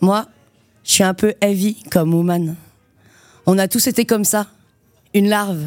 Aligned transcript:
Moi, 0.00 0.26
je 0.84 0.92
suis 0.92 1.04
un 1.04 1.14
peu 1.14 1.34
heavy 1.40 1.82
comme 1.90 2.14
woman. 2.14 2.54
On 3.46 3.58
a 3.58 3.66
tous 3.66 3.86
été 3.86 4.04
comme 4.04 4.24
ça, 4.24 4.46
une 5.14 5.28
larve. 5.28 5.64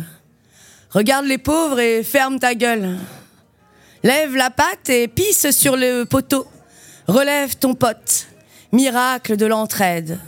Regarde 0.91 1.25
les 1.25 1.37
pauvres 1.37 1.79
et 1.79 2.03
ferme 2.03 2.39
ta 2.39 2.55
gueule. 2.55 2.97
Lève 4.03 4.35
la 4.35 4.49
patte 4.49 4.89
et 4.89 5.07
pisse 5.07 5.51
sur 5.51 5.75
le 5.75 6.05
poteau. 6.05 6.47
Relève 7.07 7.55
ton 7.57 7.75
pote. 7.75 8.27
Miracle 8.71 9.35
de 9.35 9.45
l'entraide. 9.45 10.19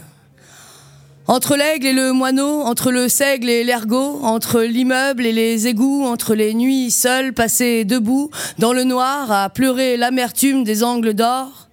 Entre 1.26 1.56
l'aigle 1.56 1.86
et 1.86 1.92
le 1.94 2.12
moineau, 2.12 2.60
entre 2.60 2.92
le 2.92 3.08
seigle 3.08 3.48
et 3.48 3.64
l'ergot, 3.64 4.20
entre 4.22 4.60
l'immeuble 4.60 5.24
et 5.24 5.32
les 5.32 5.66
égouts, 5.66 6.04
entre 6.04 6.34
les 6.34 6.52
nuits 6.52 6.90
seules 6.90 7.32
passées 7.32 7.86
debout, 7.86 8.30
dans 8.58 8.74
le 8.74 8.84
noir, 8.84 9.32
à 9.32 9.48
pleurer 9.48 9.96
l'amertume 9.96 10.64
des 10.64 10.84
angles 10.84 11.14
d'or, 11.14 11.68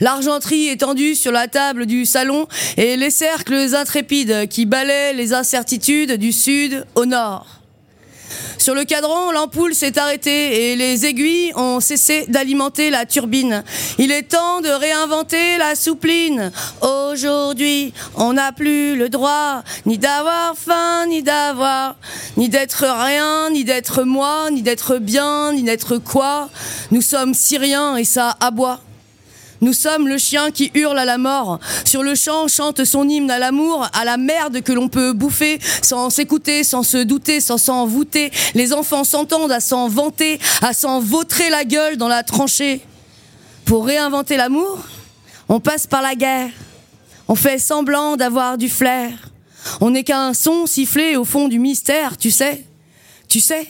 l'argenterie 0.00 0.68
étendue 0.68 1.14
sur 1.14 1.32
la 1.32 1.48
table 1.48 1.86
du 1.86 2.06
salon 2.06 2.46
et 2.76 2.96
les 2.96 3.10
cercles 3.10 3.74
intrépides 3.74 4.48
qui 4.48 4.66
balaient 4.66 5.12
les 5.12 5.32
incertitudes 5.32 6.12
du 6.12 6.32
sud 6.32 6.84
au 6.94 7.06
nord. 7.06 7.62
Sur 8.58 8.74
le 8.74 8.84
cadran, 8.84 9.32
l'ampoule 9.32 9.74
s'est 9.74 9.98
arrêtée 9.98 10.70
et 10.70 10.76
les 10.76 11.04
aiguilles 11.04 11.52
ont 11.56 11.80
cessé 11.80 12.26
d'alimenter 12.28 12.90
la 12.90 13.06
turbine. 13.06 13.64
Il 13.98 14.12
est 14.12 14.22
temps 14.22 14.60
de 14.60 14.68
réinventer 14.68 15.58
la 15.58 15.74
soupline. 15.74 16.52
Aujourd'hui, 16.80 17.92
on 18.14 18.34
n'a 18.34 18.52
plus 18.52 18.96
le 18.96 19.08
droit 19.08 19.64
ni 19.84 19.98
d'avoir 19.98 20.54
faim, 20.56 21.06
ni 21.08 21.22
d'avoir, 21.22 21.96
ni 22.36 22.48
d'être 22.48 22.84
rien, 22.86 23.50
ni 23.50 23.64
d'être 23.64 24.04
moi, 24.04 24.48
ni 24.52 24.62
d'être 24.62 24.98
bien, 24.98 25.52
ni 25.52 25.64
d'être 25.64 25.98
quoi. 25.98 26.48
Nous 26.92 27.02
sommes 27.02 27.34
Syriens 27.34 27.96
et 27.96 28.04
ça 28.04 28.36
aboie. 28.40 28.80
Nous 29.62 29.74
sommes 29.74 30.08
le 30.08 30.18
chien 30.18 30.50
qui 30.50 30.72
hurle 30.74 30.98
à 30.98 31.04
la 31.04 31.18
mort. 31.18 31.60
Sur 31.84 32.02
le 32.02 32.16
champ 32.16 32.48
chante 32.48 32.84
son 32.84 33.08
hymne 33.08 33.30
à 33.30 33.38
l'amour, 33.38 33.88
à 33.92 34.04
la 34.04 34.16
merde 34.16 34.60
que 34.60 34.72
l'on 34.72 34.88
peut 34.88 35.12
bouffer, 35.12 35.60
sans 35.82 36.10
s'écouter, 36.10 36.64
sans 36.64 36.82
se 36.82 36.96
douter, 36.96 37.40
sans 37.40 37.58
s'en 37.58 37.86
voûter. 37.86 38.32
Les 38.54 38.72
enfants 38.72 39.04
s'entendent 39.04 39.52
à 39.52 39.60
s'en 39.60 39.88
vanter, 39.88 40.40
à 40.62 40.72
s'en 40.72 40.98
vautrer 40.98 41.48
la 41.48 41.64
gueule 41.64 41.96
dans 41.96 42.08
la 42.08 42.24
tranchée. 42.24 42.80
Pour 43.64 43.86
réinventer 43.86 44.36
l'amour, 44.36 44.80
on 45.48 45.60
passe 45.60 45.86
par 45.86 46.02
la 46.02 46.16
guerre. 46.16 46.50
On 47.28 47.36
fait 47.36 47.60
semblant 47.60 48.16
d'avoir 48.16 48.58
du 48.58 48.68
flair. 48.68 49.12
On 49.80 49.90
n'est 49.90 50.02
qu'un 50.02 50.34
son 50.34 50.66
sifflé 50.66 51.14
au 51.14 51.24
fond 51.24 51.46
du 51.46 51.60
mystère, 51.60 52.16
tu 52.18 52.32
sais. 52.32 52.64
Tu 53.28 53.38
sais 53.38 53.68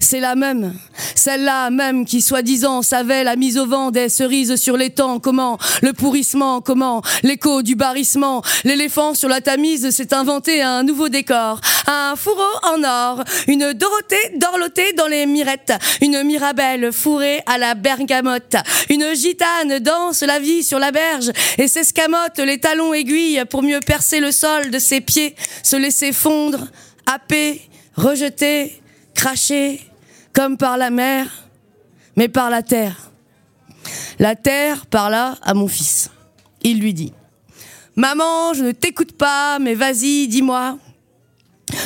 c'est 0.00 0.20
la 0.20 0.34
même, 0.34 0.74
celle-là 1.14 1.70
même 1.70 2.04
qui 2.04 2.20
soi-disant 2.20 2.82
savait 2.82 3.24
la 3.24 3.36
mise 3.36 3.58
au 3.58 3.66
vent 3.66 3.90
des 3.90 4.08
cerises 4.08 4.56
sur 4.56 4.76
l'étang, 4.76 5.18
comment 5.18 5.58
le 5.82 5.92
pourrissement, 5.92 6.60
comment 6.60 7.02
l'écho 7.22 7.62
du 7.62 7.74
barrissement, 7.74 8.42
l'éléphant 8.64 9.14
sur 9.14 9.28
la 9.28 9.40
tamise 9.40 9.90
s'est 9.90 10.14
inventé 10.14 10.62
un 10.62 10.82
nouveau 10.82 11.08
décor, 11.08 11.60
un 11.86 12.14
fourreau 12.16 12.42
en 12.62 12.82
or, 12.84 13.24
une 13.48 13.72
Dorothée 13.72 14.36
dorlotée 14.36 14.92
dans 14.92 15.06
les 15.06 15.26
mirettes, 15.26 15.72
une 16.00 16.22
Mirabelle 16.22 16.92
fourrée 16.92 17.42
à 17.46 17.58
la 17.58 17.74
bergamote, 17.74 18.56
une 18.90 19.14
gitane 19.14 19.78
danse 19.80 20.22
la 20.22 20.38
vie 20.38 20.62
sur 20.62 20.78
la 20.78 20.90
berge 20.90 21.30
et 21.58 21.68
s'escamote 21.68 22.38
les 22.38 22.58
talons 22.58 22.94
aiguilles 22.94 23.44
pour 23.50 23.62
mieux 23.62 23.80
percer 23.80 24.20
le 24.20 24.32
sol 24.32 24.70
de 24.70 24.78
ses 24.78 25.00
pieds, 25.00 25.34
se 25.62 25.76
laisser 25.76 26.12
fondre, 26.12 26.66
happer, 27.06 27.60
rejeter, 27.96 28.80
cracher, 29.16 29.80
comme 30.32 30.56
par 30.56 30.76
la 30.76 30.90
mer, 30.90 31.26
mais 32.14 32.28
par 32.28 32.50
la 32.50 32.62
terre. 32.62 33.10
La 34.18 34.36
terre 34.36 34.86
parla 34.86 35.36
à 35.42 35.54
mon 35.54 35.66
fils. 35.66 36.10
Il 36.62 36.78
lui 36.78 36.94
dit, 36.94 37.12
Maman, 37.96 38.52
je 38.54 38.62
ne 38.62 38.72
t'écoute 38.72 39.12
pas, 39.12 39.58
mais 39.58 39.74
vas-y, 39.74 40.28
dis-moi. 40.28 40.78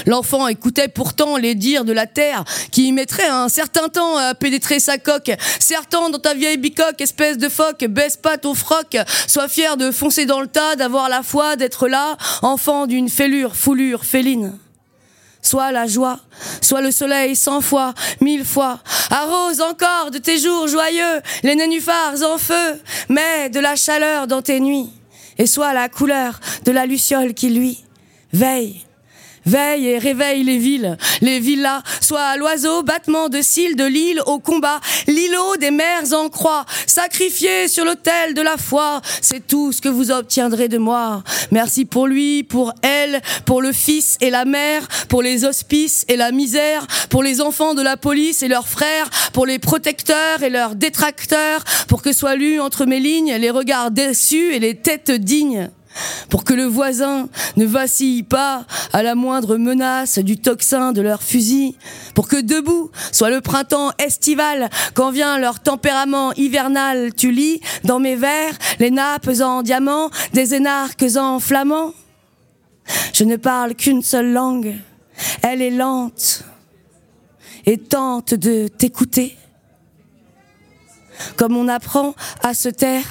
L'enfant 0.06 0.47
écoutait 0.48 0.89
pourtant 0.89 1.36
les 1.36 1.55
dires 1.55 1.84
de 1.84 1.92
la 1.92 2.06
terre 2.06 2.45
qui 2.70 2.89
y 2.89 2.92
mettrait 2.92 3.29
un 3.29 3.48
certain 3.48 3.89
temps 3.89 4.17
à 4.17 4.35
pénétrer 4.35 4.80
sa 4.80 4.98
coque. 4.98 5.30
Certain 5.58 6.11
dans 6.11 6.19
ta 6.19 6.35
vieille 6.35 6.58
bicoque, 6.58 7.01
espèce 7.01 7.39
de 7.39 7.48
phoque, 7.48 7.85
baisse 7.86 8.17
pas 8.17 8.36
ton 8.36 8.55
froc, 8.55 8.96
sois 9.27 9.48
fier 9.48 9.77
de 9.77 9.90
foncer 9.90 10.27
dans 10.27 10.40
le 10.40 10.48
tas, 10.48 10.77
d'avoir 10.77 11.08
la 11.08 11.23
foi, 11.23 11.57
d'être 11.57 11.89
là, 11.89 12.17
enfant 12.42 12.86
d'une 12.86 13.08
fêlure, 13.08 13.57
foulure, 13.57 14.05
féline 14.05 14.58
soit 15.42 15.73
la 15.73 15.86
joie, 15.86 16.20
soit 16.61 16.80
le 16.80 16.90
soleil 16.90 17.36
cent 17.36 17.61
fois, 17.61 17.95
mille 18.20 18.45
fois. 18.45 18.80
Arrose 19.11 19.61
encore 19.61 20.11
de 20.11 20.18
tes 20.18 20.39
jours 20.39 20.68
joyeux 20.68 21.20
les 21.42 21.55
nénuphars 21.55 22.23
en 22.23 22.39
feu, 22.39 22.80
mets 23.08 23.51
de 23.51 23.61
la 23.61 23.77
chaleur 23.77 24.27
dans 24.27 24.42
tes 24.42 24.61
nuits, 24.61 24.90
et 25.39 25.46
soit 25.46 25.73
la 25.73 25.89
couleur 25.89 26.39
de 26.64 26.73
la 26.73 26.86
luciole 26.86 27.34
qui 27.34 27.51
lui 27.51 27.84
veille 28.33 28.84
Veille 29.46 29.89
et 29.89 29.98
réveille 29.98 30.45
les 30.45 30.58
villes, 30.58 30.96
les 31.23 31.40
villas, 31.40 31.83
soit 32.01 32.36
l'oiseau, 32.36 32.83
battement 32.83 33.28
de 33.28 33.40
cils 33.40 33.77
de 33.77 33.84
l'île 33.84 34.20
au 34.27 34.39
combat, 34.39 34.80
l'îlot 35.06 35.56
des 35.56 35.70
mers 35.70 36.12
en 36.12 36.28
croix, 36.28 36.64
sacrifié 36.86 37.68
sur 37.68 37.84
l'autel 37.84 38.34
de 38.34 38.42
la 38.42 38.56
foi, 38.56 39.01
c'est 39.23 39.46
tout 39.46 39.73
ce 39.73 39.80
que 39.80 39.89
vous 39.89 40.11
obtiendrez 40.11 40.68
de 40.68 40.78
moi. 40.78 41.23
Merci 41.51 41.84
pour 41.84 42.06
lui, 42.06 42.42
pour 42.42 42.74
elle, 42.83 43.20
pour 43.45 43.62
le 43.62 43.73
fils 43.73 44.17
et 44.20 44.30
la 44.30 44.45
mère, 44.45 44.86
pour 45.08 45.23
les 45.23 45.45
hospices 45.45 46.05
et 46.08 46.17
la 46.17 46.33
misère, 46.33 46.86
pour 47.08 47.22
les 47.22 47.40
enfants 47.40 47.74
de 47.74 47.83
la 47.83 47.96
police 47.96 48.42
et 48.42 48.48
leurs 48.48 48.68
frères, 48.68 49.08
pour 49.33 49.46
les 49.46 49.58
protecteurs 49.58 50.42
et 50.42 50.51
leurs 50.51 50.74
détracteurs, 50.74 51.64
pour 51.89 52.02
que 52.02 52.12
soient 52.12 52.36
lus 52.36 52.61
entre 52.61 52.84
mes 52.84 53.01
lignes 53.01 53.34
les 53.34 53.51
regards 53.51 53.90
déçus 53.90 54.55
et 54.55 54.58
les 54.58 54.74
têtes 54.74 55.11
dignes 55.11 55.70
pour 56.28 56.44
que 56.44 56.55
le 56.55 56.64
voisin 56.64 57.28
ne 57.56 57.66
vacille 57.66 58.22
pas 58.22 58.64
à 58.92 59.02
la 59.02 59.14
moindre 59.14 59.56
menace 59.56 60.18
du 60.18 60.36
tocsin 60.38 60.92
de 60.92 61.02
leur 61.02 61.22
fusil, 61.22 61.77
pour 62.14 62.28
que 62.28 62.40
debout 62.40 62.90
soit 63.12 63.30
le 63.30 63.40
printemps 63.40 63.92
estival 63.98 64.70
quand 64.94 65.10
vient 65.10 65.39
leur 65.39 65.60
tempérament 65.60 66.33
hivernal, 66.34 67.14
tu 67.14 67.33
lis 67.33 67.60
dans 67.84 67.98
mes 67.98 68.16
vers 68.16 68.55
les 68.78 68.90
nappes 68.90 69.30
en 69.40 69.62
diamant, 69.62 70.10
des 70.33 70.55
énarques 70.55 71.05
en 71.16 71.40
flamand. 71.40 71.92
Je 73.12 73.24
ne 73.24 73.36
parle 73.36 73.74
qu'une 73.74 74.02
seule 74.02 74.33
langue, 74.33 74.74
elle 75.42 75.62
est 75.62 75.70
lente 75.70 76.44
et 77.66 77.78
tente 77.78 78.34
de 78.34 78.68
t'écouter. 78.68 79.36
Comme 81.36 81.56
on 81.56 81.68
apprend 81.68 82.14
à 82.42 82.55
se 82.55 82.68
taire 82.68 83.05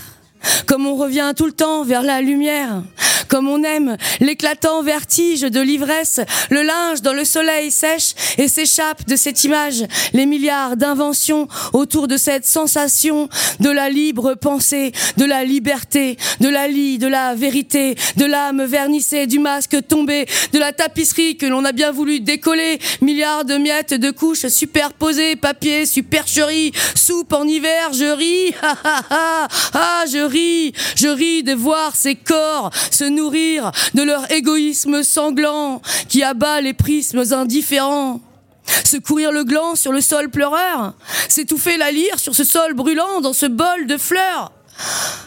comme 0.66 0.86
on 0.86 0.96
revient 0.96 1.34
tout 1.36 1.46
le 1.46 1.52
temps 1.52 1.84
vers 1.84 2.04
la 2.04 2.22
lumière, 2.22 2.82
comme 3.30 3.48
on 3.48 3.64
aime 3.64 3.96
l'éclatant 4.20 4.82
vertige 4.82 5.42
de 5.42 5.62
l'ivresse, 5.62 6.20
le 6.50 6.64
linge 6.64 7.02
dans 7.02 7.14
le 7.14 7.24
soleil 7.24 7.72
sèche 7.72 8.14
et 8.38 8.48
s'échappe 8.48 9.08
de 9.08 9.16
cette 9.16 9.44
image 9.44 9.84
les 10.14 10.26
milliards 10.26 10.76
d'inventions 10.76 11.48
autour 11.74 12.08
de 12.08 12.18
cette 12.18 12.46
sensation 12.46 13.30
de 13.60 13.70
la 13.70 13.90
libre 13.90 14.34
pensée, 14.34 14.92
de 15.18 15.26
la 15.26 15.44
liberté, 15.44 16.18
de 16.40 16.50
la 16.50 16.68
lie, 16.68 16.98
de 16.98 17.08
la 17.08 17.36
vérité, 17.36 17.96
de 18.18 18.26
l'âme 18.26 18.64
vernissée, 18.64 19.28
du 19.28 19.40
masque 19.40 19.78
tombé, 19.88 20.26
de 20.54 20.60
la 20.60 20.74
tapisserie 20.74 21.38
que 21.38 21.46
l'on 21.46 21.66
a 21.66 21.72
bien 21.72 21.92
voulu 21.92 22.20
décoller, 22.20 22.80
milliards 23.02 23.46
de 23.46 23.56
miettes 23.56 23.94
de 23.94 24.12
couches 24.12 24.48
superposées, 24.48 25.36
papier, 25.36 25.86
supercherie, 25.86 26.72
soupe 26.96 27.34
en 27.34 27.46
hiver, 27.46 27.94
je 27.94 28.12
ris, 28.12 28.54
ah 28.64 28.78
ah 28.84 29.02
ah, 29.10 29.48
ah 29.74 30.04
je 30.12 30.26
ris, 30.30 30.74
je 30.96 31.08
ris 31.08 31.44
de 31.44 31.54
voir 31.54 31.96
ces 31.96 32.16
corps 32.16 32.72
se 32.92 33.04
nourrir 33.04 33.72
de 33.94 34.04
leur 34.04 34.32
égoïsme 34.32 35.04
sanglant 35.04 35.82
qui 36.08 36.24
abat 36.24 36.62
les 36.62 36.74
prismes 36.74 37.24
indifférents. 37.32 38.22
Se 38.86 38.98
courir 38.98 39.32
le 39.32 39.44
gland 39.44 39.76
sur 39.76 39.92
le 39.92 40.02
sol 40.02 40.30
pleureur, 40.30 40.94
s'étouffer 41.28 41.78
la 41.78 41.92
lyre 41.92 42.20
sur 42.20 42.36
ce 42.36 42.44
sol 42.44 42.74
brûlant 42.74 43.20
dans 43.22 43.34
ce 43.34 43.48
bol 43.48 43.88
de 43.88 43.98
fleurs. 43.98 44.52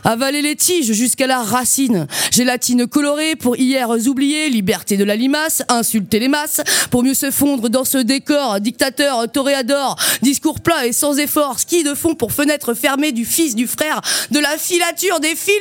Avaler 0.05 0.43
les 0.43 0.57
tiges 0.57 0.93
jusqu'à 0.93 1.27
la 1.27 1.43
racine. 1.43 2.07
Gélatine 2.33 2.87
colorée 2.87 3.37
pour 3.37 3.57
hier 3.57 3.89
oublier, 3.91 4.49
liberté 4.49 4.97
de 4.97 5.05
la 5.05 5.17
limace, 5.17 5.63
insulter 5.69 6.19
les 6.19 6.29
masses, 6.29 6.61
pour 6.91 7.03
mieux 7.03 7.15
se 7.15 7.31
fondre 7.31 7.69
dans 7.69 7.85
ce 7.85 7.99
décor, 7.99 8.61
dictateur, 8.61 9.31
toréador, 9.31 9.97
discours 10.23 10.61
plat 10.61 10.87
et 10.87 10.93
sans 10.93 11.19
effort, 11.19 11.61
ski 11.61 11.85
de 11.85 11.95
fond 11.95 12.15
pour 12.15 12.33
fenêtre 12.33 12.75
fermée 12.75 13.13
du 13.13 13.25
fils, 13.25 13.55
du 13.55 13.67
frère, 13.67 14.01
de 14.31 14.39
la 14.39 14.57
filature 14.59 15.21
des 15.21 15.37
filous. 15.37 15.59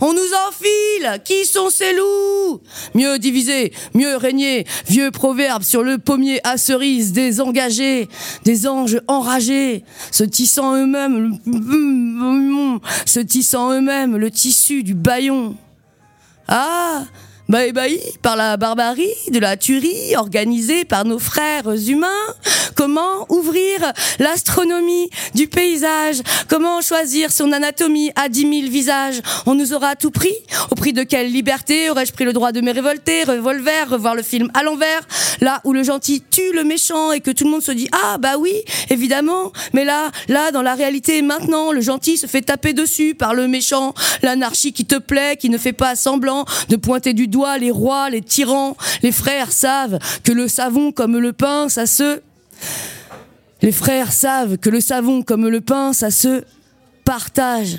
On 0.00 0.12
nous 0.12 0.20
enfile. 0.48 1.20
Qui 1.24 1.46
sont 1.46 1.70
ces 1.70 1.94
loups? 1.94 2.60
Mieux 2.94 3.18
diviser, 3.18 3.72
mieux 3.94 4.16
régner, 4.16 4.66
vieux 4.88 5.10
proverbe 5.10 5.62
sur 5.62 5.82
le 5.82 5.98
pommier 5.98 6.40
à 6.44 6.56
cerise 6.58 7.12
des 7.12 7.40
engagés, 7.40 8.08
des 8.44 8.66
anges 8.66 9.00
enragés, 9.08 9.84
se 10.10 10.24
tissant 10.24 10.76
eux-mêmes, 10.76 11.38
se 13.12 13.20
tissant 13.20 13.72
eux-mêmes 13.72 14.16
le 14.16 14.30
tissu 14.30 14.82
du 14.82 14.94
baillon. 14.94 15.54
Ah 16.48 17.04
bah 17.52 17.66
ébahi 17.66 18.00
par 18.22 18.34
la 18.34 18.56
barbarie 18.56 19.12
de 19.30 19.38
la 19.38 19.58
tuerie 19.58 20.16
organisée 20.16 20.86
par 20.86 21.04
nos 21.04 21.18
frères 21.18 21.68
humains. 21.86 22.08
Comment 22.74 23.26
ouvrir 23.28 23.92
l'astronomie 24.18 25.10
du 25.34 25.48
paysage? 25.48 26.22
Comment 26.48 26.80
choisir 26.80 27.30
son 27.30 27.52
anatomie 27.52 28.10
à 28.16 28.30
dix 28.30 28.46
mille 28.46 28.70
visages? 28.70 29.20
On 29.44 29.54
nous 29.54 29.74
aura 29.74 29.96
tout 29.96 30.10
pris 30.10 30.32
Au 30.70 30.76
prix 30.76 30.94
de 30.94 31.02
quelle 31.02 31.30
liberté 31.30 31.90
aurais-je 31.90 32.14
pris 32.14 32.24
le 32.24 32.32
droit 32.32 32.52
de 32.52 32.62
me 32.62 32.72
révolter, 32.72 33.24
revolver, 33.24 33.86
revoir 33.90 34.14
le 34.14 34.22
film 34.22 34.50
à 34.54 34.62
l'envers? 34.62 35.06
Là 35.42 35.60
où 35.64 35.74
le 35.74 35.82
gentil 35.82 36.22
tue 36.22 36.54
le 36.54 36.64
méchant 36.64 37.12
et 37.12 37.20
que 37.20 37.30
tout 37.30 37.44
le 37.44 37.50
monde 37.50 37.62
se 37.62 37.72
dit 37.72 37.90
ah 37.92 38.16
bah 38.16 38.38
oui 38.38 38.54
évidemment. 38.88 39.52
Mais 39.74 39.84
là 39.84 40.10
là 40.28 40.52
dans 40.52 40.62
la 40.62 40.74
réalité 40.74 41.20
maintenant 41.20 41.70
le 41.70 41.82
gentil 41.82 42.16
se 42.16 42.26
fait 42.26 42.40
taper 42.40 42.72
dessus 42.72 43.14
par 43.14 43.34
le 43.34 43.46
méchant. 43.46 43.92
L'anarchie 44.22 44.72
qui 44.72 44.86
te 44.86 44.96
plaît 44.96 45.36
qui 45.36 45.50
ne 45.50 45.58
fait 45.58 45.74
pas 45.74 45.96
semblant 45.96 46.46
de 46.70 46.76
pointer 46.76 47.12
du 47.12 47.28
doigt 47.28 47.41
les 47.58 47.70
rois 47.70 48.10
les 48.10 48.22
tyrans 48.22 48.76
les 49.02 49.12
frères 49.12 49.52
savent 49.52 49.98
que 50.24 50.32
le 50.32 50.48
savon 50.48 50.92
comme 50.92 51.18
le 51.18 51.32
pain 51.32 51.68
ça 51.68 51.86
se 51.86 52.20
les 53.62 53.72
frères 53.72 54.12
savent 54.12 54.56
que 54.58 54.70
le 54.70 54.80
savon 54.80 55.22
comme 55.22 55.48
le 55.48 55.60
pain 55.60 55.92
ça 55.92 56.10
se 56.10 56.44
partage 57.04 57.78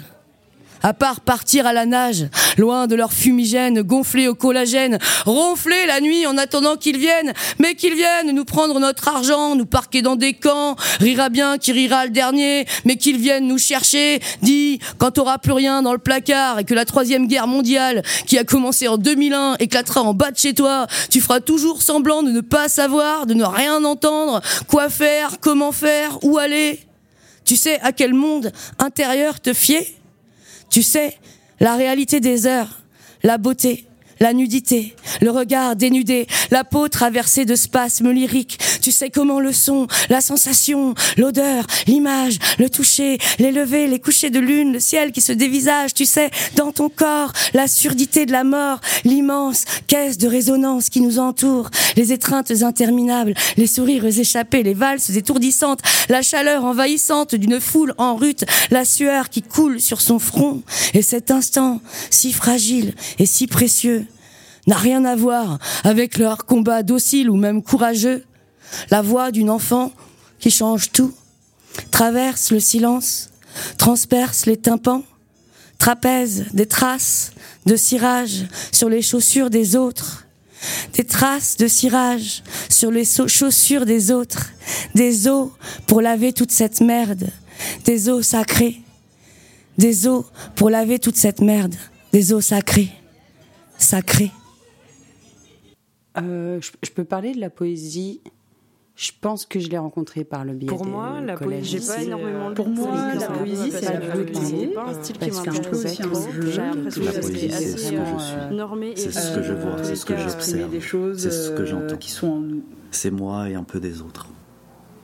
à 0.83 0.94
part 0.94 1.21
partir 1.21 1.65
à 1.65 1.74
la 1.74 1.85
nage, 1.85 2.27
loin 2.57 2.88
de 2.88 2.95
leur 2.95 3.13
fumigène, 3.13 3.81
gonflés 3.81 4.27
au 4.27 4.35
collagène, 4.35 5.00
ronfler 5.25 5.85
la 5.88 6.01
nuit 6.01 6.27
en 6.27 6.38
attendant 6.38 6.75
qu'ils 6.75 6.97
viennent, 6.97 7.33
mais 7.57 7.75
qu'ils 7.75 7.95
viennent 7.95 8.31
nous 8.31 8.45
prendre 8.45 8.80
notre 8.80 9.07
argent, 9.07 9.56
nous 9.56 9.65
parquer 9.65 10.01
dans 10.01 10.18
des 10.18 10.33
camps, 10.33 10.75
rira 11.00 11.30
bien 11.30 11.57
qui 11.57 11.71
rira 11.71 12.06
le 12.06 12.12
dernier, 12.12 12.65
mais 12.83 12.97
qu'ils 12.97 13.18
viennent 13.18 13.47
nous 13.47 13.57
chercher, 13.57 14.19
dis, 14.41 14.80
quand 14.97 15.12
t'auras 15.12 15.38
plus 15.38 15.53
rien 15.53 15.81
dans 15.81 15.94
le 15.94 16.00
placard 16.00 16.59
et 16.59 16.65
que 16.65 16.74
la 16.74 16.85
troisième 16.85 17.27
guerre 17.27 17.47
mondiale, 17.47 18.03
qui 18.27 18.38
a 18.38 18.44
commencé 18.44 18.88
en 18.88 18.97
2001, 18.97 19.56
éclatera 19.59 20.01
en 20.01 20.13
bas 20.13 20.31
de 20.31 20.38
chez 20.38 20.53
toi, 20.53 20.88
tu 21.09 21.21
feras 21.21 21.39
toujours 21.39 21.81
semblant 21.81 22.24
de 22.24 22.31
ne 22.31 22.41
pas 22.41 22.68
savoir, 22.68 23.25
de 23.25 23.33
ne 23.33 23.45
rien 23.45 23.83
entendre, 23.85 24.41
quoi 24.68 24.89
faire, 24.89 25.39
comment 25.39 25.71
faire, 25.71 26.19
où 26.24 26.38
aller. 26.38 26.81
Tu 27.45 27.56
sais 27.56 27.80
à 27.81 27.91
quel 27.91 28.13
monde 28.13 28.51
intérieur 28.80 29.39
te 29.39 29.53
fier? 29.53 30.03
Tu 30.74 30.81
sais, 30.81 31.20
la 31.60 31.75
réalité 31.75 32.20
des 32.20 32.48
heures, 32.48 32.80
la 33.22 33.38
beauté, 33.38 33.86
la 34.24 34.34
nudité, 34.34 34.96
le 35.20 35.31
regard 35.31 35.75
dénudé, 35.75 36.28
la 36.50 36.64
peau 36.64 36.88
traversée 36.88 37.44
de 37.44 37.56
spasmes 37.56 38.10
lyriques. 38.12 38.58
Tu 38.81 38.94
sais 38.94 39.10
comment 39.10 39.42
le 39.42 39.52
son, 39.52 39.88
la 40.10 40.22
sensation, 40.22 40.96
l'odeur, 41.18 41.68
l'image, 41.88 42.40
le 42.58 42.70
toucher, 42.70 43.18
les 43.38 43.52
levées, 43.52 43.86
les 43.86 44.00
couchers 44.00 44.30
de 44.30 44.40
lune, 44.40 44.72
le 44.72 44.80
ciel 44.80 45.12
qui 45.12 45.20
se 45.20 45.34
dévisage. 45.34 45.94
Tu 45.94 46.06
sais, 46.06 46.31
dans 46.56 46.72
ton 46.72 46.88
corps, 46.88 47.34
la 47.54 47.68
surdité 47.68 48.25
de 48.25 48.31
la 48.31 48.46
mort, 48.46 48.80
l'immense 49.04 49.66
caisse 49.88 50.18
de 50.18 50.30
résonance 50.30 50.88
qui 50.88 51.02
nous 51.02 51.19
entoure, 51.19 51.69
les 51.98 52.14
étreintes 52.14 52.64
interminables, 52.64 53.34
les 53.58 53.68
sourires 53.68 54.06
échappés, 54.06 54.64
les 54.64 54.74
valses 54.74 55.18
étourdissantes, 55.18 55.81
la 56.08 56.22
chaleur 56.22 56.64
envahissante 56.64 57.36
d'une 57.36 57.60
foule 57.60 57.94
en 57.98 58.16
rute, 58.16 58.46
la 58.72 58.86
sueur 58.86 59.30
qui 59.30 59.42
coule 59.42 59.81
sur 59.81 60.00
son 60.00 60.18
front. 60.18 60.64
Et 60.94 61.02
cet 61.02 61.30
instant, 61.30 61.81
si 62.10 62.31
fragile 62.31 62.94
et 63.19 63.26
si 63.26 63.48
précieux, 63.48 64.08
n'a 64.68 64.77
rien 64.77 65.06
à 65.06 65.15
voir 65.15 65.60
avec 65.83 66.18
leur 66.18 66.45
combat 66.45 66.83
docile 66.83 67.30
ou 67.30 67.36
même 67.36 67.62
courageux. 67.62 68.24
La 68.89 69.01
voix 69.01 69.31
d'une 69.31 69.50
enfant 69.50 69.92
qui 70.39 70.51
change 70.51 70.92
tout, 70.92 71.13
traverse 71.92 72.51
le 72.51 72.60
silence, 72.60 73.30
transperce 73.77 74.45
les 74.45 74.57
tympans, 74.57 75.04
trapèze 75.77 76.45
des 76.54 76.65
traces 76.65 77.33
de 77.65 77.75
cirage 77.75 78.45
sur 78.71 78.89
les 78.89 79.01
chaussures 79.01 79.50
des 79.50 79.75
autres, 79.75 80.25
des 80.94 81.04
traces 81.04 81.57
de 81.57 81.68
cirage 81.68 82.44
sur 82.69 82.92
les 82.92 83.06
chaussures 83.06 83.86
des 83.86 84.12
autres, 84.12 84.50
des 84.95 85.27
eaux 85.27 85.51
pour 85.88 86.01
laver 86.01 86.33
toute 86.33 86.51
cette 86.51 86.81
merde, 86.81 87.30
des 87.86 88.09
eaux 88.09 88.21
sacrées, 88.21 88.81
des 89.77 90.07
eaux 90.07 90.25
pour 90.56 90.69
laver 90.69 91.00
toute 91.00 91.18
cette 91.18 91.42
merde, 91.42 91.75
des 92.12 92.33
eaux 92.33 92.42
sacrées, 92.42 92.92
sacrées. 93.77 94.31
Euh, 96.18 96.60
je, 96.62 96.92
peux 96.92 97.04
parler 97.04 97.33
de 97.33 97.39
la 97.39 97.50
poésie. 97.50 98.21
Je 98.95 99.12
pense 99.19 99.48
que 99.48 99.60
je 99.60 99.69
l'ai 99.69 99.80
rencontrée 99.80 100.24
par 100.24 100.45
le 100.45 100.54
biais 100.54 100.68
Pour 100.68 100.86
moi, 100.86 101.19
la 101.19 101.36
poésie, 101.36 101.80
j'ai 101.80 101.88
pas 101.88 102.04
énormément 102.04 102.54
Pour 102.54 102.69
moi, 102.69 103.15
la 103.15 103.27
poésie, 103.27 103.71
c'est 103.71 103.92
la 103.92 104.00
poésie. 104.00 104.68
pas 104.68 104.86
un 104.86 104.94
style 104.94 105.18
qui 105.18 105.31
m'intéresse 105.31 105.98
trop. 105.98 106.19
J'ai 106.45 106.57
l'impression 106.57 107.04
que 107.04 107.21
c'est 107.21 107.51
assez 107.51 107.98
euh, 107.98 108.50
normé. 108.51 108.94
C'est 108.95 109.12
ce 109.12 109.36
que 109.36 109.42
je 109.42 109.54
vois, 109.54 109.83
c'est 109.83 109.95
ce 109.95 110.06
que 110.06 110.15
j'observe, 110.15 111.15
c'est 111.18 111.31
ce 111.31 111.51
que 111.51 111.65
j'entends. 111.65 111.98
Qui 111.98 112.12
sont 112.12 112.27
en 112.27 112.39
nous. 112.39 112.63
C'est 112.92 113.12
moi 113.12 113.50
et 113.50 113.56
un 113.56 113.63
peu 113.63 113.80
des 113.80 114.01
autres. 114.04 114.30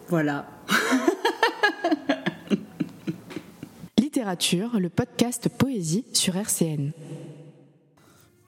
Voilà. 0.07 0.45
Littérature, 3.97 4.79
le 4.79 4.89
podcast 4.89 5.49
Poésie 5.49 6.05
sur 6.13 6.35
RCN. 6.35 6.91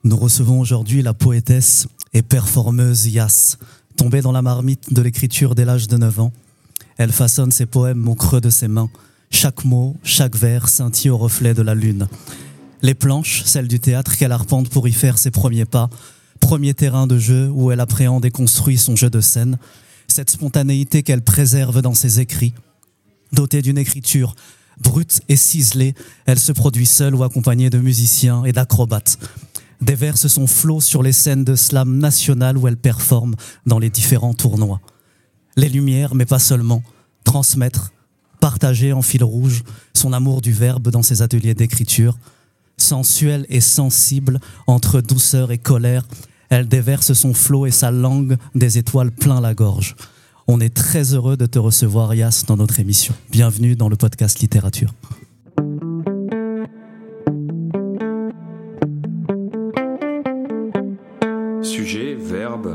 Nous 0.04 0.16
recevons 0.16 0.58
aujourd'hui 0.58 1.00
la 1.00 1.14
poétesse 1.14 1.86
et 2.12 2.22
performeuse 2.22 3.06
Yass, 3.06 3.56
tombée 3.96 4.20
dans 4.20 4.32
la 4.32 4.42
marmite 4.42 4.92
de 4.92 5.00
l'écriture 5.00 5.54
dès 5.54 5.64
l'âge 5.64 5.86
de 5.86 5.96
9 5.96 6.18
ans. 6.18 6.32
Elle 6.98 7.12
façonne 7.12 7.52
ses 7.52 7.66
poèmes 7.66 8.08
au 8.08 8.16
creux 8.16 8.40
de 8.40 8.50
ses 8.50 8.66
mains. 8.66 8.90
Chaque 9.30 9.64
mot, 9.64 9.96
chaque 10.02 10.34
vers 10.34 10.68
scintille 10.68 11.10
au 11.10 11.18
reflet 11.18 11.54
de 11.54 11.62
la 11.62 11.76
lune. 11.76 12.08
Les 12.82 12.94
planches, 12.94 13.44
celles 13.44 13.68
du 13.68 13.78
théâtre 13.78 14.16
qu'elle 14.16 14.32
arpente 14.32 14.70
pour 14.70 14.88
y 14.88 14.92
faire 14.92 15.18
ses 15.18 15.30
premiers 15.30 15.66
pas, 15.66 15.88
premier 16.40 16.74
terrain 16.74 17.06
de 17.06 17.18
jeu 17.18 17.48
où 17.52 17.70
elle 17.70 17.78
appréhende 17.78 18.24
et 18.24 18.32
construit 18.32 18.78
son 18.78 18.96
jeu 18.96 19.08
de 19.08 19.20
scène, 19.20 19.56
cette 20.08 20.30
spontanéité 20.30 21.04
qu'elle 21.04 21.22
préserve 21.22 21.80
dans 21.80 21.94
ses 21.94 22.18
écrits. 22.18 22.54
Dotée 23.32 23.62
d'une 23.62 23.78
écriture 23.78 24.34
brute 24.80 25.20
et 25.28 25.36
ciselée, 25.36 25.94
elle 26.26 26.40
se 26.40 26.50
produit 26.50 26.86
seule 26.86 27.14
ou 27.14 27.22
accompagnée 27.22 27.70
de 27.70 27.78
musiciens 27.78 28.44
et 28.44 28.50
d'acrobates 28.50 29.16
déverse 29.82 30.26
son 30.28 30.46
flot 30.46 30.80
sur 30.80 31.02
les 31.02 31.12
scènes 31.12 31.44
de 31.44 31.56
slam 31.56 31.98
national 31.98 32.56
où 32.56 32.68
elle 32.68 32.76
performe 32.76 33.34
dans 33.66 33.78
les 33.78 33.90
différents 33.90 34.34
tournois. 34.34 34.80
Les 35.56 35.68
lumières, 35.68 36.14
mais 36.14 36.24
pas 36.24 36.38
seulement, 36.38 36.82
transmettre, 37.24 37.92
partager 38.40 38.92
en 38.92 39.02
fil 39.02 39.22
rouge 39.22 39.62
son 39.94 40.12
amour 40.12 40.40
du 40.40 40.52
verbe 40.52 40.88
dans 40.88 41.02
ses 41.02 41.22
ateliers 41.22 41.54
d'écriture. 41.54 42.16
Sensuelle 42.78 43.46
et 43.48 43.60
sensible, 43.60 44.40
entre 44.66 45.00
douceur 45.00 45.52
et 45.52 45.58
colère, 45.58 46.06
elle 46.48 46.68
déverse 46.68 47.12
son 47.12 47.34
flot 47.34 47.66
et 47.66 47.70
sa 47.70 47.90
langue 47.90 48.36
des 48.54 48.78
étoiles 48.78 49.10
plein 49.10 49.40
la 49.40 49.54
gorge. 49.54 49.94
On 50.48 50.60
est 50.60 50.74
très 50.74 51.14
heureux 51.14 51.36
de 51.36 51.46
te 51.46 51.58
recevoir, 51.58 52.14
Yas, 52.14 52.44
dans 52.46 52.56
notre 52.56 52.80
émission. 52.80 53.14
Bienvenue 53.30 53.76
dans 53.76 53.88
le 53.88 53.96
podcast 53.96 54.40
Littérature. 54.40 54.92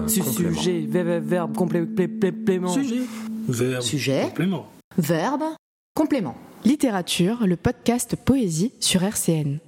Sujet, 0.08 0.88
verbe, 0.88 1.56
complément. 1.56 2.74
Sujet. 2.74 3.02
Verbe. 3.48 3.82
Sujet. 3.82 4.22
Complément. 4.24 4.66
Verbe. 4.98 5.44
Complément. 5.94 6.36
Littérature, 6.66 7.46
le 7.46 7.56
podcast 7.56 8.16
Poésie 8.16 8.72
sur 8.80 9.04
RCN. 9.04 9.60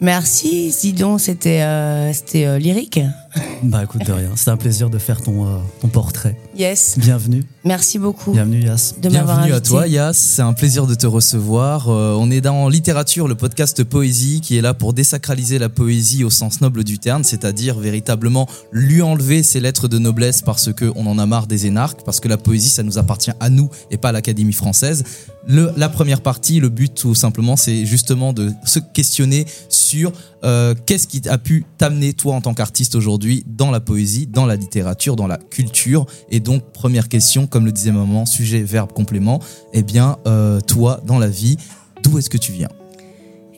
Merci, 0.00 0.72
Sidon, 0.72 1.18
c'était 1.18 1.62
euh, 1.62 2.12
c'était 2.12 2.46
euh, 2.46 2.58
lyrique. 2.58 3.00
Bah 3.62 3.84
écoute, 3.84 4.04
de 4.04 4.12
rien. 4.12 4.30
C'était 4.34 4.50
un 4.50 4.56
plaisir 4.56 4.90
de 4.90 4.98
faire 4.98 5.22
ton, 5.22 5.46
euh, 5.46 5.58
ton 5.80 5.88
portrait. 5.88 6.36
Yes. 6.56 6.96
Bienvenue. 6.98 7.44
Merci 7.64 7.98
beaucoup. 7.98 8.32
Bienvenue, 8.32 8.64
Yas. 8.64 8.94
De 9.00 9.08
m'avoir 9.08 9.36
Bienvenue 9.36 9.54
à 9.54 9.60
toi, 9.60 9.86
Yas. 9.86 10.14
C'est 10.14 10.42
un 10.42 10.52
plaisir 10.52 10.86
de 10.86 10.94
te 10.94 11.06
recevoir. 11.06 11.88
Euh, 11.88 12.16
on 12.18 12.30
est 12.30 12.40
dans 12.40 12.68
Littérature, 12.68 13.28
le 13.28 13.36
podcast 13.36 13.84
Poésie, 13.84 14.40
qui 14.40 14.56
est 14.56 14.60
là 14.60 14.74
pour 14.74 14.92
désacraliser 14.92 15.58
la 15.58 15.68
poésie 15.68 16.24
au 16.24 16.30
sens 16.30 16.60
noble 16.60 16.82
du 16.84 16.98
terme, 16.98 17.22
c'est-à-dire 17.22 17.78
véritablement 17.78 18.48
lui 18.72 19.00
enlever 19.00 19.42
ses 19.42 19.60
lettres 19.60 19.86
de 19.86 19.98
noblesse 19.98 20.42
parce 20.42 20.72
qu'on 20.72 21.06
en 21.06 21.18
a 21.18 21.26
marre 21.26 21.46
des 21.46 21.66
énarques, 21.66 22.02
parce 22.04 22.20
que 22.20 22.28
la 22.28 22.38
poésie, 22.38 22.68
ça 22.68 22.82
nous 22.82 22.98
appartient 22.98 23.32
à 23.38 23.48
nous 23.48 23.70
et 23.90 23.96
pas 23.96 24.08
à 24.08 24.12
l'Académie 24.12 24.52
française. 24.52 25.04
Le, 25.46 25.72
la 25.76 25.88
première 25.88 26.20
partie, 26.20 26.60
le 26.60 26.68
but 26.68 26.94
tout 26.94 27.14
simplement, 27.14 27.56
c'est 27.56 27.86
justement 27.86 28.32
de 28.32 28.52
se 28.64 28.78
questionner 28.78 29.46
sur 29.68 30.12
euh, 30.44 30.74
qu'est-ce 30.86 31.06
qui 31.06 31.22
a 31.28 31.38
pu 31.38 31.64
t'amener, 31.78 32.12
toi, 32.12 32.34
en 32.34 32.40
tant 32.40 32.54
qu'artiste 32.54 32.94
aujourd'hui, 32.94 33.44
dans 33.46 33.70
la 33.70 33.80
poésie, 33.80 34.26
dans 34.26 34.46
la 34.46 34.56
littérature, 34.56 35.16
dans 35.16 35.26
la 35.26 35.38
culture. 35.38 36.06
Et 36.30 36.40
donc, 36.40 36.72
première 36.72 37.08
question, 37.08 37.46
comme 37.46 37.64
le 37.64 37.72
disait 37.72 37.92
maman, 37.92 38.26
sujet, 38.26 38.62
verbe, 38.62 38.92
complément. 38.92 39.40
Eh 39.72 39.82
bien, 39.82 40.16
euh, 40.26 40.60
toi, 40.60 41.00
dans 41.06 41.18
la 41.18 41.28
vie, 41.28 41.56
d'où 42.02 42.18
est-ce 42.18 42.30
que 42.30 42.38
tu 42.38 42.52
viens? 42.52 42.68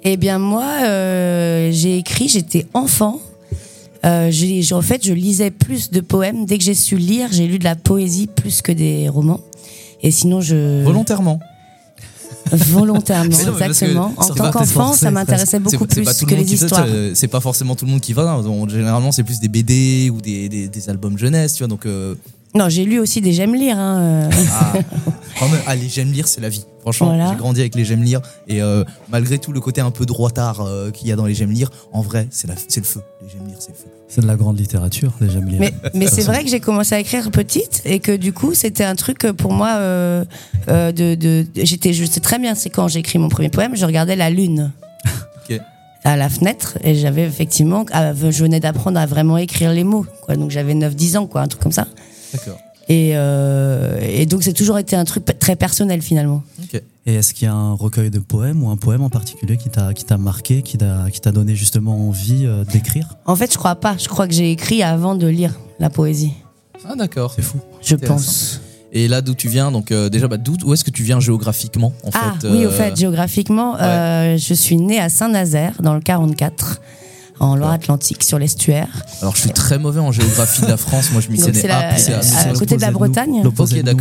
Eh 0.02 0.18
bien 0.18 0.38
moi, 0.38 0.66
euh, 0.82 1.70
j'ai 1.72 1.96
écrit, 1.96 2.28
j'étais 2.28 2.66
enfant. 2.74 3.20
En 4.02 4.82
fait, 4.82 5.02
je 5.02 5.14
lisais 5.14 5.50
plus 5.50 5.90
de 5.90 6.00
poèmes. 6.00 6.44
Dès 6.44 6.58
que 6.58 6.64
j'ai 6.64 6.74
su 6.74 6.98
lire, 6.98 7.28
j'ai 7.32 7.46
lu 7.46 7.58
de 7.58 7.64
la 7.64 7.74
poésie 7.74 8.26
plus 8.26 8.60
que 8.60 8.70
des 8.70 9.08
romans. 9.08 9.40
Et 10.02 10.10
sinon, 10.10 10.42
je... 10.42 10.84
Volontairement? 10.84 11.40
Volontairement, 12.52 13.30
exactement. 13.30 14.12
En 14.16 14.28
tant 14.28 14.50
qu'enfant, 14.50 14.92
ça 14.92 15.10
m'intéressait 15.10 15.60
beaucoup 15.60 15.86
plus 15.86 16.24
que 16.24 16.34
les 16.34 16.54
histoires. 16.54 16.86
C'est 17.14 17.28
pas 17.28 17.40
forcément 17.40 17.74
tout 17.74 17.84
le 17.84 17.90
monde 17.90 18.00
qui 18.00 18.12
va. 18.12 18.40
généralement, 18.68 19.12
c'est 19.12 19.24
plus 19.24 19.40
des 19.40 19.48
BD 19.48 20.10
ou 20.10 20.20
des, 20.20 20.48
des, 20.48 20.90
albums 20.90 21.18
jeunesse, 21.18 21.54
tu 21.54 21.58
vois. 21.58 21.68
Donc, 21.68 21.86
euh, 21.86 22.14
non, 22.54 22.68
j'ai 22.68 22.84
lu 22.84 23.00
aussi 23.00 23.20
des 23.20 23.32
J'aime 23.32 23.54
lire. 23.54 23.78
Hein. 23.78 24.30
Ah. 24.52 24.72
ah, 25.66 25.74
les 25.74 25.88
J'aime 25.88 26.12
lire, 26.12 26.28
c'est 26.28 26.40
la 26.40 26.48
vie. 26.48 26.64
Franchement, 26.82 27.28
j'ai 27.30 27.36
grandi 27.36 27.60
avec 27.60 27.74
les 27.74 27.84
J'aime 27.84 28.02
lire. 28.02 28.20
Et 28.46 28.62
euh, 28.62 28.84
malgré 29.08 29.38
tout 29.38 29.52
le 29.52 29.60
côté 29.60 29.80
un 29.80 29.90
peu 29.90 30.06
droitard 30.06 30.60
euh, 30.60 30.90
qu'il 30.90 31.08
y 31.08 31.12
a 31.12 31.16
dans 31.16 31.26
les 31.26 31.34
J'aime 31.34 31.50
lire, 31.50 31.70
en 31.92 32.00
vrai, 32.00 32.28
c'est 32.30 32.46
le 32.48 32.84
feu. 32.84 33.00
Les 33.22 33.28
J'aime 33.28 33.46
lire, 33.46 33.56
c'est 33.58 33.70
le 33.70 33.76
feu. 33.76 33.88
C'est 34.08 34.20
de 34.20 34.26
la 34.26 34.36
grande 34.36 34.58
littérature, 34.58 35.12
lire. 35.20 35.72
Mais, 35.94 36.06
c'est 36.06 36.22
vrai 36.22 36.44
que 36.44 36.50
j'ai 36.50 36.60
commencé 36.60 36.94
à 36.94 37.00
écrire 37.00 37.30
petite 37.30 37.82
et 37.84 37.98
que 37.98 38.14
du 38.14 38.32
coup, 38.32 38.54
c'était 38.54 38.84
un 38.84 38.94
truc 38.94 39.20
pour 39.32 39.52
moi. 39.52 39.76
Euh, 39.78 40.24
de, 40.68 41.14
de 41.14 41.46
j'étais, 41.56 41.92
je 41.92 42.04
sais 42.04 42.20
très 42.20 42.38
bien, 42.38 42.54
c'est 42.54 42.70
quand 42.70 42.86
j'ai 42.88 43.00
écrit 43.00 43.18
mon 43.18 43.28
premier 43.28 43.48
poème, 43.48 43.74
je 43.76 43.84
regardais 43.84 44.16
la 44.16 44.30
lune. 44.30 44.72
à 46.04 46.16
la 46.16 46.28
fenêtre 46.28 46.76
et 46.84 46.94
j'avais 46.94 47.22
effectivement 47.22 47.86
je 47.88 48.42
venais 48.42 48.60
d'apprendre 48.60 49.00
à 49.00 49.06
vraiment 49.06 49.38
écrire 49.38 49.72
les 49.72 49.84
mots 49.84 50.04
quoi 50.20 50.36
donc 50.36 50.50
j'avais 50.50 50.74
9 50.74 50.94
10 50.94 51.16
ans 51.16 51.26
quoi 51.26 51.40
un 51.40 51.48
truc 51.48 51.62
comme 51.62 51.72
ça 51.72 51.86
D'accord. 52.32 52.58
Et, 52.88 53.12
euh, 53.14 53.98
et, 54.00 54.26
donc, 54.26 54.42
c'est 54.42 54.52
toujours 54.52 54.78
été 54.78 54.94
un 54.96 55.04
truc 55.04 55.24
très 55.38 55.56
personnel 55.56 56.02
finalement. 56.02 56.42
Et 57.06 57.14
est-ce 57.14 57.34
qu'il 57.34 57.46
y 57.46 57.50
a 57.50 57.54
un 57.54 57.74
recueil 57.74 58.10
de 58.10 58.18
poèmes 58.18 58.62
ou 58.62 58.70
un 58.70 58.76
poème 58.76 59.02
en 59.02 59.10
particulier 59.10 59.58
qui 59.58 59.68
t'a 59.68 59.92
qui 59.92 60.04
t'a 60.04 60.16
marqué, 60.16 60.62
qui 60.62 60.78
t'a 60.78 61.10
qui 61.12 61.20
t'a 61.20 61.32
donné 61.32 61.54
justement 61.54 62.08
envie 62.08 62.46
euh, 62.46 62.64
d'écrire? 62.64 63.16
En 63.26 63.36
fait, 63.36 63.52
je 63.52 63.58
crois 63.58 63.74
pas. 63.74 63.96
Je 63.98 64.08
crois 64.08 64.26
que 64.26 64.32
j'ai 64.32 64.50
écrit 64.50 64.82
avant 64.82 65.14
de 65.14 65.26
lire 65.26 65.52
la 65.80 65.90
poésie. 65.90 66.32
Ah 66.88 66.94
d'accord. 66.96 67.34
C'est 67.36 67.42
fou. 67.42 67.58
Je 67.82 67.96
pense. 67.96 68.60
Et 68.92 69.08
là, 69.08 69.20
d'où 69.20 69.34
tu 69.34 69.48
viens? 69.48 69.70
Donc 69.70 69.92
euh, 69.92 70.08
déjà, 70.08 70.28
bah, 70.28 70.38
d'où 70.38 70.56
où 70.64 70.72
est-ce 70.72 70.84
que 70.84 70.90
tu 70.90 71.02
viens 71.02 71.20
géographiquement 71.20 71.92
en 72.04 72.10
ah, 72.14 72.36
fait 72.40 72.48
Oui, 72.48 72.64
au 72.64 72.70
fait, 72.70 72.96
géographiquement, 72.96 73.76
je 73.78 74.54
suis 74.54 74.76
né 74.76 74.98
à 74.98 75.10
Saint-Nazaire 75.10 75.74
dans 75.82 75.94
le 75.94 76.00
44 76.00 76.80
en 77.40 77.56
Loire-Atlantique, 77.56 78.22
sur 78.22 78.38
l'estuaire. 78.38 78.88
Alors, 79.20 79.34
je 79.36 79.42
suis 79.42 79.50
très 79.50 79.78
mauvais 79.78 80.00
en 80.00 80.12
géographie 80.12 80.62
de 80.62 80.66
la 80.66 80.76
France. 80.76 81.10
Moi, 81.12 81.20
je 81.20 81.28
m'y 81.30 81.38
connais 81.38 81.70
à, 81.70 81.94
côté 82.54 82.76
de 82.76 82.80
la 82.80 82.90
Bretagne, 82.90 83.42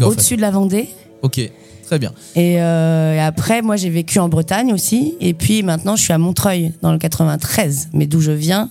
au-dessus 0.03 0.35
de 0.35 0.41
la 0.41 0.51
Vendée. 0.51 0.89
Ok, 1.21 1.39
très 1.85 1.99
bien. 1.99 2.11
Euh, 2.37 3.15
et, 3.15 3.19
après, 3.19 3.61
moi, 3.61 3.75
j'ai 3.75 3.89
vécu 3.89 4.19
en 4.19 4.29
Bretagne 4.29 4.73
aussi. 4.73 5.15
Et 5.21 5.33
puis 5.33 5.63
maintenant, 5.63 5.95
je 5.95 6.03
suis 6.03 6.13
à 6.13 6.17
Montreuil, 6.17 6.73
dans 6.81 6.91
le 6.91 6.97
93. 6.97 7.89
Mais 7.93 8.05
d'où 8.05 8.21
je 8.21 8.31
viens, 8.31 8.69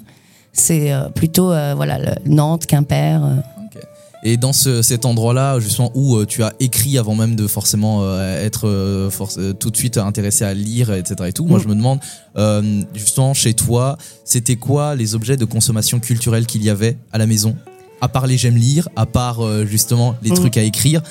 c'est 0.53 0.93
euh, 0.93 1.09
plutôt 1.09 1.51
euh, 1.51 1.75
voilà, 1.75 1.99
Nantes, 2.27 2.67
Quimper. 2.67 3.21
Et 4.25 4.37
dans 4.37 4.53
ce, 4.53 4.83
cet 4.83 5.05
endroit-là, 5.05 5.59
justement, 5.59 5.91
où 5.95 6.17
euh, 6.17 6.27
tu 6.27 6.45
as 6.45 6.53
écrit 6.61 6.97
avant 6.97 7.17
même 7.17 7.35
de 7.35 7.49
forcément 7.49 8.03
euh, 8.03 8.45
être 8.45 8.69
euh, 8.69 9.11
tout 9.59 9.71
de 9.71 9.77
suite 9.77 9.99
intéressé 9.99 10.45
à 10.45 10.55
lire, 10.55 10.93
etc. 10.93 11.17
Et 11.27 11.33
tout, 11.33 11.45
moi, 11.45 11.59
mm. 11.59 11.63
je 11.63 11.69
me 11.69 11.75
demande, 11.75 12.01
justement, 12.95 13.35
chez 13.35 13.55
toi, 13.55 13.99
c'était 14.25 14.57
quoi 14.57 14.95
les 14.95 15.15
objets 15.15 15.37
de 15.37 15.45
consommation 15.45 15.99
culturelle 15.99 16.47
qu'il 16.47 16.63
y 16.63 16.71
avait 16.71 16.97
à 17.13 17.19
la 17.19 17.27
maison? 17.27 17.57
À 18.01 18.09
part 18.09 18.27
les 18.27 18.37
j'aime 18.37 18.57
lire, 18.57 18.89
à 18.97 19.07
part 19.07 19.41
justement 19.65 20.17
les 20.23 20.31
mm. 20.31 20.35
trucs 20.35 20.57
à 20.57 20.63
écrire 20.63 21.03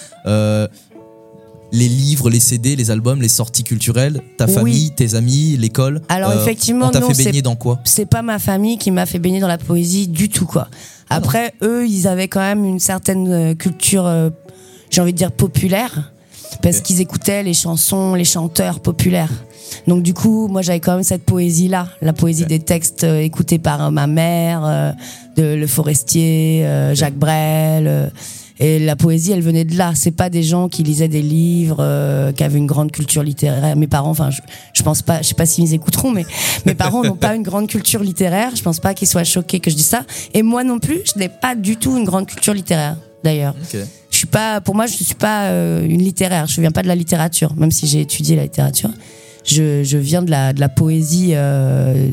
les 1.73 1.87
livres, 1.87 2.29
les 2.29 2.39
CD, 2.39 2.75
les 2.75 2.91
albums, 2.91 3.21
les 3.21 3.29
sorties 3.29 3.63
culturelles, 3.63 4.21
ta 4.37 4.47
famille, 4.47 4.91
tes 4.91 5.15
amis, 5.15 5.55
l'école. 5.57 6.01
Alors 6.09 6.33
effectivement, 6.33 6.87
on 6.87 6.91
t'a 6.91 7.01
fait 7.01 7.23
baigner 7.23 7.41
dans 7.41 7.55
quoi? 7.55 7.79
C'est 7.85 8.05
pas 8.05 8.21
ma 8.21 8.39
famille 8.39 8.77
qui 8.77 8.91
m'a 8.91 9.05
fait 9.05 9.19
baigner 9.19 9.39
dans 9.39 9.47
la 9.47 9.57
poésie 9.57 10.07
du 10.07 10.29
tout 10.29 10.45
quoi. 10.45 10.67
Après, 11.13 11.53
eux, 11.61 11.85
ils 11.85 12.07
avaient 12.07 12.29
quand 12.29 12.39
même 12.39 12.63
une 12.63 12.79
certaine 12.79 13.27
euh, 13.27 13.53
culture, 13.53 14.05
euh, 14.05 14.29
j'ai 14.89 15.01
envie 15.01 15.11
de 15.11 15.17
dire 15.17 15.33
populaire, 15.33 16.13
parce 16.63 16.79
qu'ils 16.79 17.01
écoutaient 17.01 17.43
les 17.43 17.53
chansons, 17.53 18.15
les 18.15 18.23
chanteurs 18.23 18.79
populaires. 18.79 19.31
Donc 19.87 20.03
du 20.03 20.13
coup, 20.13 20.47
moi 20.47 20.61
j'avais 20.61 20.79
quand 20.79 20.93
même 20.93 21.03
cette 21.03 21.25
poésie-là, 21.25 21.89
la 22.01 22.13
poésie 22.13 22.45
des 22.45 22.59
textes 22.59 23.03
euh, 23.03 23.19
écoutés 23.19 23.59
par 23.59 23.91
ma 23.91 24.07
mère, 24.07 24.95
de 25.35 25.43
Le 25.53 25.67
Forestier, 25.67 26.65
Jacques 26.93 27.17
Brel. 27.17 28.09
Et 28.63 28.77
la 28.77 28.95
poésie, 28.95 29.31
elle 29.31 29.41
venait 29.41 29.65
de 29.65 29.75
là. 29.75 29.93
C'est 29.95 30.11
pas 30.11 30.29
des 30.29 30.43
gens 30.43 30.69
qui 30.69 30.83
lisaient 30.83 31.07
des 31.07 31.23
livres, 31.23 31.77
euh, 31.79 32.31
qui 32.31 32.43
avaient 32.43 32.59
une 32.59 32.67
grande 32.67 32.91
culture 32.91 33.23
littéraire. 33.23 33.75
Mes 33.75 33.87
parents, 33.87 34.11
enfin, 34.11 34.29
je, 34.29 34.39
je 34.73 34.83
pense 34.83 35.01
pas, 35.01 35.23
je 35.23 35.29
sais 35.29 35.33
pas 35.33 35.47
s'ils 35.47 35.73
écouteront, 35.73 36.11
mais 36.11 36.25
mes 36.67 36.75
parents 36.75 37.03
n'ont 37.03 37.15
pas 37.15 37.35
une 37.35 37.41
grande 37.41 37.67
culture 37.67 38.03
littéraire. 38.03 38.55
Je 38.55 38.61
pense 38.61 38.79
pas 38.79 38.93
qu'ils 38.93 39.07
soient 39.07 39.23
choqués 39.23 39.59
que 39.59 39.71
je 39.71 39.75
dise 39.75 39.87
ça. 39.87 40.03
Et 40.35 40.43
moi 40.43 40.63
non 40.63 40.77
plus, 40.77 41.01
je 41.11 41.17
n'ai 41.17 41.27
pas 41.27 41.55
du 41.55 41.75
tout 41.75 41.97
une 41.97 42.03
grande 42.03 42.27
culture 42.27 42.53
littéraire, 42.53 42.97
d'ailleurs. 43.23 43.55
Je 44.11 44.17
suis 44.17 44.27
pas, 44.27 44.61
pour 44.61 44.75
moi, 44.75 44.85
je 44.85 44.93
suis 44.93 45.15
pas 45.15 45.45
euh, 45.45 45.83
une 45.83 46.03
littéraire. 46.03 46.45
Je 46.45 46.61
viens 46.61 46.69
pas 46.69 46.83
de 46.83 46.87
la 46.87 46.95
littérature, 46.95 47.55
même 47.55 47.71
si 47.71 47.87
j'ai 47.87 48.01
étudié 48.01 48.35
la 48.35 48.43
littérature. 48.43 48.91
Je, 49.43 49.83
je 49.83 49.97
viens 49.97 50.21
de 50.21 50.29
la, 50.29 50.53
de 50.53 50.59
la 50.59 50.69
poésie, 50.69 51.31
euh, 51.33 52.11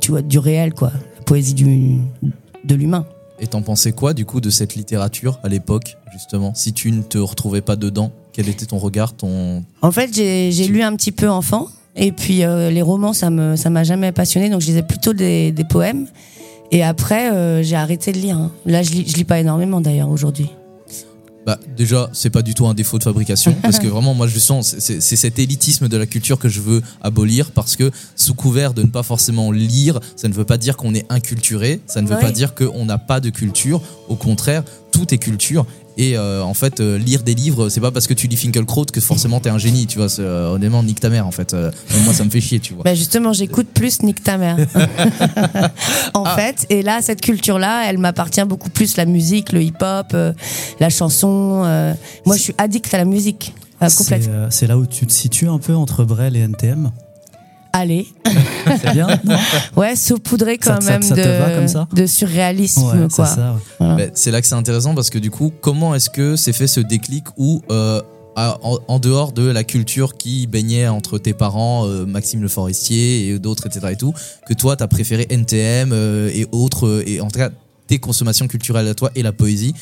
tu 0.00 0.10
vois, 0.10 0.22
du 0.22 0.40
réel, 0.40 0.74
quoi. 0.74 0.90
La 1.18 1.22
poésie 1.24 1.54
du, 1.54 1.98
de 2.64 2.74
l'humain. 2.74 3.06
Et 3.40 3.46
t'en 3.46 3.62
pensais 3.62 3.92
quoi 3.92 4.12
du 4.12 4.26
coup 4.26 4.40
de 4.40 4.50
cette 4.50 4.74
littérature 4.74 5.40
à 5.42 5.48
l'époque, 5.48 5.96
justement? 6.12 6.52
Si 6.54 6.72
tu 6.72 6.92
ne 6.92 7.02
te 7.02 7.18
retrouvais 7.18 7.62
pas 7.62 7.76
dedans, 7.76 8.12
quel 8.32 8.48
était 8.48 8.66
ton 8.66 8.78
regard 8.78 9.14
ton... 9.14 9.64
En 9.82 9.90
fait, 9.90 10.14
j'ai 10.14 10.68
lu 10.68 10.82
un 10.82 10.94
petit 10.94 11.12
peu 11.12 11.28
enfant. 11.28 11.68
Et 11.96 12.12
puis 12.12 12.44
euh, 12.44 12.70
les 12.70 12.82
romans, 12.82 13.12
ça 13.12 13.30
me 13.30 13.56
ça 13.56 13.68
m'a 13.68 13.82
jamais 13.82 14.12
passionné, 14.12 14.48
donc 14.48 14.60
je 14.60 14.66
lisais 14.66 14.82
plutôt 14.82 15.12
des, 15.12 15.50
des 15.50 15.64
poèmes. 15.64 16.06
Et 16.70 16.84
après, 16.84 17.32
euh, 17.32 17.64
j'ai 17.64 17.74
arrêté 17.74 18.12
de 18.12 18.18
lire. 18.18 18.36
Hein. 18.36 18.52
Là, 18.64 18.82
je 18.82 18.92
lis, 18.92 19.04
je 19.08 19.16
lis 19.16 19.24
pas 19.24 19.40
énormément 19.40 19.80
d'ailleurs 19.80 20.08
aujourd'hui. 20.08 20.50
Bah, 21.46 21.58
déjà, 21.74 22.10
c'est 22.12 22.28
pas 22.30 22.42
du 22.42 22.54
tout 22.54 22.66
un 22.66 22.74
défaut 22.74 22.98
de 22.98 23.02
fabrication, 23.02 23.54
parce 23.62 23.78
que 23.78 23.86
vraiment, 23.86 24.14
moi, 24.14 24.26
je 24.26 24.38
sens, 24.38 24.76
c'est 24.78 25.00
cet 25.00 25.38
élitisme 25.38 25.88
de 25.88 25.96
la 25.96 26.06
culture 26.06 26.38
que 26.38 26.48
je 26.48 26.60
veux 26.60 26.82
abolir, 27.00 27.50
parce 27.52 27.76
que 27.76 27.90
sous 28.14 28.34
couvert 28.34 28.74
de 28.74 28.82
ne 28.82 28.88
pas 28.88 29.02
forcément 29.02 29.50
lire, 29.50 30.00
ça 30.16 30.28
ne 30.28 30.34
veut 30.34 30.44
pas 30.44 30.58
dire 30.58 30.76
qu'on 30.76 30.94
est 30.94 31.06
inculturé, 31.08 31.80
ça 31.86 32.02
ne 32.02 32.08
veut 32.08 32.18
pas 32.18 32.30
dire 32.30 32.54
qu'on 32.54 32.84
n'a 32.84 32.98
pas 32.98 33.20
de 33.20 33.30
culture. 33.30 33.80
Au 34.08 34.16
contraire, 34.16 34.64
tout 34.92 35.14
est 35.14 35.18
culture. 35.18 35.66
Et 36.00 36.16
euh, 36.16 36.42
en 36.42 36.54
fait, 36.54 36.80
euh, 36.80 36.96
lire 36.96 37.22
des 37.22 37.34
livres, 37.34 37.68
c'est 37.68 37.82
pas 37.82 37.90
parce 37.90 38.06
que 38.06 38.14
tu 38.14 38.26
lis 38.26 38.36
Finkelkraut 38.36 38.86
que 38.86 39.02
forcément 39.02 39.38
t'es 39.38 39.50
un 39.50 39.58
génie, 39.58 39.86
tu 39.86 39.98
vois. 39.98 40.08
Euh, 40.18 40.48
honnêtement, 40.48 40.82
nique 40.82 40.98
ta 40.98 41.10
mère, 41.10 41.26
en 41.26 41.30
fait. 41.30 41.54
moi, 42.04 42.14
ça 42.14 42.24
me 42.24 42.30
fait 42.30 42.40
chier, 42.40 42.58
tu 42.58 42.72
vois. 42.72 42.84
Bah 42.84 42.94
justement, 42.94 43.34
j'écoute 43.34 43.68
plus 43.68 44.02
nique 44.02 44.22
ta 44.22 44.38
mère. 44.38 44.56
en 46.14 46.24
ah. 46.24 46.36
fait, 46.36 46.64
et 46.70 46.80
là, 46.80 47.02
cette 47.02 47.20
culture-là, 47.20 47.82
elle 47.86 47.98
m'appartient 47.98 48.42
beaucoup 48.46 48.70
plus. 48.70 48.96
La 48.96 49.04
musique, 49.04 49.52
le 49.52 49.62
hip-hop, 49.62 50.16
la 50.80 50.88
chanson. 50.88 51.66
moi, 52.24 52.36
je 52.36 52.40
suis 52.40 52.54
addict 52.56 52.94
à 52.94 52.96
la 52.96 53.04
musique. 53.04 53.52
C'est 53.88 54.66
là 54.66 54.78
où 54.78 54.86
tu 54.86 55.06
te 55.06 55.12
situes 55.12 55.48
un 55.48 55.58
peu 55.58 55.74
entre 55.74 56.04
Brel 56.04 56.34
et 56.34 56.40
NTM 56.40 56.90
Allez. 57.72 58.08
C'est 58.80 58.92
bien 58.92 59.08
Ouais, 59.76 59.96
saupoudré 59.96 60.58
quand 60.58 60.82
même 60.84 61.00
de, 61.00 61.94
de 61.94 62.06
surréalisme. 62.06 63.08
quoi. 63.14 63.28
C'est 64.14 64.30
là 64.30 64.40
que 64.40 64.46
c'est 64.46 64.54
intéressant 64.54 64.94
parce 64.94 65.10
que 65.10 65.18
du 65.18 65.30
coup, 65.30 65.52
comment 65.60 65.94
est-ce 65.94 66.10
que 66.10 66.36
s'est 66.36 66.52
fait 66.52 66.66
ce 66.66 66.80
déclic 66.80 67.24
où, 67.36 67.62
euh, 67.70 68.00
en, 68.36 68.98
dehors 68.98 69.32
de 69.32 69.46
la 69.48 69.64
culture 69.64 70.16
qui 70.16 70.46
baignait 70.46 70.88
entre 70.88 71.18
tes 71.18 71.32
parents, 71.32 71.86
euh, 71.86 72.06
Maxime 72.06 72.42
Le 72.42 72.48
Forestier 72.48 73.28
et 73.28 73.38
d'autres, 73.38 73.66
etc. 73.66 73.88
et 73.90 73.96
tout, 73.96 74.14
que 74.46 74.54
toi, 74.54 74.76
tu 74.76 74.82
as 74.82 74.88
préféré 74.88 75.26
NTM 75.30 75.92
euh, 75.92 76.30
et 76.32 76.46
autres, 76.52 77.02
et 77.06 77.20
en 77.20 77.28
tout 77.28 77.38
cas, 77.38 77.50
tes 77.86 77.98
consommations 77.98 78.46
culturelles 78.46 78.88
à 78.88 78.94
toi 78.94 79.10
et 79.14 79.22
la 79.22 79.32
poésie 79.32 79.74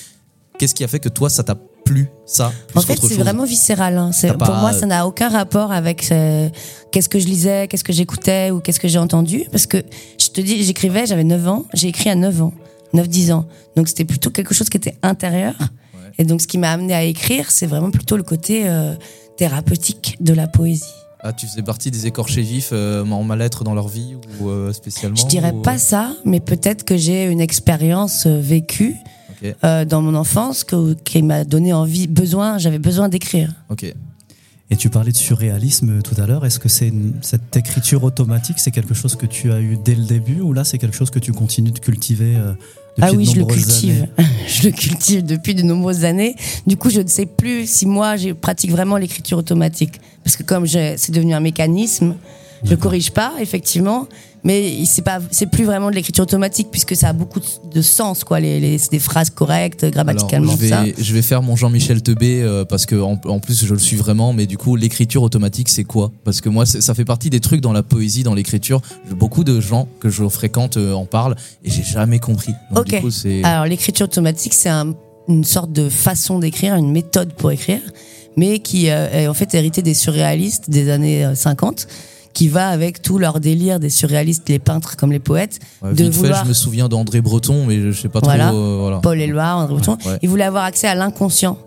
Qu'est-ce 0.59 0.75
qui 0.75 0.83
a 0.83 0.89
fait 0.89 0.99
que 0.99 1.09
toi, 1.09 1.31
ça 1.31 1.45
t'a 1.45 1.57
plus 1.89 2.09
ça 2.27 2.53
En 2.75 2.83
fait, 2.83 2.99
c'est 3.01 3.17
vraiment 3.17 3.45
viscéral. 3.45 3.97
Hein. 3.97 4.11
Pour 4.39 4.55
moi, 4.57 4.73
ça 4.73 4.87
n'a 4.87 5.07
aucun 5.07 5.29
rapport 5.29 5.73
avec 5.73 6.13
euh, 6.13 6.49
qu'est-ce 6.93 7.09
que 7.09 7.19
je 7.19 7.27
lisais, 7.27 7.67
qu'est-ce 7.69 7.85
que 7.85 7.93
j'écoutais 7.93 8.51
ou 8.51 8.61
qu'est-ce 8.61 8.79
que 8.79 8.89
j'ai 8.89 8.99
entendu. 8.99 9.45
Parce 9.51 9.67
que 9.67 9.79
je 10.21 10.29
te 10.29 10.41
dis, 10.41 10.63
j'écrivais, 10.63 11.07
j'avais 11.07 11.25
9 11.25 11.49
ans, 11.49 11.65
j'ai 11.73 11.89
écrit 11.89 12.11
à 12.11 12.15
9 12.15 12.43
ans, 12.43 12.53
9-10 12.95 13.33
ans. 13.33 13.47
Donc 13.77 13.89
c'était 13.89 14.05
plutôt 14.05 14.31
quelque 14.31 14.55
chose 14.55 14.69
qui 14.69 14.77
était 14.77 14.97
intérieur. 15.03 15.55
Et 16.19 16.25
donc 16.25 16.43
ce 16.43 16.47
qui 16.47 16.59
m'a 16.59 16.71
amené 16.71 16.95
à 16.95 17.03
écrire, 17.05 17.51
c'est 17.51 17.67
vraiment 17.67 17.91
plutôt 17.91 18.17
le 18.17 18.25
côté 18.25 18.69
euh, 18.69 18.95
thérapeutique 19.37 20.17
de 20.21 20.35
la 20.35 20.49
poésie. 20.49 20.85
Ah, 21.21 21.33
tu 21.33 21.47
faisais 21.47 21.63
partie 21.63 21.91
des 21.91 22.07
écorchés 22.07 22.43
vifs 22.43 22.71
euh, 22.73 23.05
en 23.05 23.25
mal-être 23.25 23.65
dans 23.65 23.75
leur 23.75 23.89
vie 23.89 24.17
ou 24.41 24.73
spécialement 24.73 25.17
Je 25.17 25.27
dirais 25.27 25.55
pas 25.65 25.79
ça, 25.79 26.13
mais 26.25 26.41
peut-être 26.41 26.85
que 26.85 26.97
j'ai 26.97 27.25
une 27.25 27.41
expérience 27.41 28.27
vécue 28.27 28.97
euh, 29.65 29.85
dans 29.85 30.03
mon 30.03 30.15
enfance 30.15 30.65
qui 31.05 31.23
m'a 31.23 31.45
donné 31.45 31.73
envie, 31.73 32.07
besoin, 32.07 32.59
j'avais 32.59 32.79
besoin 32.79 33.09
d'écrire. 33.09 33.53
Ok. 33.69 33.93
Et 34.71 34.77
tu 34.77 34.91
parlais 34.91 35.13
de 35.13 35.17
surréalisme 35.17 36.03
tout 36.03 36.21
à 36.21 36.27
l'heure. 36.27 36.45
Est-ce 36.45 36.59
que 36.59 36.69
c'est 36.69 36.93
cette 37.23 37.57
écriture 37.57 38.05
automatique, 38.05 38.59
c'est 38.59 38.71
quelque 38.71 38.93
chose 38.93 39.17
que 39.17 39.25
tu 39.25 39.51
as 39.51 39.61
eu 39.61 39.79
dès 39.83 39.95
le 39.95 40.05
début 40.05 40.41
ou 40.41 40.53
là 40.53 40.63
c'est 40.63 40.77
quelque 40.77 40.97
chose 40.97 41.11
que 41.11 41.19
tu 41.19 41.33
continues 41.33 41.71
de 41.71 41.79
cultiver 41.79 42.37
euh, 42.37 42.53
depuis 42.99 43.11
Ah 43.11 43.13
oui, 43.13 43.25
je 43.25 43.39
le 43.39 43.47
cultive. 43.47 44.09
Années? 44.19 44.29
Je 44.47 44.69
le 44.69 44.73
cultive 44.73 45.25
depuis 45.25 45.55
de 45.55 45.63
nombreuses 45.63 46.05
années. 46.05 46.35
Du 46.67 46.77
coup, 46.77 46.91
je 46.91 47.01
ne 47.01 47.07
sais 47.07 47.27
plus 47.27 47.71
si 47.71 47.87
moi 47.87 48.17
je 48.17 48.31
pratique 48.31 48.71
vraiment 48.71 48.97
l'écriture 48.97 49.39
automatique 49.39 50.01
parce 50.25 50.37
que 50.37 50.43
comme 50.43 50.67
c'est 50.67 51.11
devenu 51.13 51.33
un 51.33 51.41
mécanisme, 51.41 52.15
Je 52.65 52.75
corrige 52.75 53.11
pas, 53.13 53.35
effectivement, 53.41 54.09
mais 54.45 54.85
c'est 54.85 55.03
pas, 55.03 55.19
c'est 55.31 55.47
plus 55.47 55.65
vraiment 55.65 55.91
de 55.91 55.95
l'écriture 55.95 56.23
automatique 56.23 56.69
puisque 56.71 56.95
ça 56.95 57.09
a 57.09 57.13
beaucoup 57.13 57.41
de 57.41 57.83
sens, 57.83 58.25
quoi. 58.25 58.41
Les, 58.41 58.61
les 58.61 58.79
des 58.91 58.99
phrases 58.99 59.31
correctes, 59.31 59.85
grammaticalement, 59.85 60.53
je 60.53 60.57
vais, 60.57 60.69
ça. 60.69 60.85
Je 60.97 61.15
vais 61.15 61.23
faire 61.23 61.43
mon 61.43 61.57
Jean-Michel 61.57 62.03
Tebé 62.03 62.43
euh, 62.43 62.65
parce 62.65 62.87
que 62.87 62.97
en, 62.97 63.21
en, 63.25 63.41
plus 63.41 63.65
je 63.65 63.73
le 63.73 63.81
suis 63.81 63.97
vraiment, 63.97 64.33
mais 64.33 64.47
du 64.47 64.57
coup 64.57 64.77
l'écriture 64.77 65.23
automatique 65.23 65.69
c'est 65.69 65.85
quoi? 65.85 66.13
Parce 66.25 66.41
que 66.41 66.49
moi 66.49 66.67
ça 66.67 66.95
fait 66.95 67.05
partie 67.05 67.31
des 67.31 67.41
trucs 67.41 67.61
dans 67.61 67.73
la 67.73 67.83
poésie, 67.83 68.23
dans 68.23 68.35
l'écriture. 68.35 68.81
Beaucoup 69.11 69.45
de 69.45 69.61
gens 69.61 69.89
que 70.01 70.09
je 70.09 70.27
fréquente 70.29 70.77
euh, 70.77 70.93
en 70.93 71.05
parlent 71.05 71.37
et 71.65 71.71
j'ai 71.71 71.83
jamais 71.83 72.19
compris. 72.19 72.55
Donc, 72.73 72.87
ok. 72.93 73.27
Alors 73.43 73.67
l'écriture 73.67 74.05
automatique 74.05 74.55
c'est 74.55 74.69
un, 74.69 74.95
une 75.29 75.45
sorte 75.45 75.73
de 75.73 75.89
façon 75.89 76.39
d'écrire, 76.39 76.75
une 76.77 76.93
méthode 76.93 77.33
pour 77.33 77.51
écrire, 77.51 77.81
mais 78.37 78.61
qui 78.61 78.89
euh, 78.89 79.11
est 79.11 79.27
en 79.27 79.35
fait 79.35 79.53
héritée 79.55 79.83
des 79.83 79.95
surréalistes 79.95 80.71
des 80.71 80.91
années 80.91 81.29
50 81.35 81.89
qui 82.39 82.47
va 82.47 82.69
avec 82.69 83.03
tout 83.03 83.19
leur 83.19 83.41
délire 83.41 83.81
des 83.81 83.91
surréalistes, 83.91 84.49
les 84.49 84.61
peintres 84.61 84.97
comme 84.97 85.11
les 85.11 85.19
poètes. 85.19 85.59
de 85.83 86.09
vouloir... 86.09 86.45
je 86.45 86.49
me 86.49 86.55
souviens 86.55 86.89
d'André 86.89 87.21
Breton, 87.21 87.65
mais 87.67 87.81
je 87.81 87.91
sais 87.91 88.09
pas 88.09 88.21
trop. 88.21 88.31
Euh, 88.31 88.77
voilà. 88.81 88.99
Paul 88.99 89.21
Éluard, 89.21 89.59
André 89.59 89.75
Breton. 89.75 89.99
Ils 90.23 90.29
voulaient 90.29 90.45
avoir 90.45 90.63
accès 90.63 90.87
à 90.87 90.95
l'inconscient. 90.95 91.59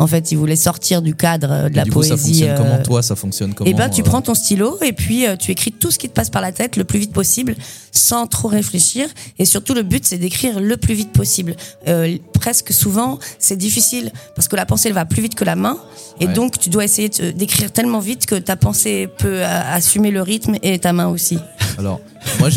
En 0.00 0.06
fait, 0.06 0.32
il 0.32 0.38
voulait 0.38 0.56
sortir 0.56 1.02
du 1.02 1.14
cadre 1.14 1.68
de 1.68 1.76
la 1.76 1.84
du 1.84 1.90
poésie. 1.90 2.08
Ça 2.08 2.16
fonctionne 2.16 2.54
comment 2.56 2.70
euh, 2.70 2.82
toi? 2.82 3.02
Ça 3.02 3.16
fonctionne 3.16 3.54
comment 3.54 3.70
Eh 3.70 3.74
ben, 3.74 3.90
tu 3.90 4.00
euh, 4.00 4.04
prends 4.04 4.22
ton 4.22 4.34
stylo 4.34 4.78
et 4.80 4.94
puis 4.94 5.26
tu 5.38 5.50
écris 5.50 5.72
tout 5.72 5.90
ce 5.90 5.98
qui 5.98 6.08
te 6.08 6.14
passe 6.14 6.30
par 6.30 6.40
la 6.40 6.52
tête 6.52 6.78
le 6.78 6.84
plus 6.84 6.98
vite 6.98 7.12
possible, 7.12 7.54
sans 7.92 8.26
trop 8.26 8.48
réfléchir. 8.48 9.08
Et 9.38 9.44
surtout, 9.44 9.74
le 9.74 9.82
but, 9.82 10.06
c'est 10.06 10.16
d'écrire 10.16 10.58
le 10.58 10.78
plus 10.78 10.94
vite 10.94 11.12
possible. 11.12 11.54
Euh, 11.86 12.16
presque 12.32 12.72
souvent, 12.72 13.18
c'est 13.38 13.58
difficile 13.58 14.10
parce 14.34 14.48
que 14.48 14.56
la 14.56 14.64
pensée, 14.64 14.88
elle 14.88 14.94
va 14.94 15.04
plus 15.04 15.20
vite 15.20 15.34
que 15.34 15.44
la 15.44 15.54
main. 15.54 15.76
Et 16.18 16.28
donc, 16.28 16.58
tu 16.58 16.70
dois 16.70 16.84
essayer 16.84 17.10
d'écrire 17.34 17.70
tellement 17.70 18.00
vite 18.00 18.24
que 18.24 18.36
ta 18.36 18.56
pensée 18.56 19.06
peut 19.18 19.44
assumer 19.44 20.10
le 20.10 20.22
rythme 20.22 20.56
et 20.62 20.78
ta 20.78 20.94
main 20.94 21.08
aussi. 21.08 21.38
Alors, 21.78 22.00
moi, 22.38 22.48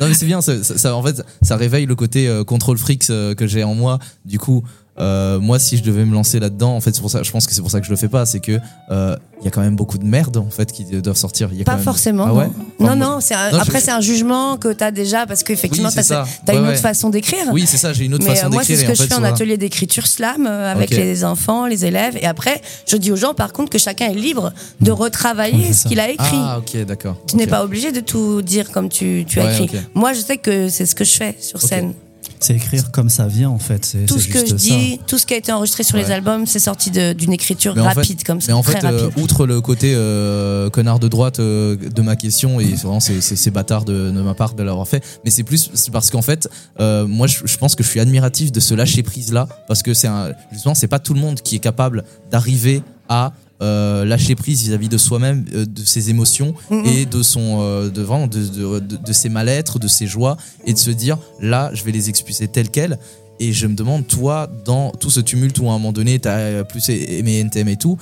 non 0.00 0.08
mais 0.08 0.14
c'est 0.14 0.26
bien. 0.26 0.40
Ça, 0.40 0.62
ça, 0.62 0.96
en 0.96 1.02
fait, 1.02 1.22
ça 1.42 1.56
réveille 1.56 1.84
le 1.84 1.94
côté 1.96 2.30
contrôle 2.46 2.78
freaks 2.78 3.06
que 3.08 3.46
j'ai 3.46 3.62
en 3.62 3.74
moi. 3.74 3.98
Du 4.24 4.38
coup, 4.38 4.62
euh, 5.00 5.38
moi, 5.38 5.58
si 5.58 5.76
je 5.76 5.82
devais 5.82 6.04
me 6.04 6.12
lancer 6.12 6.40
là-dedans, 6.40 6.74
en 6.74 6.80
fait, 6.80 6.94
c'est 6.94 7.00
pour 7.00 7.10
ça. 7.10 7.22
Je 7.22 7.30
pense 7.30 7.46
que 7.46 7.54
c'est 7.54 7.60
pour 7.60 7.70
ça 7.70 7.80
que 7.80 7.86
je 7.86 7.90
le 7.90 7.96
fais 7.96 8.08
pas. 8.08 8.26
C'est 8.26 8.40
que 8.40 8.58
euh, 8.90 9.16
il 9.40 9.44
y 9.44 9.48
a 9.48 9.50
quand 9.50 9.60
même 9.60 9.76
beaucoup 9.76 9.98
de 9.98 10.04
merde 10.04 10.36
en 10.36 10.50
fait 10.50 10.72
qui 10.72 10.84
doivent 10.84 11.16
sortir. 11.16 11.52
Y 11.52 11.62
a 11.62 11.64
pas 11.64 11.76
quand 11.76 11.82
forcément. 11.82 12.24
Ah 12.26 12.34
ouais 12.34 12.50
non, 12.80 12.96
non. 12.96 13.18
après, 13.52 13.80
c'est 13.80 13.90
un 13.90 14.00
jugement 14.00 14.56
que 14.56 14.72
tu 14.72 14.82
as 14.82 14.90
déjà 14.90 15.26
parce 15.26 15.42
qu'effectivement, 15.42 15.88
oui, 15.88 16.02
tu 16.04 16.12
as, 16.50 16.54
une 16.54 16.66
autre 16.66 16.80
façon 16.80 17.10
d'écrire. 17.10 17.46
Oui, 17.52 17.64
c'est 17.66 17.76
ça. 17.76 17.92
J'ai 17.92 18.06
une 18.06 18.14
autre 18.14 18.24
façon 18.24 18.48
d'écrire. 18.48 18.52
Moi, 18.52 18.64
c'est 18.64 18.76
ce 18.76 18.84
que 18.84 18.94
je 18.94 19.02
fais 19.04 19.14
en 19.14 19.24
atelier 19.24 19.56
d'écriture 19.56 20.06
slam 20.06 20.46
euh, 20.46 20.72
avec 20.72 20.90
les 20.90 21.24
enfants, 21.24 21.66
les 21.66 21.84
élèves. 21.84 22.16
Et 22.20 22.26
après, 22.26 22.60
je 22.86 22.96
dis 22.96 23.12
aux 23.12 23.16
gens, 23.16 23.34
par 23.34 23.52
contre, 23.52 23.70
que 23.70 23.78
chacun 23.78 24.06
est 24.06 24.14
libre 24.14 24.52
de 24.80 24.90
retravailler 24.90 25.72
ce 25.72 25.86
qu'il 25.86 26.00
a 26.00 26.10
écrit. 26.10 26.38
Ah, 26.40 26.58
ok, 26.58 26.84
d'accord. 26.84 27.16
Tu 27.28 27.36
n'es 27.36 27.46
pas 27.46 27.64
obligé 27.64 27.92
de 27.92 28.00
tout 28.00 28.42
dire 28.42 28.70
comme 28.72 28.88
tu, 28.88 29.24
tu 29.26 29.40
as 29.40 29.52
écrit. 29.52 29.78
Moi, 29.94 30.12
je 30.12 30.20
sais 30.20 30.38
que 30.38 30.68
c'est 30.68 30.86
ce 30.86 30.94
que 30.94 31.04
je 31.04 31.12
fais 31.12 31.36
sur 31.40 31.60
scène. 31.60 31.94
C'est 32.40 32.54
écrire 32.54 32.90
comme 32.90 33.08
ça 33.08 33.26
vient 33.26 33.50
en 33.50 33.58
fait. 33.58 33.96
Tout 34.06 34.18
ce 34.18 34.28
que 34.28 34.46
je 34.46 34.54
dis, 34.54 35.00
tout 35.06 35.18
ce 35.18 35.26
qui 35.26 35.34
a 35.34 35.36
été 35.36 35.52
enregistré 35.52 35.82
sur 35.82 35.96
les 35.96 36.10
albums, 36.10 36.46
c'est 36.46 36.58
sorti 36.58 36.90
d'une 36.90 37.32
écriture 37.32 37.74
rapide 37.74 38.22
comme 38.24 38.40
ça. 38.40 38.52
Mais 38.52 38.58
en 38.58 38.62
fait, 38.62 38.84
euh, 38.84 39.10
outre 39.16 39.46
le 39.46 39.60
côté 39.60 39.92
euh, 39.94 40.70
connard 40.70 40.98
de 40.98 41.08
droite 41.08 41.40
euh, 41.40 41.76
de 41.76 42.02
ma 42.02 42.16
question, 42.16 42.60
et 42.60 42.74
vraiment 42.74 43.00
c'est 43.00 43.50
bâtard 43.50 43.84
de, 43.84 44.10
de, 44.10 44.20
ma 44.20 44.34
part 44.34 44.54
de 44.54 44.62
l'avoir 44.62 44.86
fait, 44.86 45.04
mais 45.24 45.30
c'est 45.30 45.42
plus 45.42 45.70
parce 45.92 46.10
qu'en 46.10 46.22
fait, 46.22 46.48
moi 46.78 47.26
je, 47.26 47.38
je, 47.44 47.56
pense 47.56 47.74
que 47.74 47.82
je 47.82 47.88
suis 47.88 48.00
admiratif 48.00 48.52
de 48.52 48.60
ce 48.60 48.74
lâcher 48.74 49.02
prise 49.02 49.32
là, 49.32 49.48
parce 49.66 49.82
que 49.82 49.94
c'est 49.94 50.08
justement 50.52 50.74
c'est 50.74 50.88
pas 50.88 50.98
tout 50.98 51.14
le 51.14 51.20
monde 51.20 51.40
qui 51.40 51.56
est 51.56 51.60
capable 51.60 52.04
d'arriver 52.30 52.82
à 53.08 53.32
euh, 53.60 54.04
lâcher 54.04 54.36
prise 54.36 54.62
vis-à-vis 54.62 54.88
de 54.88 54.98
soi-même, 54.98 55.44
euh, 55.52 55.66
de 55.66 55.82
ses 55.84 56.10
émotions 56.10 56.54
mm-hmm. 56.70 56.86
et 56.86 57.06
de 57.06 57.24
son 57.24 57.58
euh, 57.60 57.88
de, 57.88 58.04
de, 58.04 58.78
de, 58.78 58.96
de, 58.96 59.12
ses 59.12 59.28
mal-être, 59.28 59.80
de 59.80 59.88
ses 59.88 60.06
joies 60.06 60.36
et 60.64 60.72
de 60.72 60.78
se 60.78 60.90
dire 60.90 61.18
là 61.40 61.70
je 61.74 61.82
vais 61.82 61.90
les 61.90 62.08
expulser 62.08 62.46
telles 62.46 62.70
quelles 62.70 63.00
et 63.40 63.52
je 63.52 63.66
me 63.66 63.74
demande 63.74 64.06
toi 64.06 64.48
dans 64.64 64.92
tout 64.92 65.10
ce 65.10 65.18
tumulte 65.18 65.58
où 65.58 65.68
à 65.68 65.70
un 65.70 65.78
moment 65.78 65.90
donné 65.90 66.20
tu 66.20 66.28
as 66.28 66.62
plus 66.62 66.88
aimé 66.88 67.40
NTM 67.40 67.66
et 67.66 67.76
tout 67.76 67.98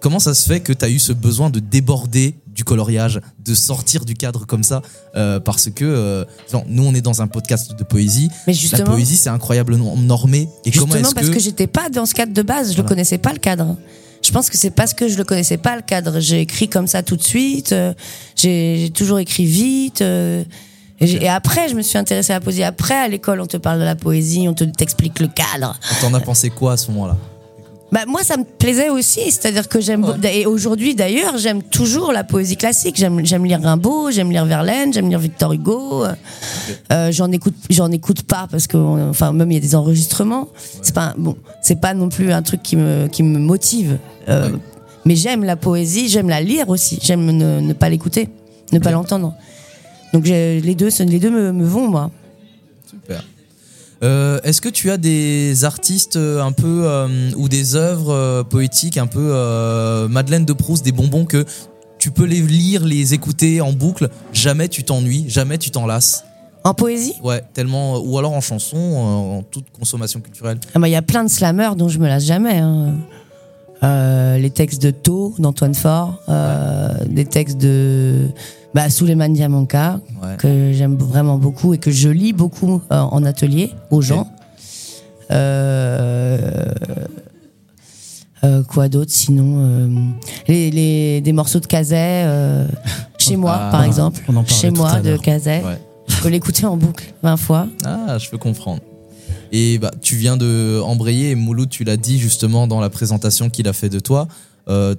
comment 0.00 0.18
ça 0.18 0.34
se 0.34 0.46
fait 0.46 0.60
que 0.60 0.74
tu 0.74 0.84
as 0.84 0.90
eu 0.90 0.98
ce 0.98 1.14
besoin 1.14 1.48
de 1.48 1.58
déborder 1.58 2.34
du 2.46 2.62
coloriage, 2.62 3.20
de 3.44 3.54
sortir 3.54 4.04
du 4.04 4.14
cadre 4.14 4.46
comme 4.46 4.62
ça, 4.62 4.82
parce 5.44 5.68
que 5.70 6.26
nous 6.68 6.84
on 6.84 6.94
est 6.94 7.02
dans 7.02 7.20
un 7.22 7.26
podcast 7.26 7.74
de 7.78 7.84
poésie. 7.84 8.30
Mais 8.46 8.54
justement, 8.54 8.84
la 8.84 8.90
poésie 8.90 9.16
c'est 9.16 9.28
incroyablement 9.30 9.96
normé. 9.96 10.48
Et 10.64 10.72
justement 10.72 11.12
parce 11.14 11.30
que, 11.30 11.38
j'étais 11.38 11.66
pas 11.66 11.88
dans 11.88 12.06
ce 12.06 12.14
cadre 12.14 12.32
de 12.32 12.42
base, 12.42 12.74
je 12.74 12.80
ne 12.80 12.86
connaissais 12.86 13.18
pas 13.18 13.32
le 13.32 13.38
cadre. 13.38 13.76
Je 14.26 14.32
pense 14.32 14.50
que 14.50 14.56
c'est 14.56 14.70
parce 14.70 14.92
que 14.92 15.06
je 15.06 15.16
le 15.16 15.22
connaissais 15.22 15.56
pas 15.56 15.76
le 15.76 15.82
cadre. 15.82 16.18
J'ai 16.18 16.40
écrit 16.40 16.68
comme 16.68 16.88
ça 16.88 17.04
tout 17.04 17.14
de 17.14 17.22
suite. 17.22 17.70
Euh, 17.70 17.94
j'ai 18.34 18.90
toujours 18.92 19.20
écrit 19.20 19.44
vite. 19.44 20.02
Euh, 20.02 20.42
et, 20.98 21.28
après, 21.28 21.68
je 21.68 21.76
me 21.76 21.82
suis 21.82 21.96
intéressée 21.96 22.32
à 22.32 22.36
la 22.36 22.40
poésie. 22.40 22.64
Après, 22.64 22.94
à 22.94 23.06
l'école, 23.06 23.40
on 23.40 23.46
te 23.46 23.56
parle 23.56 23.78
de 23.78 23.84
la 23.84 23.94
poésie, 23.94 24.48
on 24.48 24.54
te 24.54 24.64
t'explique 24.64 25.20
le 25.20 25.28
cadre. 25.28 25.78
T'en 26.00 26.12
as 26.12 26.20
pensé 26.20 26.50
quoi 26.50 26.72
à 26.72 26.76
ce 26.76 26.90
moment-là? 26.90 27.16
Bah, 27.92 28.00
moi, 28.06 28.22
ça 28.24 28.36
me 28.36 28.44
plaisait 28.44 28.88
aussi. 28.88 29.30
C'est-à-dire 29.30 29.68
que 29.68 29.80
j'aime. 29.80 30.04
Et 30.24 30.46
aujourd'hui, 30.46 30.94
d'ailleurs, 30.94 31.38
j'aime 31.38 31.62
toujours 31.62 32.12
la 32.12 32.24
poésie 32.24 32.56
classique. 32.56 32.96
J'aime, 32.96 33.44
lire 33.44 33.60
Rimbaud, 33.62 34.10
j'aime 34.10 34.30
lire 34.30 34.44
Verlaine, 34.44 34.92
j'aime 34.92 35.08
lire 35.08 35.18
Victor 35.18 35.52
Hugo. 35.52 36.04
Euh, 36.92 37.12
j'en 37.12 37.30
écoute, 37.30 37.54
j'en 37.70 37.90
écoute 37.92 38.22
pas 38.22 38.48
parce 38.50 38.66
que, 38.66 38.76
enfin, 38.76 39.32
même 39.32 39.50
il 39.52 39.54
y 39.54 39.58
a 39.58 39.60
des 39.60 39.74
enregistrements. 39.74 40.48
C'est 40.82 40.94
pas 40.94 41.14
bon. 41.16 41.36
C'est 41.62 41.80
pas 41.80 41.94
non 41.94 42.08
plus 42.08 42.32
un 42.32 42.42
truc 42.42 42.62
qui 42.62 42.76
me 42.76 43.06
qui 43.06 43.22
me 43.22 43.38
motive. 43.38 43.98
Euh, 44.28 44.50
mais 45.04 45.14
j'aime 45.14 45.44
la 45.44 45.56
poésie, 45.56 46.08
j'aime 46.08 46.28
la 46.28 46.40
lire 46.40 46.68
aussi. 46.68 46.98
J'aime 47.00 47.30
ne, 47.30 47.72
pas 47.72 47.88
l'écouter, 47.88 48.28
ne 48.72 48.80
pas 48.80 48.90
l'entendre. 48.90 49.34
Donc 50.12 50.26
les 50.26 50.74
deux, 50.74 50.88
les 50.98 51.18
deux 51.20 51.30
me, 51.30 51.52
me 51.52 51.64
vont 51.64 51.88
moi. 51.88 52.10
Euh, 54.02 54.38
est-ce 54.44 54.60
que 54.60 54.68
tu 54.68 54.90
as 54.90 54.98
des 54.98 55.64
artistes 55.64 56.16
euh, 56.16 56.42
un 56.42 56.52
peu 56.52 56.82
euh, 56.84 57.30
ou 57.36 57.48
des 57.48 57.76
œuvres 57.76 58.42
poétiques 58.42 58.98
un 58.98 59.06
peu 59.06 59.32
Madeleine 60.08 60.44
de 60.44 60.52
Proust, 60.52 60.84
des 60.84 60.92
bonbons 60.92 61.24
que 61.24 61.44
tu 61.98 62.10
peux 62.10 62.24
les 62.24 62.40
lire, 62.40 62.84
les 62.84 63.14
écouter 63.14 63.60
en 63.60 63.72
boucle, 63.72 64.10
jamais 64.32 64.68
tu 64.68 64.84
t'ennuies, 64.84 65.24
jamais 65.28 65.58
tu 65.58 65.70
t'en 65.70 65.86
lasses 65.86 66.24
en 66.62 66.74
poésie? 66.74 67.14
Ouais, 67.22 67.42
tellement. 67.54 67.98
Ou 67.98 68.18
alors 68.18 68.32
en 68.32 68.40
chanson, 68.40 68.76
en 68.76 69.42
toute 69.42 69.70
consommation 69.70 70.20
culturelle. 70.20 70.58
Ah 70.74 70.80
bah, 70.80 70.88
il 70.88 70.92
y 70.92 70.96
a 70.96 71.02
plein 71.02 71.22
de 71.22 71.30
slammers 71.30 71.76
dont 71.76 71.88
je 71.88 71.98
me 71.98 72.08
lasse 72.08 72.24
jamais. 72.24 72.58
Hein. 72.58 72.96
les 74.36 74.50
textes 74.50 74.82
de 74.82 74.90
Tau, 74.90 75.34
d'Antoine 75.38 75.74
Faure, 75.74 76.20
des 77.08 77.24
textes 77.24 77.58
de 77.58 78.28
bah, 78.74 78.90
Souleymane 78.90 79.32
Diamanka, 79.32 80.00
que 80.38 80.72
j'aime 80.72 80.96
vraiment 80.96 81.38
beaucoup 81.38 81.74
et 81.74 81.78
que 81.78 81.90
je 81.90 82.08
lis 82.08 82.32
beaucoup 82.32 82.82
euh, 82.92 83.00
en 83.00 83.24
atelier 83.24 83.72
aux 83.90 84.02
gens. 84.02 84.28
Euh, 85.30 86.72
euh, 88.44 88.62
quoi 88.62 88.88
d'autre 88.88 89.10
sinon 89.10 90.14
les, 90.46 91.20
des 91.20 91.32
morceaux 91.32 91.58
de 91.58 91.66
Kazay 91.66 92.24
chez 93.18 93.36
moi 93.36 93.56
ah, 93.58 93.70
par 93.72 93.82
exemple. 93.82 94.20
chez 94.46 94.70
moi 94.70 95.00
de 95.00 95.16
Kazay 95.16 95.62
je 96.08 96.22
peux 96.22 96.28
l'écouter 96.28 96.66
en 96.66 96.76
boucle 96.76 97.12
20 97.22 97.36
fois. 97.36 97.66
Ah 97.84 98.18
je 98.18 98.30
peux 98.30 98.38
comprendre. 98.38 98.80
Et 99.52 99.78
bah 99.78 99.90
tu 100.02 100.16
viens 100.16 100.36
de 100.36 100.80
embrayer 100.84 101.30
et 101.30 101.34
Mouloud 101.34 101.68
tu 101.68 101.82
l'as 101.82 101.96
dit 101.96 102.18
justement 102.18 102.66
dans 102.66 102.80
la 102.80 102.90
présentation 102.90 103.48
qu'il 103.50 103.68
a 103.68 103.72
fait 103.72 103.88
de 103.88 104.00
toi 104.00 104.28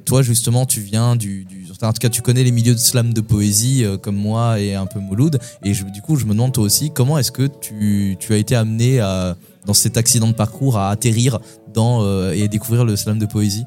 toi 0.05 0.21
justement 0.21 0.65
tu 0.65 0.79
viens 0.79 1.15
du 1.15 1.45
en 1.85 1.93
tout 1.93 1.99
cas, 1.99 2.09
tu 2.09 2.21
connais 2.21 2.43
les 2.43 2.51
milieux 2.51 2.73
de 2.73 2.79
slam 2.79 3.13
de 3.13 3.21
poésie 3.21 3.83
euh, 3.83 3.97
comme 3.97 4.15
moi 4.15 4.59
et 4.59 4.75
un 4.75 4.85
peu 4.85 4.99
Mouloud. 4.99 5.39
Et 5.63 5.73
du 5.73 6.01
coup, 6.01 6.15
je 6.15 6.25
me 6.25 6.31
demande 6.31 6.53
toi 6.53 6.63
aussi, 6.63 6.91
comment 6.91 7.17
est-ce 7.17 7.31
que 7.31 7.47
tu, 7.47 8.17
tu, 8.19 8.33
as 8.33 8.37
été 8.37 8.55
amené 8.55 8.99
à, 8.99 9.35
dans 9.65 9.73
cet 9.73 9.97
accident 9.97 10.27
de 10.27 10.33
parcours 10.33 10.77
à 10.77 10.89
atterrir 10.89 11.39
dans, 11.73 12.03
euh, 12.03 12.33
et 12.33 12.47
découvrir 12.47 12.85
le 12.85 12.95
slam 12.95 13.19
de 13.19 13.25
poésie? 13.25 13.65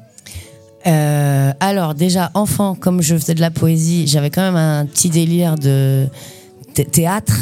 Euh, 0.87 1.51
alors 1.59 1.93
déjà 1.93 2.31
enfant, 2.33 2.73
comme 2.73 3.01
je 3.01 3.15
faisais 3.15 3.35
de 3.35 3.41
la 3.41 3.51
poésie, 3.51 4.07
j'avais 4.07 4.31
quand 4.31 4.41
même 4.41 4.55
un 4.55 4.85
petit 4.85 5.09
délire 5.09 5.55
de 5.55 6.07
théâtre. 6.91 7.33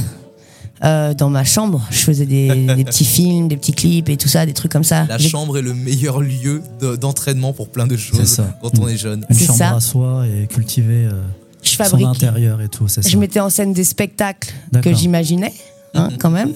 Euh, 0.83 1.13
dans 1.13 1.29
ma 1.29 1.43
chambre. 1.43 1.85
Je 1.91 1.97
faisais 1.97 2.25
des, 2.25 2.47
des, 2.75 2.85
petits 2.85 3.03
films, 3.03 3.49
des 3.49 3.57
petits 3.57 3.73
clips 3.73 4.07
et 4.07 4.15
tout 4.15 4.29
ça, 4.29 4.45
des 4.45 4.53
trucs 4.53 4.71
comme 4.71 4.85
ça. 4.85 5.05
La 5.05 5.17
chambre 5.17 5.57
est 5.57 5.61
le 5.61 5.73
meilleur 5.73 6.21
lieu 6.21 6.61
d'entraînement 6.99 7.51
pour 7.51 7.69
plein 7.69 7.85
de 7.85 7.97
choses 7.97 8.41
quand 8.61 8.79
on 8.79 8.87
est 8.87 8.97
jeune. 8.97 9.25
Une 9.29 9.37
chambre 9.37 9.63
à 9.63 9.79
soi 9.81 10.23
et 10.25 10.47
cultiver 10.47 11.05
euh, 11.05 11.21
je 11.61 11.83
son 11.83 12.05
intérieur 12.05 12.61
et 12.61 12.69
tout. 12.69 12.87
Je 12.87 13.17
mettais 13.17 13.41
en 13.41 13.49
scène 13.49 13.73
des 13.73 13.83
spectacles 13.83 14.53
que 14.81 14.93
j'imaginais. 14.93 15.53
Hein, 15.95 16.09
quand 16.19 16.29
même. 16.29 16.53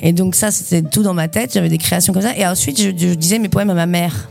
Et 0.00 0.12
donc 0.12 0.36
ça, 0.36 0.52
c'était 0.52 0.88
tout 0.88 1.02
dans 1.02 1.12
ma 1.12 1.26
tête. 1.26 1.52
J'avais 1.52 1.68
des 1.68 1.78
créations 1.78 2.12
comme 2.12 2.22
ça. 2.22 2.36
Et 2.36 2.46
ensuite, 2.46 2.80
je, 2.80 2.90
disais 2.90 3.40
mes 3.40 3.48
poèmes 3.48 3.70
à 3.70 3.74
ma 3.74 3.86
mère. 3.86 4.30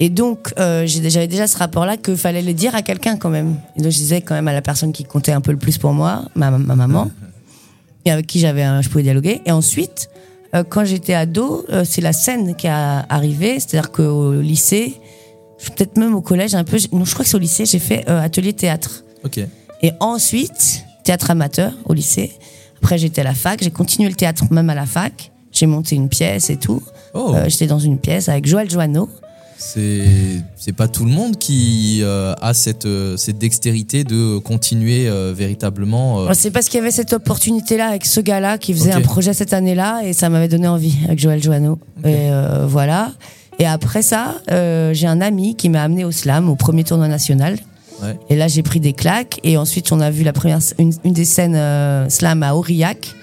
Et 0.00 0.10
donc, 0.10 0.52
euh, 0.58 0.84
j'avais 0.84 1.28
déjà 1.28 1.46
ce 1.46 1.56
rapport-là 1.58 1.96
qu'il 1.96 2.16
fallait 2.16 2.42
le 2.42 2.54
dire 2.54 2.74
à 2.74 2.82
quelqu'un 2.82 3.16
quand 3.16 3.30
même. 3.30 3.56
Et 3.76 3.82
donc, 3.82 3.92
je 3.92 3.98
disais 3.98 4.20
quand 4.20 4.34
même 4.34 4.48
à 4.48 4.52
la 4.52 4.62
personne 4.62 4.92
qui 4.92 5.04
comptait 5.04 5.30
un 5.30 5.40
peu 5.40 5.52
le 5.52 5.58
plus 5.58 5.78
pour 5.78 5.92
moi, 5.92 6.24
ma, 6.34 6.50
ma 6.50 6.74
maman 6.74 7.08
avec 8.10 8.26
qui 8.26 8.40
j'avais, 8.40 8.64
je 8.82 8.88
pouvais 8.88 9.02
dialoguer. 9.02 9.40
Et 9.46 9.52
ensuite, 9.52 10.08
euh, 10.54 10.64
quand 10.64 10.84
j'étais 10.84 11.14
ado, 11.14 11.64
euh, 11.70 11.84
c'est 11.84 12.00
la 12.00 12.12
scène 12.12 12.54
qui 12.56 12.68
a 12.68 13.04
arrivé, 13.08 13.60
c'est-à-dire 13.60 13.90
qu'au 13.90 14.40
lycée, 14.40 14.94
peut-être 15.58 15.98
même 15.98 16.14
au 16.14 16.22
collège, 16.22 16.54
un 16.54 16.64
peu, 16.64 16.78
non, 16.92 17.04
je 17.04 17.12
crois 17.12 17.24
que 17.24 17.30
c'est 17.30 17.36
au 17.36 17.40
lycée, 17.40 17.66
j'ai 17.66 17.78
fait 17.78 18.08
euh, 18.08 18.20
atelier 18.20 18.52
théâtre. 18.52 19.04
Ok. 19.24 19.40
Et 19.82 19.92
ensuite, 20.00 20.84
théâtre 21.04 21.30
amateur 21.30 21.72
au 21.84 21.94
lycée. 21.94 22.32
Après, 22.78 22.98
j'étais 22.98 23.20
à 23.20 23.24
la 23.24 23.34
fac. 23.34 23.62
J'ai 23.62 23.70
continué 23.70 24.08
le 24.08 24.14
théâtre 24.14 24.44
même 24.50 24.70
à 24.70 24.74
la 24.74 24.86
fac. 24.86 25.32
J'ai 25.52 25.66
monté 25.66 25.96
une 25.96 26.08
pièce 26.08 26.50
et 26.50 26.56
tout. 26.56 26.82
Oh. 27.14 27.32
Euh, 27.34 27.48
j'étais 27.48 27.66
dans 27.66 27.78
une 27.78 27.98
pièce 27.98 28.28
avec 28.28 28.46
Joël 28.46 28.70
Joanneau. 28.70 29.08
C'est 29.58 30.72
pas 30.76 30.86
tout 30.86 31.04
le 31.04 31.10
monde 31.10 31.36
qui 31.36 32.00
euh, 32.02 32.34
a 32.40 32.54
cette 32.54 32.86
euh, 32.86 33.16
cette 33.16 33.38
dextérité 33.38 34.04
de 34.04 34.38
continuer 34.38 35.08
euh, 35.08 35.32
véritablement. 35.36 36.32
C'est 36.32 36.52
parce 36.52 36.68
qu'il 36.68 36.78
y 36.78 36.80
avait 36.80 36.92
cette 36.92 37.12
opportunité-là 37.12 37.88
avec 37.88 38.06
ce 38.06 38.20
gars-là 38.20 38.56
qui 38.58 38.72
faisait 38.72 38.92
un 38.92 39.00
projet 39.00 39.34
cette 39.34 39.52
année-là 39.52 40.02
et 40.04 40.12
ça 40.12 40.28
m'avait 40.28 40.48
donné 40.48 40.68
envie 40.68 40.94
avec 41.04 41.18
Joël 41.18 41.42
Joanneau. 41.42 41.78
Et 42.04 42.28
voilà. 42.66 43.12
Et 43.58 43.66
après 43.66 44.02
ça, 44.02 44.36
j'ai 44.48 45.06
un 45.06 45.20
ami 45.20 45.56
qui 45.56 45.68
m'a 45.68 45.82
amené 45.82 46.04
au 46.04 46.12
slam, 46.12 46.48
au 46.48 46.54
premier 46.54 46.84
tournoi 46.84 47.08
national. 47.08 47.58
Ouais. 48.00 48.16
Et 48.30 48.36
là, 48.36 48.46
j'ai 48.46 48.62
pris 48.62 48.78
des 48.78 48.92
claques. 48.92 49.40
Et 49.42 49.56
ensuite, 49.56 49.90
on 49.90 49.98
a 49.98 50.08
vu 50.12 50.22
la 50.22 50.32
première, 50.32 50.60
une, 50.78 50.92
une 51.02 51.12
des 51.12 51.24
scènes 51.24 52.08
slam 52.08 52.44
à 52.44 52.54
Aurillac. 52.54 53.14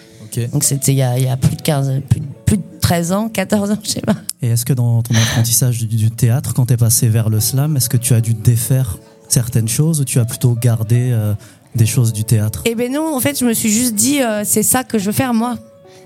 Donc 0.51 0.65
c'était 0.65 0.91
il 0.91 0.97
y 0.97 1.01
a, 1.01 1.17
il 1.17 1.23
y 1.23 1.29
a 1.29 1.37
plus 1.37 1.55
de 1.55 1.61
15, 1.61 2.01
plus, 2.09 2.21
plus 2.45 2.57
de 2.57 2.63
13 2.85 3.11
ans, 3.13 3.29
14 3.29 3.71
ans, 3.71 3.77
je 3.83 3.89
sais 3.89 4.01
pas. 4.01 4.13
Et 4.43 4.49
est-ce 4.49 4.63
que 4.63 4.71
dans 4.71 5.01
ton 5.01 5.15
apprentissage 5.15 5.79
du, 5.79 5.87
du 5.87 6.11
théâtre, 6.11 6.53
quand 6.53 6.67
tu 6.67 6.73
es 6.73 6.77
passé 6.77 7.09
vers 7.09 7.29
le 7.29 7.39
slam, 7.39 7.75
est-ce 7.77 7.89
que 7.89 7.97
tu 7.97 8.13
as 8.13 8.21
dû 8.21 8.35
défaire 8.35 8.99
certaines 9.27 9.67
choses 9.67 10.01
ou 10.01 10.05
tu 10.05 10.19
as 10.19 10.25
plutôt 10.25 10.53
gardé 10.53 11.09
euh, 11.11 11.33
des 11.73 11.87
choses 11.87 12.13
du 12.13 12.25
théâtre? 12.25 12.61
Eh 12.65 12.75
ben 12.75 12.91
non, 12.91 13.15
en 13.15 13.19
fait, 13.19 13.39
je 13.39 13.43
me 13.43 13.53
suis 13.53 13.71
juste 13.71 13.95
dit, 13.95 14.21
euh, 14.21 14.43
c'est 14.45 14.61
ça 14.61 14.83
que 14.83 14.99
je 14.99 15.05
veux 15.05 15.13
faire 15.13 15.33
moi. 15.33 15.57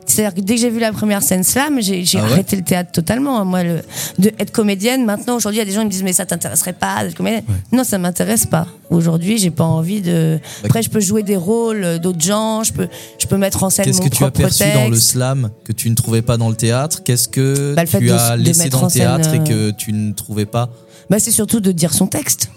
C'est-à-dire 0.10 0.34
que 0.34 0.42
dès 0.42 0.56
que 0.56 0.62
j'ai 0.62 0.70
vu 0.70 0.80
la 0.80 0.92
première 0.92 1.22
scène 1.22 1.44
slam, 1.44 1.80
j'ai 1.82 2.04
Ah 2.16 2.18
ouais 2.18 2.32
arrêté 2.32 2.56
le 2.56 2.64
théâtre 2.64 2.92
totalement. 2.92 3.46
Moi, 3.46 3.64
le, 3.64 3.82
de 4.18 4.32
être 4.40 4.52
comédienne, 4.52 5.06
maintenant, 5.06 5.36
aujourd'hui, 5.36 5.58
il 5.58 5.60
y 5.60 5.62
a 5.62 5.66
des 5.66 5.72
gens 5.72 5.82
qui 5.82 5.86
me 5.88 5.92
disent, 5.92 6.04
mais 6.04 6.14
ça 6.14 6.26
t'intéresserait 6.26 6.74
pas 6.74 7.04
d'être 7.04 7.16
comédienne? 7.16 7.44
Non, 7.72 7.84
ça 7.84 7.98
m'intéresse 7.98 8.46
pas. 8.46 8.68
Aujourd'hui, 8.90 9.38
j'ai 9.38 9.52
pas 9.52 9.64
envie 9.66 10.02
de. 10.02 10.40
Après, 10.64 10.82
je 10.82 10.90
peux 10.90 11.00
jouer 11.00 11.22
des 11.24 11.36
rôles 11.36 11.84
euh, 11.84 12.00
d'autres 12.00 12.22
gens, 12.22 12.64
je 12.64 12.74
peux, 12.74 12.88
je 13.20 13.28
peux 13.28 13.38
mettre 13.38 13.64
en 13.64 13.70
scène 13.70 13.86
Qu'est-ce 13.86 14.02
que 14.02 14.10
tu 14.10 14.24
as 14.24 14.32
perçu 14.32 14.60
texte. 14.64 14.74
dans 14.76 14.90
le 14.90 15.00
slam 15.00 15.52
que 15.64 15.72
tu 15.74 15.90
ne 15.90 15.96
trouvais 15.96 16.24
pas 16.24 16.38
dans 16.38 16.50
le 16.50 16.56
théâtre? 16.56 17.04
Qu'est-ce 17.04 17.28
que 17.28 17.76
Bah, 17.76 17.86
tu 17.86 18.00
de- 18.00 18.12
as 18.12 18.36
de 18.38 18.42
laissé 18.44 18.70
dans 18.70 18.86
le 18.86 18.92
théâtre 18.92 19.30
scène, 19.30 19.46
et 19.46 19.52
euh, 19.52 19.72
que 19.72 19.76
tu 19.78 19.94
ne 19.94 20.12
trouvais 20.14 20.46
pas? 20.48 20.70
Bah, 21.10 21.20
c'est 21.20 21.32
surtout 21.32 21.60
de 21.60 21.72
dire 21.72 21.94
son 21.94 22.08
texte. 22.08 22.50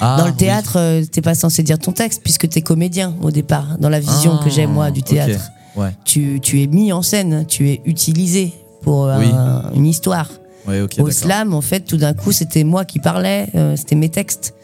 Ah, 0.00 0.16
dans 0.18 0.24
le 0.24 0.30
oui. 0.32 0.36
théâtre, 0.36 0.72
euh, 0.76 1.04
t'es 1.04 1.20
pas 1.22 1.34
censé 1.34 1.62
dire 1.62 1.78
ton 1.78 1.92
texte 1.92 2.22
puisque 2.24 2.48
t'es 2.48 2.62
comédien 2.62 3.14
au 3.22 3.30
départ, 3.30 3.76
dans 3.78 3.88
la 3.90 4.00
vision 4.00 4.38
Ah, 4.40 4.44
que 4.44 4.50
j'ai 4.50 4.66
moi 4.66 4.90
du 4.90 5.02
théâtre. 5.02 5.50
Ouais. 5.76 5.90
Tu, 6.04 6.38
tu 6.40 6.62
es 6.62 6.66
mis 6.66 6.92
en 6.92 7.02
scène, 7.02 7.44
tu 7.46 7.70
es 7.70 7.80
utilisé 7.86 8.52
pour 8.82 9.08
un- 9.08 9.18
Oui. 9.20 9.76
une 9.76 9.86
histoire. 9.86 10.28
Ouais. 10.68 10.80
Au 10.98 11.10
slam, 11.10 11.54
en 11.54 11.60
fait, 11.60 11.80
tout 11.80 11.96
d'un 11.96 12.14
coup, 12.14 12.30
c'était 12.32 12.62
moi 12.64 12.84
qui 12.84 12.98
parlais, 12.98 13.46
euh, 13.54 13.74
c'était 13.76 13.96
mes 13.96 14.08
textes. 14.10 14.54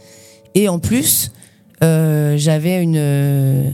Et 0.55 0.69
en 0.69 0.79
plus, 0.79 1.33
euh, 1.83 2.37
j'avais 2.37 2.83
une, 2.83 2.97
euh, 2.97 3.71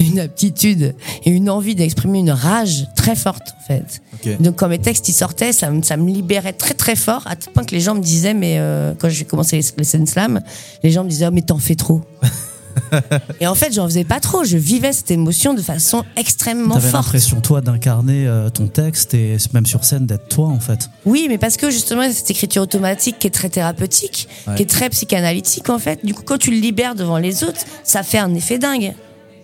une 0.00 0.18
aptitude 0.18 0.94
et 1.24 1.30
une 1.30 1.48
envie 1.48 1.74
d'exprimer 1.76 2.18
une 2.18 2.30
rage 2.30 2.86
très 2.96 3.14
forte, 3.14 3.54
en 3.60 3.66
fait. 3.66 4.02
Donc, 4.40 4.56
quand 4.56 4.68
mes 4.68 4.78
textes 4.78 5.08
ils 5.08 5.12
sortaient, 5.14 5.52
ça, 5.52 5.70
me- 5.70 5.82
ça 5.82 5.96
me 5.96 6.10
libérait 6.10 6.54
très 6.54 6.74
très 6.74 6.96
fort, 6.96 7.22
à 7.26 7.36
tel 7.36 7.52
point 7.52 7.64
que 7.64 7.74
les 7.74 7.80
gens 7.80 7.94
me 7.94 8.00
disaient, 8.02 8.34
mais 8.34 8.56
euh, 8.58 8.94
quand 8.98 9.08
j'ai 9.10 9.24
commencé 9.24 9.56
les, 9.56 9.64
les 9.76 9.84
scènes 9.84 10.06
slam, 10.06 10.40
les 10.82 10.90
gens 10.90 11.04
me 11.04 11.08
disaient, 11.10 11.26
oh, 11.28 11.32
mais 11.32 11.42
t'en 11.42 11.58
fais 11.58 11.74
trop. 11.76 12.00
et 13.40 13.46
en 13.46 13.54
fait, 13.54 13.72
j'en 13.72 13.86
faisais 13.86 14.04
pas 14.04 14.20
trop, 14.20 14.44
je 14.44 14.56
vivais 14.56 14.92
cette 14.92 15.10
émotion 15.10 15.54
de 15.54 15.62
façon 15.62 16.04
extrêmement 16.16 16.74
T'avais 16.74 16.88
forte. 16.88 17.04
l'impression, 17.04 17.40
toi, 17.40 17.60
d'incarner 17.60 18.26
euh, 18.26 18.48
ton 18.50 18.66
texte 18.66 19.14
et 19.14 19.36
même 19.52 19.66
sur 19.66 19.84
scène 19.84 20.06
d'être 20.06 20.28
toi, 20.28 20.48
en 20.48 20.60
fait. 20.60 20.88
Oui, 21.04 21.26
mais 21.28 21.38
parce 21.38 21.56
que 21.56 21.70
justement, 21.70 22.02
cette 22.12 22.30
écriture 22.30 22.62
automatique 22.62 23.18
qui 23.18 23.26
est 23.26 23.30
très 23.30 23.48
thérapeutique, 23.48 24.28
Ouais. 24.46 24.54
qui 24.56 24.62
est 24.62 24.70
très 24.70 24.88
psychanalytique 24.90 25.70
en 25.70 25.78
fait, 25.78 26.04
du 26.04 26.14
coup, 26.14 26.22
quand 26.24 26.38
tu 26.38 26.50
le 26.50 26.58
libères 26.58 26.94
devant 26.94 27.18
les 27.18 27.44
autres, 27.44 27.60
ça 27.82 28.02
fait 28.02 28.18
un 28.18 28.34
effet 28.34 28.58
dingue. 28.58 28.94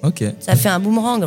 Ok. 0.02 0.24
Ça 0.40 0.56
fait 0.56 0.70
un 0.70 0.80
boomerang. 0.80 1.22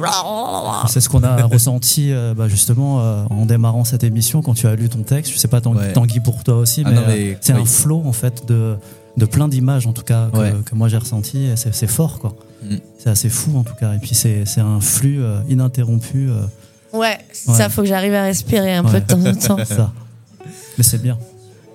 C'est 0.87 0.99
ce 0.99 1.07
qu'on 1.07 1.23
a 1.23 1.43
ressenti 1.45 2.11
euh, 2.11 2.33
bah, 2.35 2.47
justement 2.47 3.01
euh, 3.01 3.23
en 3.29 3.45
démarrant 3.45 3.83
cette 3.83 4.03
émission 4.03 4.41
quand 4.41 4.55
tu 4.55 4.65
as 4.65 4.75
lu 4.75 4.89
ton 4.89 5.03
texte. 5.03 5.31
Je 5.31 5.37
sais 5.37 5.47
pas 5.47 5.61
Tanguy, 5.61 5.79
Ouais. 5.79 5.93
Tanguy 5.93 6.19
pour 6.19 6.43
toi 6.43 6.55
aussi, 6.57 6.81
Ah 6.85 6.89
euh, 6.89 7.03
mais 7.07 7.37
c'est 7.39 7.53
oui. 7.53 7.61
un 7.61 7.65
flot 7.65 8.01
en 8.05 8.13
fait 8.13 8.47
de, 8.47 8.75
de 9.17 9.25
plein 9.25 9.47
d'images 9.47 9.85
en 9.87 9.93
tout 9.93 10.03
cas 10.03 10.29
que, 10.33 10.37
Ouais. 10.37 10.53
que 10.65 10.75
moi 10.75 10.87
j'ai 10.87 10.97
ressenti. 10.97 11.37
et 11.45 11.55
C'est 11.55 11.73
c'est 11.73 11.87
fort 11.87 12.19
quoi. 12.19 12.35
Mm. 12.63 12.75
C'est 12.97 13.09
assez 13.09 13.29
fou 13.29 13.57
en 13.57 13.63
tout 13.63 13.75
cas. 13.75 13.93
Et 13.93 13.99
puis 13.99 14.15
c'est 14.15 14.45
c'est 14.45 14.61
un 14.61 14.79
flux 14.79 15.21
euh, 15.23 15.39
ininterrompu. 15.49 16.29
euh, 16.29 16.43
Ouais, 16.93 17.17
Ouais. 17.47 17.55
ça 17.55 17.69
faut 17.69 17.81
que 17.81 17.87
j'arrive 17.87 18.13
à 18.13 18.23
respirer 18.23 18.73
un 18.75 18.83
Ouais. 18.85 18.91
peu 18.91 18.99
de 19.01 19.05
temps 19.05 19.25
en 19.53 19.55
temps. 19.57 19.65
ça. 19.65 19.91
Mais 20.77 20.83
c'est 20.83 21.01
bien. 21.01 21.17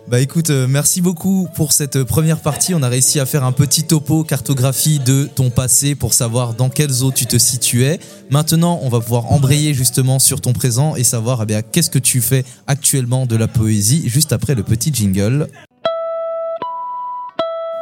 Bah 0.08 0.20
écoute, 0.20 0.48
euh, 0.48 0.66
merci 0.66 1.02
beaucoup 1.02 1.48
pour 1.54 1.72
cette 1.72 2.02
première 2.04 2.40
partie. 2.40 2.74
On 2.74 2.82
a 2.82 2.88
réussi 2.88 3.20
à 3.20 3.26
faire 3.26 3.44
un 3.44 3.52
petit 3.52 3.82
topo, 3.84 4.24
cartographie 4.24 5.00
de 5.00 5.28
ton 5.34 5.50
passé 5.50 5.94
pour 5.94 6.14
savoir 6.14 6.54
dans 6.54 6.70
quelles 6.70 7.02
eaux 7.04 7.12
tu 7.12 7.26
te 7.26 7.36
situais. 7.36 8.00
Maintenant, 8.30 8.80
on 8.82 8.88
va 8.88 9.00
pouvoir 9.00 9.30
embrayer 9.30 9.74
justement 9.74 10.18
sur 10.18 10.40
ton 10.40 10.54
présent 10.54 10.96
et 10.96 11.04
savoir 11.04 11.40
eh 11.42 11.46
bien, 11.46 11.60
qu'est-ce 11.60 11.90
que 11.90 11.98
tu 11.98 12.22
fais 12.22 12.46
actuellement 12.66 13.26
de 13.26 13.36
la 13.36 13.48
poésie 13.48 14.08
juste 14.08 14.32
après 14.32 14.54
le 14.54 14.62
petit 14.62 14.90
jingle. 14.94 15.46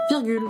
Virgule. 0.09 0.42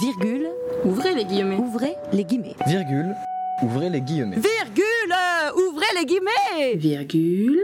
virgule. 0.00 0.46
Ouvrez 0.84 1.14
les 1.16 1.24
guillemets. 1.24 1.56
Ouvrez 1.56 1.96
les 2.12 2.24
guillemets. 2.24 2.54
Virgule. 2.64 3.14
Ouvrez 3.60 3.90
les 3.90 4.00
guillemets. 4.00 4.36
Virgule. 4.36 5.14
Ouvrez 5.56 5.86
les 5.98 6.06
guillemets. 6.06 6.76
Virgule. 6.76 7.58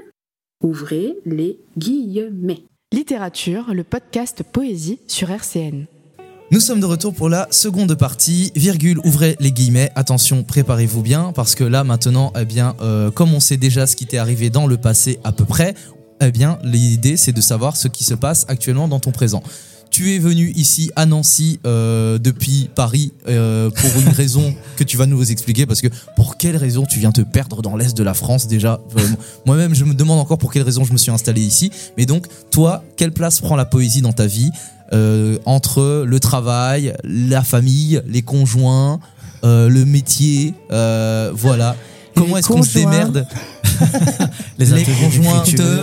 Ouvrez 0.61 1.15
les 1.25 1.61
guillemets. 1.79 2.65
Littérature, 2.93 3.73
le 3.73 3.85
podcast 3.85 4.43
Poésie 4.43 4.99
sur 5.07 5.31
RCN. 5.31 5.87
Nous 6.51 6.61
sommes 6.61 6.81
de 6.81 6.87
retour 6.87 7.15
pour 7.15 7.29
la 7.29 7.47
seconde 7.53 7.95
partie. 7.95 8.51
Virgule, 8.57 8.99
ouvrez 9.05 9.37
les 9.39 9.53
guillemets. 9.53 9.93
Attention, 9.95 10.43
préparez-vous 10.43 11.03
bien 11.03 11.33
parce 11.33 11.55
que 11.55 11.63
là 11.63 11.85
maintenant, 11.85 12.33
eh 12.37 12.45
bien, 12.45 12.75
euh, 12.81 13.13
comme 13.13 13.33
on 13.35 13.41
sait 13.41 13.57
déjà 13.57 13.87
ce 13.87 13.95
qui 13.95 14.07
t'est 14.07 14.19
arrivé 14.19 14.51
dans 14.51 14.67
le 14.67 14.79
passé 14.79 15.21
à 15.23 15.31
peu 15.31 15.45
près, 15.45 15.75
eh 16.21 16.33
bien, 16.33 16.59
l'idée 16.65 17.17
c'est 17.17 17.33
de 17.33 17.41
savoir 17.41 17.77
ce 17.77 17.87
qui 17.87 18.03
se 18.03 18.15
passe 18.15 18.47
actuellement 18.49 18.89
dans 18.89 19.01
ton 19.01 19.13
présent. 19.13 19.43
Tu 19.97 20.15
es 20.15 20.19
venu 20.19 20.53
ici 20.55 20.91
à 20.95 21.07
Nancy 21.07 21.59
euh, 21.65 22.19
depuis 22.19 22.69
Paris 22.75 23.15
euh, 23.29 23.71
pour 23.71 23.99
une 23.99 24.09
raison 24.15 24.55
que 24.77 24.85
tu 24.85 24.99
vas 24.99 25.07
nous 25.07 25.31
expliquer 25.31 25.65
parce 25.65 25.81
que 25.81 25.87
pour 26.17 26.37
quelle 26.37 26.59
raison 26.59 26.85
tu 26.85 26.99
viens 26.99 27.13
te 27.13 27.23
perdre 27.23 27.63
dans 27.63 27.77
l'est 27.77 27.97
de 27.97 28.03
la 28.03 28.13
France 28.13 28.47
déjà 28.47 28.79
Euh, 28.99 29.09
Moi-même 29.47 29.75
je 29.75 29.85
me 29.85 29.95
demande 29.95 30.19
encore 30.19 30.37
pour 30.37 30.53
quelle 30.53 30.65
raison 30.65 30.85
je 30.85 30.93
me 30.93 30.99
suis 30.99 31.11
installé 31.11 31.41
ici. 31.41 31.71
Mais 31.97 32.05
donc 32.05 32.27
toi, 32.51 32.85
quelle 32.99 33.11
place 33.11 33.41
prend 33.41 33.57
la 33.57 33.65
poésie 33.65 34.03
dans 34.03 34.13
ta 34.13 34.27
vie 34.27 34.51
entre 35.47 36.05
le 36.07 36.21
travail, 36.21 36.93
la 37.03 37.43
famille, 37.43 38.03
les 38.07 38.21
conjoints, 38.21 39.01
le 39.43 39.85
métier, 39.85 40.53
voilà. 40.69 41.75
Comment 42.16 42.37
est-ce 42.38 42.48
qu'on 42.48 42.62
se 42.62 42.74
conjoints. 42.74 42.90
démerde 42.90 43.26
Les, 44.59 44.64
Les 44.66 44.72
d'écriture, 44.72 45.22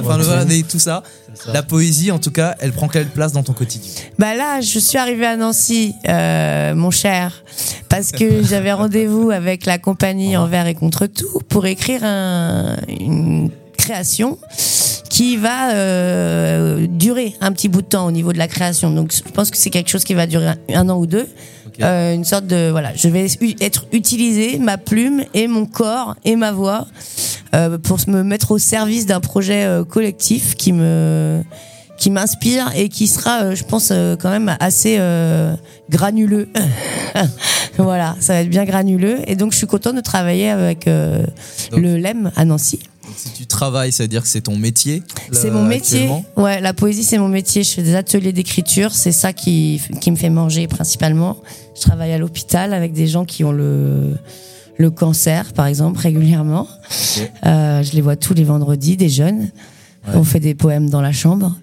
enfin 0.01 0.17
le- 0.17 0.23
tout. 0.23 0.27
voilà, 0.27 0.45
tout 0.67 0.79
ça. 0.79 1.03
La 1.51 1.63
poésie, 1.63 2.11
en 2.11 2.19
tout 2.19 2.31
cas, 2.31 2.55
elle 2.59 2.71
prend 2.71 2.87
quelle 2.87 3.07
place 3.07 3.31
dans 3.33 3.43
ton 3.43 3.53
quotidien? 3.53 3.91
Bah 4.19 4.35
là, 4.35 4.61
je 4.61 4.79
suis 4.79 4.97
arrivée 4.97 5.25
à 5.25 5.35
Nancy, 5.35 5.93
euh, 6.07 6.73
mon 6.75 6.91
cher, 6.91 7.43
parce 7.89 8.11
que 8.11 8.43
j'avais 8.49 8.71
rendez-vous 8.73 9.29
avec 9.31 9.65
la 9.65 9.77
compagnie 9.77 10.35
Envers 10.37 10.67
et 10.67 10.75
contre 10.75 11.05
tout 11.07 11.39
pour 11.49 11.65
écrire 11.65 12.03
un- 12.03 12.77
une 12.87 13.49
création 13.77 14.37
qui 15.09 15.37
va 15.37 15.73
euh, 15.73 16.87
durer 16.89 17.35
un 17.41 17.51
petit 17.51 17.67
bout 17.69 17.81
de 17.83 17.87
temps 17.87 18.05
au 18.07 18.11
niveau 18.11 18.33
de 18.33 18.37
la 18.39 18.47
création. 18.47 18.89
Donc, 18.91 19.11
je 19.13 19.21
pense 19.31 19.51
que 19.51 19.57
c'est 19.57 19.69
quelque 19.69 19.89
chose 19.89 20.03
qui 20.03 20.13
va 20.15 20.25
durer 20.25 20.47
un, 20.47 20.57
un 20.73 20.89
an 20.89 20.97
ou 20.97 21.05
deux. 21.05 21.27
Euh, 21.81 22.13
une 22.13 22.23
sorte 22.23 22.45
de 22.45 22.69
voilà, 22.69 22.93
je 22.95 23.07
vais 23.07 23.25
être 23.61 23.85
utilisé 23.91 24.59
ma 24.59 24.77
plume 24.77 25.23
et 25.33 25.47
mon 25.47 25.65
corps 25.65 26.15
et 26.23 26.35
ma 26.35 26.51
voix 26.51 26.85
euh, 27.55 27.77
pour 27.77 27.97
me 28.07 28.21
mettre 28.23 28.51
au 28.51 28.57
service 28.59 29.05
d'un 29.05 29.19
projet 29.19 29.63
euh, 29.63 29.83
collectif 29.83 30.55
qui 30.55 30.71
me 30.73 31.41
qui 31.97 32.09
m'inspire 32.09 32.71
et 32.75 32.89
qui 32.89 33.07
sera, 33.07 33.43
euh, 33.43 33.55
je 33.55 33.63
pense, 33.63 33.89
euh, 33.91 34.15
quand 34.19 34.29
même 34.29 34.57
assez 34.59 34.97
euh, 34.99 35.55
granuleux. 35.89 36.49
voilà, 37.77 38.15
ça 38.19 38.33
va 38.33 38.41
être 38.41 38.49
bien 38.49 38.65
granuleux. 38.65 39.19
Et 39.27 39.35
donc, 39.35 39.51
je 39.53 39.57
suis 39.57 39.67
contente 39.67 39.95
de 39.95 40.01
travailler 40.01 40.49
avec 40.49 40.87
euh, 40.87 41.23
Donc- 41.71 41.79
le 41.79 41.97
LEM 41.97 42.31
à 42.35 42.45
Nancy. 42.45 42.79
Si 43.15 43.29
tu 43.31 43.45
travailles, 43.45 43.91
ça 43.91 44.03
veut 44.03 44.07
dire 44.07 44.21
que 44.21 44.27
c'est 44.27 44.41
ton 44.41 44.57
métier 44.57 45.03
C'est 45.31 45.51
mon 45.51 45.63
métier. 45.63 46.09
Ouais, 46.35 46.59
la 46.61 46.73
poésie, 46.73 47.03
c'est 47.03 47.17
mon 47.17 47.27
métier. 47.27 47.63
Je 47.63 47.71
fais 47.71 47.83
des 47.83 47.95
ateliers 47.95 48.33
d'écriture. 48.33 48.93
C'est 48.93 49.11
ça 49.11 49.33
qui, 49.33 49.81
qui 50.01 50.11
me 50.11 50.15
fait 50.15 50.29
manger 50.29 50.67
principalement. 50.67 51.37
Je 51.75 51.81
travaille 51.81 52.11
à 52.11 52.17
l'hôpital 52.17 52.73
avec 52.73 52.93
des 52.93 53.07
gens 53.07 53.25
qui 53.25 53.43
ont 53.43 53.51
le, 53.51 54.15
le 54.77 54.91
cancer, 54.91 55.53
par 55.53 55.67
exemple, 55.67 55.99
régulièrement. 55.99 56.67
Euh, 57.45 57.83
je 57.83 57.91
les 57.93 58.01
vois 58.01 58.15
tous 58.15 58.33
les 58.33 58.43
vendredis, 58.43 58.97
des 58.97 59.09
jeunes. 59.09 59.49
Ouais. 60.07 60.15
On 60.15 60.23
fait 60.23 60.39
des 60.39 60.55
poèmes 60.55 60.89
dans 60.89 61.01
la 61.01 61.11
chambre. 61.11 61.55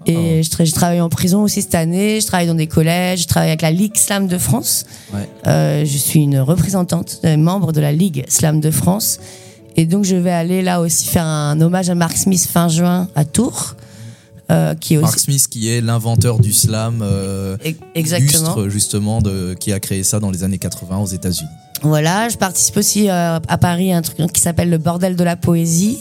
Oh. 0.00 0.02
Et 0.10 0.42
je, 0.42 0.50
tra- 0.50 0.64
je 0.64 0.72
travaille 0.72 1.00
en 1.00 1.08
prison 1.08 1.42
aussi 1.42 1.62
cette 1.62 1.74
année. 1.74 2.20
Je 2.20 2.26
travaille 2.26 2.46
dans 2.46 2.54
des 2.54 2.66
collèges. 2.66 3.22
Je 3.22 3.26
travaille 3.26 3.50
avec 3.50 3.62
la 3.62 3.70
Ligue 3.72 3.96
Slam 3.96 4.28
de 4.28 4.38
France. 4.38 4.86
Ouais. 5.12 5.28
Euh, 5.46 5.84
je 5.84 5.98
suis 5.98 6.20
une 6.20 6.38
représentante, 6.38 7.20
euh, 7.24 7.36
membre 7.36 7.72
de 7.72 7.80
la 7.80 7.92
Ligue 7.92 8.24
Slam 8.28 8.60
de 8.60 8.70
France. 8.70 9.18
Et 9.76 9.86
donc, 9.86 10.04
je 10.04 10.16
vais 10.16 10.32
aller 10.32 10.62
là 10.62 10.80
aussi 10.80 11.06
faire 11.06 11.26
un 11.26 11.60
hommage 11.60 11.90
à 11.90 11.94
Mark 11.94 12.16
Smith 12.16 12.46
fin 12.50 12.68
juin 12.68 13.08
à 13.14 13.24
Tours. 13.24 13.76
qui 14.80 14.94
est 14.94 14.96
aussi... 14.96 15.02
Mark 15.02 15.18
Smith, 15.18 15.48
qui 15.48 15.70
est 15.70 15.80
l'inventeur 15.80 16.38
du 16.38 16.52
slam, 16.52 17.04
exactement, 17.94 18.68
justement, 18.68 19.20
de, 19.20 19.54
qui 19.54 19.72
a 19.72 19.80
créé 19.80 20.02
ça 20.02 20.18
dans 20.20 20.30
les 20.30 20.44
années 20.44 20.58
80 20.58 20.98
aux 20.98 21.06
États-Unis. 21.06 21.50
Voilà, 21.82 22.28
je 22.30 22.36
participe 22.38 22.78
aussi 22.78 23.08
à 23.10 23.40
Paris 23.60 23.92
à 23.92 23.98
un 23.98 24.02
truc 24.02 24.32
qui 24.32 24.40
s'appelle 24.40 24.70
le 24.70 24.78
bordel 24.78 25.14
de 25.14 25.24
la 25.24 25.36
poésie 25.36 25.98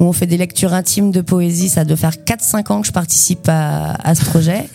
où 0.00 0.04
on 0.04 0.12
fait 0.12 0.26
des 0.26 0.38
lectures 0.38 0.72
intimes 0.72 1.12
de 1.12 1.20
poésie. 1.20 1.68
Ça 1.68 1.84
doit 1.84 1.96
faire 1.96 2.14
4-5 2.14 2.72
ans 2.72 2.80
que 2.80 2.86
je 2.86 2.92
participe 2.92 3.48
à, 3.48 3.92
à 4.02 4.14
ce 4.14 4.24
projet. 4.24 4.66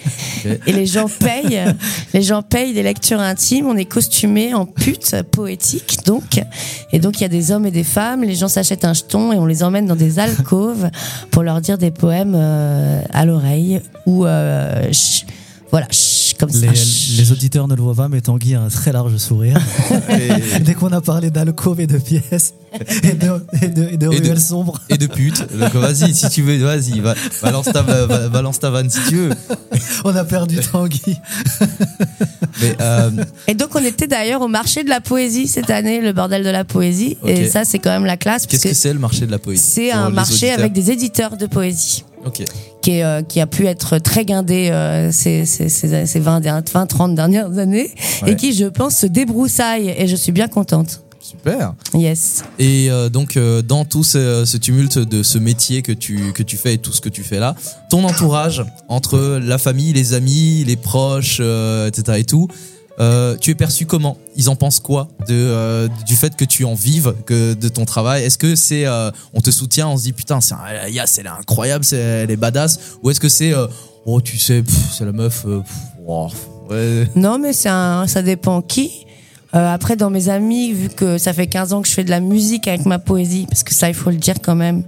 Et 0.67 0.71
les 0.71 0.85
gens 0.85 1.07
payent, 1.09 1.61
les 2.13 2.21
gens 2.21 2.43
payent 2.43 2.73
des 2.73 2.83
lectures 2.83 3.19
intimes. 3.19 3.65
On 3.67 3.75
est 3.75 3.85
costumés 3.85 4.53
en 4.53 4.65
pute 4.65 5.15
poétique, 5.31 5.99
donc. 6.05 6.39
Et 6.93 6.99
donc, 6.99 7.19
il 7.19 7.23
y 7.23 7.25
a 7.25 7.29
des 7.29 7.51
hommes 7.51 7.65
et 7.65 7.71
des 7.71 7.83
femmes. 7.83 8.23
Les 8.23 8.35
gens 8.35 8.47
s'achètent 8.47 8.85
un 8.85 8.93
jeton 8.93 9.33
et 9.33 9.37
on 9.37 9.45
les 9.45 9.63
emmène 9.63 9.87
dans 9.87 9.95
des 9.95 10.19
alcôves 10.19 10.89
pour 11.31 11.43
leur 11.43 11.59
dire 11.59 11.77
des 11.77 11.91
poèmes 11.91 12.35
euh, 12.35 13.01
à 13.11 13.25
l'oreille 13.25 13.81
ou 14.05 14.25
euh, 14.25 14.91
voilà, 15.71 15.87
comme 16.39 16.49
ça. 16.49 16.67
Les, 16.67 17.31
auditeurs 17.31 17.67
ne 17.67 17.75
le 17.75 17.81
voient 17.81 17.95
pas, 17.95 18.07
mais 18.07 18.21
Tanguy 18.21 18.55
a 18.55 18.61
un 18.61 18.67
très 18.69 18.91
large 18.91 19.15
sourire. 19.17 19.59
Dès 20.61 20.73
qu'on 20.73 20.91
a 20.91 21.01
parlé 21.01 21.31
d'alcôve 21.31 21.81
et 21.81 21.87
de 21.87 21.97
pièces 21.97 22.53
et 23.03 23.13
de, 23.13 23.41
et 23.61 23.97
de, 23.97 24.07
ruelles 24.07 24.39
sombres. 24.39 24.79
Et 24.89 24.97
de 24.97 25.07
putes. 25.07 25.45
Donc 25.57 25.73
vas-y, 25.75 26.13
si 26.13 26.29
tu 26.29 26.41
veux, 26.41 26.57
vas-y, 26.57 27.01
balance, 27.41 27.65
ta, 27.65 27.83
balance 28.29 28.59
ta 28.59 28.69
vanne 28.69 28.89
si 28.89 28.99
tu 29.07 29.15
veux. 29.15 29.29
On 30.03 30.15
a 30.15 30.23
perdu 30.23 30.57
Tanguy. 30.59 31.17
Euh, 32.81 33.11
et 33.47 33.53
donc 33.53 33.75
on 33.75 33.83
était 33.83 34.07
d'ailleurs 34.07 34.41
au 34.41 34.47
marché 34.47 34.83
de 34.83 34.89
la 34.89 35.01
poésie 35.01 35.47
cette 35.47 35.69
année, 35.69 35.99
le 35.99 36.13
bordel 36.13 36.43
de 36.43 36.49
la 36.49 36.63
poésie. 36.63 37.17
Et 37.25 37.49
ça, 37.49 37.65
c'est 37.65 37.79
quand 37.79 37.89
même 37.89 38.05
la 38.05 38.17
classe. 38.17 38.47
Qu'est-ce 38.47 38.67
que 38.67 38.73
c'est 38.73 38.93
le 38.93 38.99
marché 38.99 39.25
de 39.25 39.31
la 39.31 39.39
poésie 39.39 39.63
C'est 39.63 39.91
un 39.91 40.09
marché 40.09 40.51
avec 40.51 40.71
des 40.71 40.91
éditeurs 40.91 41.37
de 41.37 41.47
poésie. 41.47 42.05
Qui, 42.81 43.01
euh, 43.01 43.21
qui, 43.21 43.39
a 43.39 43.47
pu 43.47 43.67
être 43.67 43.99
très 43.99 44.25
guindé 44.25 44.69
euh, 44.69 45.11
ces, 45.11 45.45
ces, 45.45 45.69
ces, 45.69 46.19
20, 46.19 46.39
20, 46.39 46.85
30 46.87 47.15
dernières 47.15 47.57
années 47.57 47.91
et 48.25 48.35
qui, 48.35 48.53
je 48.53 48.65
pense, 48.65 48.95
se 48.95 49.05
débroussaille 49.05 49.93
et 49.95 50.07
je 50.07 50.15
suis 50.15 50.31
bien 50.31 50.47
contente. 50.47 51.01
Super. 51.19 51.73
Yes. 51.93 52.43
Et 52.59 52.89
euh, 52.89 53.09
donc, 53.09 53.37
dans 53.37 53.85
tout 53.85 54.03
ce, 54.03 54.57
tumulte 54.57 54.99
de 54.99 55.23
ce 55.23 55.37
métier 55.37 55.81
que 55.81 55.91
tu, 55.91 56.33
que 56.33 56.43
tu 56.43 56.57
fais 56.57 56.75
et 56.75 56.77
tout 56.77 56.91
ce 56.91 57.01
que 57.01 57.09
tu 57.09 57.23
fais 57.23 57.39
là, 57.39 57.55
ton 57.89 58.03
entourage, 58.03 58.63
entre 58.87 59.39
la 59.41 59.57
famille, 59.57 59.93
les 59.93 60.13
amis, 60.13 60.63
les 60.65 60.75
proches, 60.75 61.39
etc. 61.39 62.19
et 62.19 62.23
tout, 62.23 62.47
euh, 62.99 63.35
tu 63.37 63.51
es 63.51 63.55
perçu 63.55 63.85
comment? 63.85 64.17
Ils 64.35 64.49
en 64.49 64.55
pensent 64.55 64.79
quoi 64.79 65.09
de, 65.27 65.33
euh, 65.33 65.87
du 66.05 66.15
fait 66.15 66.35
que 66.35 66.45
tu 66.45 66.63
en 66.63 66.75
vives, 66.75 67.13
que 67.25 67.53
de 67.53 67.67
ton 67.69 67.85
travail? 67.85 68.23
Est-ce 68.23 68.37
que 68.37 68.55
c'est 68.55 68.85
euh, 68.85 69.11
on 69.33 69.41
te 69.41 69.51
soutient, 69.51 69.87
on 69.87 69.97
se 69.97 70.03
dit 70.03 70.13
putain, 70.13 70.41
c'est 70.41 70.55
Yas, 70.89 71.15
elle 71.17 71.25
est 71.25 71.29
incroyable, 71.29 71.83
c'est, 71.83 71.97
elle 71.97 72.31
est 72.31 72.37
badass? 72.37 72.79
Ou 73.03 73.09
est-ce 73.09 73.19
que 73.19 73.29
c'est 73.29 73.53
oh 74.05 74.21
tu 74.21 74.37
sais, 74.37 74.63
c'est 74.91 75.05
la 75.05 75.11
meuf 75.11 75.45
Non, 77.15 77.39
mais 77.39 77.53
c'est 77.53 77.69
un, 77.69 78.07
ça 78.07 78.21
dépend 78.21 78.61
qui. 78.61 79.05
Après, 79.53 79.95
dans 79.95 80.09
mes 80.09 80.29
amis, 80.29 80.73
vu 80.73 80.89
que 80.89 81.17
ça 81.17 81.33
fait 81.33 81.47
15 81.47 81.73
ans 81.73 81.81
que 81.81 81.87
je 81.87 81.93
fais 81.93 82.03
de 82.03 82.09
la 82.09 82.19
musique 82.19 82.67
avec 82.67 82.85
ma 82.85 82.99
poésie, 82.99 83.45
parce 83.49 83.63
que 83.63 83.73
ça, 83.73 83.87
il 83.87 83.93
faut 83.93 84.09
le 84.09 84.17
dire 84.17 84.35
quand 84.41 84.55
même. 84.55 84.83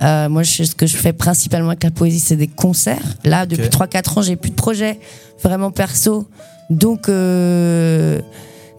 moi, 0.00 0.42
je, 0.42 0.64
ce 0.64 0.74
que 0.74 0.86
je 0.86 0.96
fais 0.96 1.12
principalement 1.12 1.68
avec 1.68 1.84
la 1.84 1.90
poésie, 1.90 2.20
c'est 2.20 2.36
des 2.36 2.48
concerts. 2.48 3.16
Là, 3.24 3.46
depuis 3.46 3.68
3-4 3.68 4.18
ans, 4.18 4.22
j'ai 4.22 4.36
plus 4.36 4.50
de 4.50 4.56
projet 4.56 4.98
vraiment 5.42 5.70
perso. 5.70 6.26
Donc, 6.70 7.08
euh, 7.08 8.20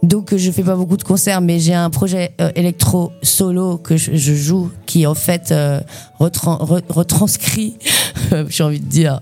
donc 0.03 0.35
je 0.35 0.51
fais 0.51 0.63
pas 0.63 0.75
beaucoup 0.75 0.97
de 0.97 1.03
concerts, 1.03 1.41
mais 1.41 1.59
j'ai 1.59 1.73
un 1.73 1.89
projet 1.89 2.31
euh, 2.41 2.51
électro 2.55 3.11
solo 3.21 3.77
que 3.77 3.97
je, 3.97 4.33
joue, 4.33 4.71
qui 4.85 5.05
en 5.05 5.13
fait 5.13 5.51
euh, 5.51 5.79
retranscrit, 6.19 7.77
j'ai 8.49 8.63
envie 8.63 8.79
de 8.79 8.85
dire, 8.85 9.21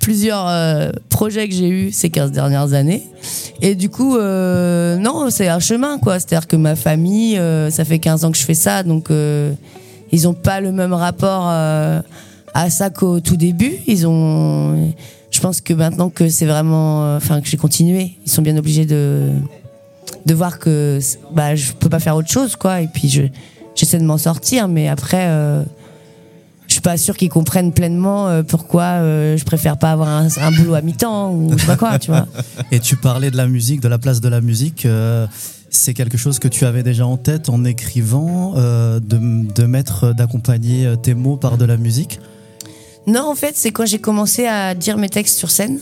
plusieurs 0.00 0.48
euh, 0.48 0.90
projets 1.08 1.48
que 1.48 1.54
j'ai 1.54 1.68
eus 1.68 1.92
ces 1.92 2.10
15 2.10 2.32
dernières 2.32 2.72
années. 2.72 3.02
Et 3.60 3.74
du 3.74 3.88
coup, 3.90 4.18
non, 4.18 5.30
c'est 5.30 5.48
un 5.48 5.60
chemin, 5.60 5.98
quoi. 5.98 6.18
C'est-à-dire 6.18 6.46
que 6.46 6.56
ma 6.56 6.76
famille, 6.76 7.40
ça 7.70 7.84
fait 7.84 7.98
15 7.98 8.24
ans 8.24 8.32
que 8.32 8.36
je 8.36 8.44
fais 8.44 8.54
ça, 8.54 8.82
donc 8.82 9.08
ils 10.12 10.28
ont 10.28 10.34
pas 10.34 10.60
le 10.60 10.72
même 10.72 10.92
rapport 10.92 11.46
à 11.46 12.70
ça 12.70 12.90
qu'au 12.90 13.20
tout 13.20 13.36
début. 13.36 13.76
Ils 13.86 14.06
ont 14.06 14.92
je 15.34 15.40
pense 15.40 15.60
que 15.60 15.74
maintenant 15.74 16.10
que 16.10 16.28
c'est 16.28 16.46
vraiment, 16.46 17.04
euh, 17.04 17.16
enfin 17.16 17.40
que 17.40 17.48
j'ai 17.48 17.56
continué, 17.56 18.12
ils 18.24 18.30
sont 18.30 18.40
bien 18.40 18.56
obligés 18.56 18.86
de 18.86 19.30
de 20.26 20.34
voir 20.34 20.58
que 20.58 20.98
bah 21.32 21.54
je 21.54 21.72
peux 21.72 21.88
pas 21.88 22.00
faire 22.00 22.16
autre 22.16 22.30
chose 22.30 22.56
quoi. 22.56 22.80
Et 22.80 22.88
puis 22.88 23.08
je 23.08 23.22
j'essaie 23.74 23.98
de 23.98 24.04
m'en 24.04 24.18
sortir, 24.18 24.68
mais 24.68 24.88
après. 24.88 25.26
Euh, 25.28 25.62
je 26.66 26.72
suis 26.72 26.80
pas 26.80 26.96
sûr 26.96 27.16
qu'ils 27.16 27.28
comprennent 27.28 27.72
pleinement 27.72 28.26
euh, 28.26 28.42
pourquoi 28.42 28.98
je 29.00 29.44
préfère 29.44 29.76
pas 29.76 29.92
avoir 29.92 30.08
un, 30.08 30.50
boulot 30.50 30.74
à 30.74 30.80
mi-temps 30.80 31.30
ou 31.30 31.52
je 31.52 31.58
sais 31.58 31.66
pas 31.66 31.76
quoi, 31.76 31.98
tu 31.98 32.10
vois. 32.10 32.26
Et 32.72 32.80
tu 32.80 32.96
parlais 32.96 33.30
de 33.30 33.36
la 33.36 33.46
musique, 33.46 33.80
de 33.80 33.86
la 33.86 33.98
place 33.98 34.20
de 34.20 34.28
la 34.28 34.40
musique. 34.40 34.88
c'est 35.68 35.94
quelque 35.94 36.16
chose 36.16 36.38
que 36.38 36.48
tu 36.48 36.64
avais 36.64 36.82
déjà 36.82 37.06
en 37.06 37.18
tête 37.18 37.48
en 37.50 37.64
écrivant, 37.64 38.54
de, 38.54 39.00
de 39.00 39.66
mettre, 39.66 40.14
d'accompagner 40.14 40.92
tes 41.02 41.14
mots 41.14 41.36
par 41.36 41.58
de 41.58 41.66
la 41.66 41.76
musique? 41.76 42.18
Non, 43.06 43.30
en 43.30 43.34
fait, 43.34 43.56
c'est 43.56 43.70
quand 43.70 43.86
j'ai 43.86 43.98
commencé 43.98 44.46
à 44.46 44.74
dire 44.74 44.96
mes 44.96 45.10
textes 45.10 45.36
sur 45.36 45.50
scène, 45.50 45.80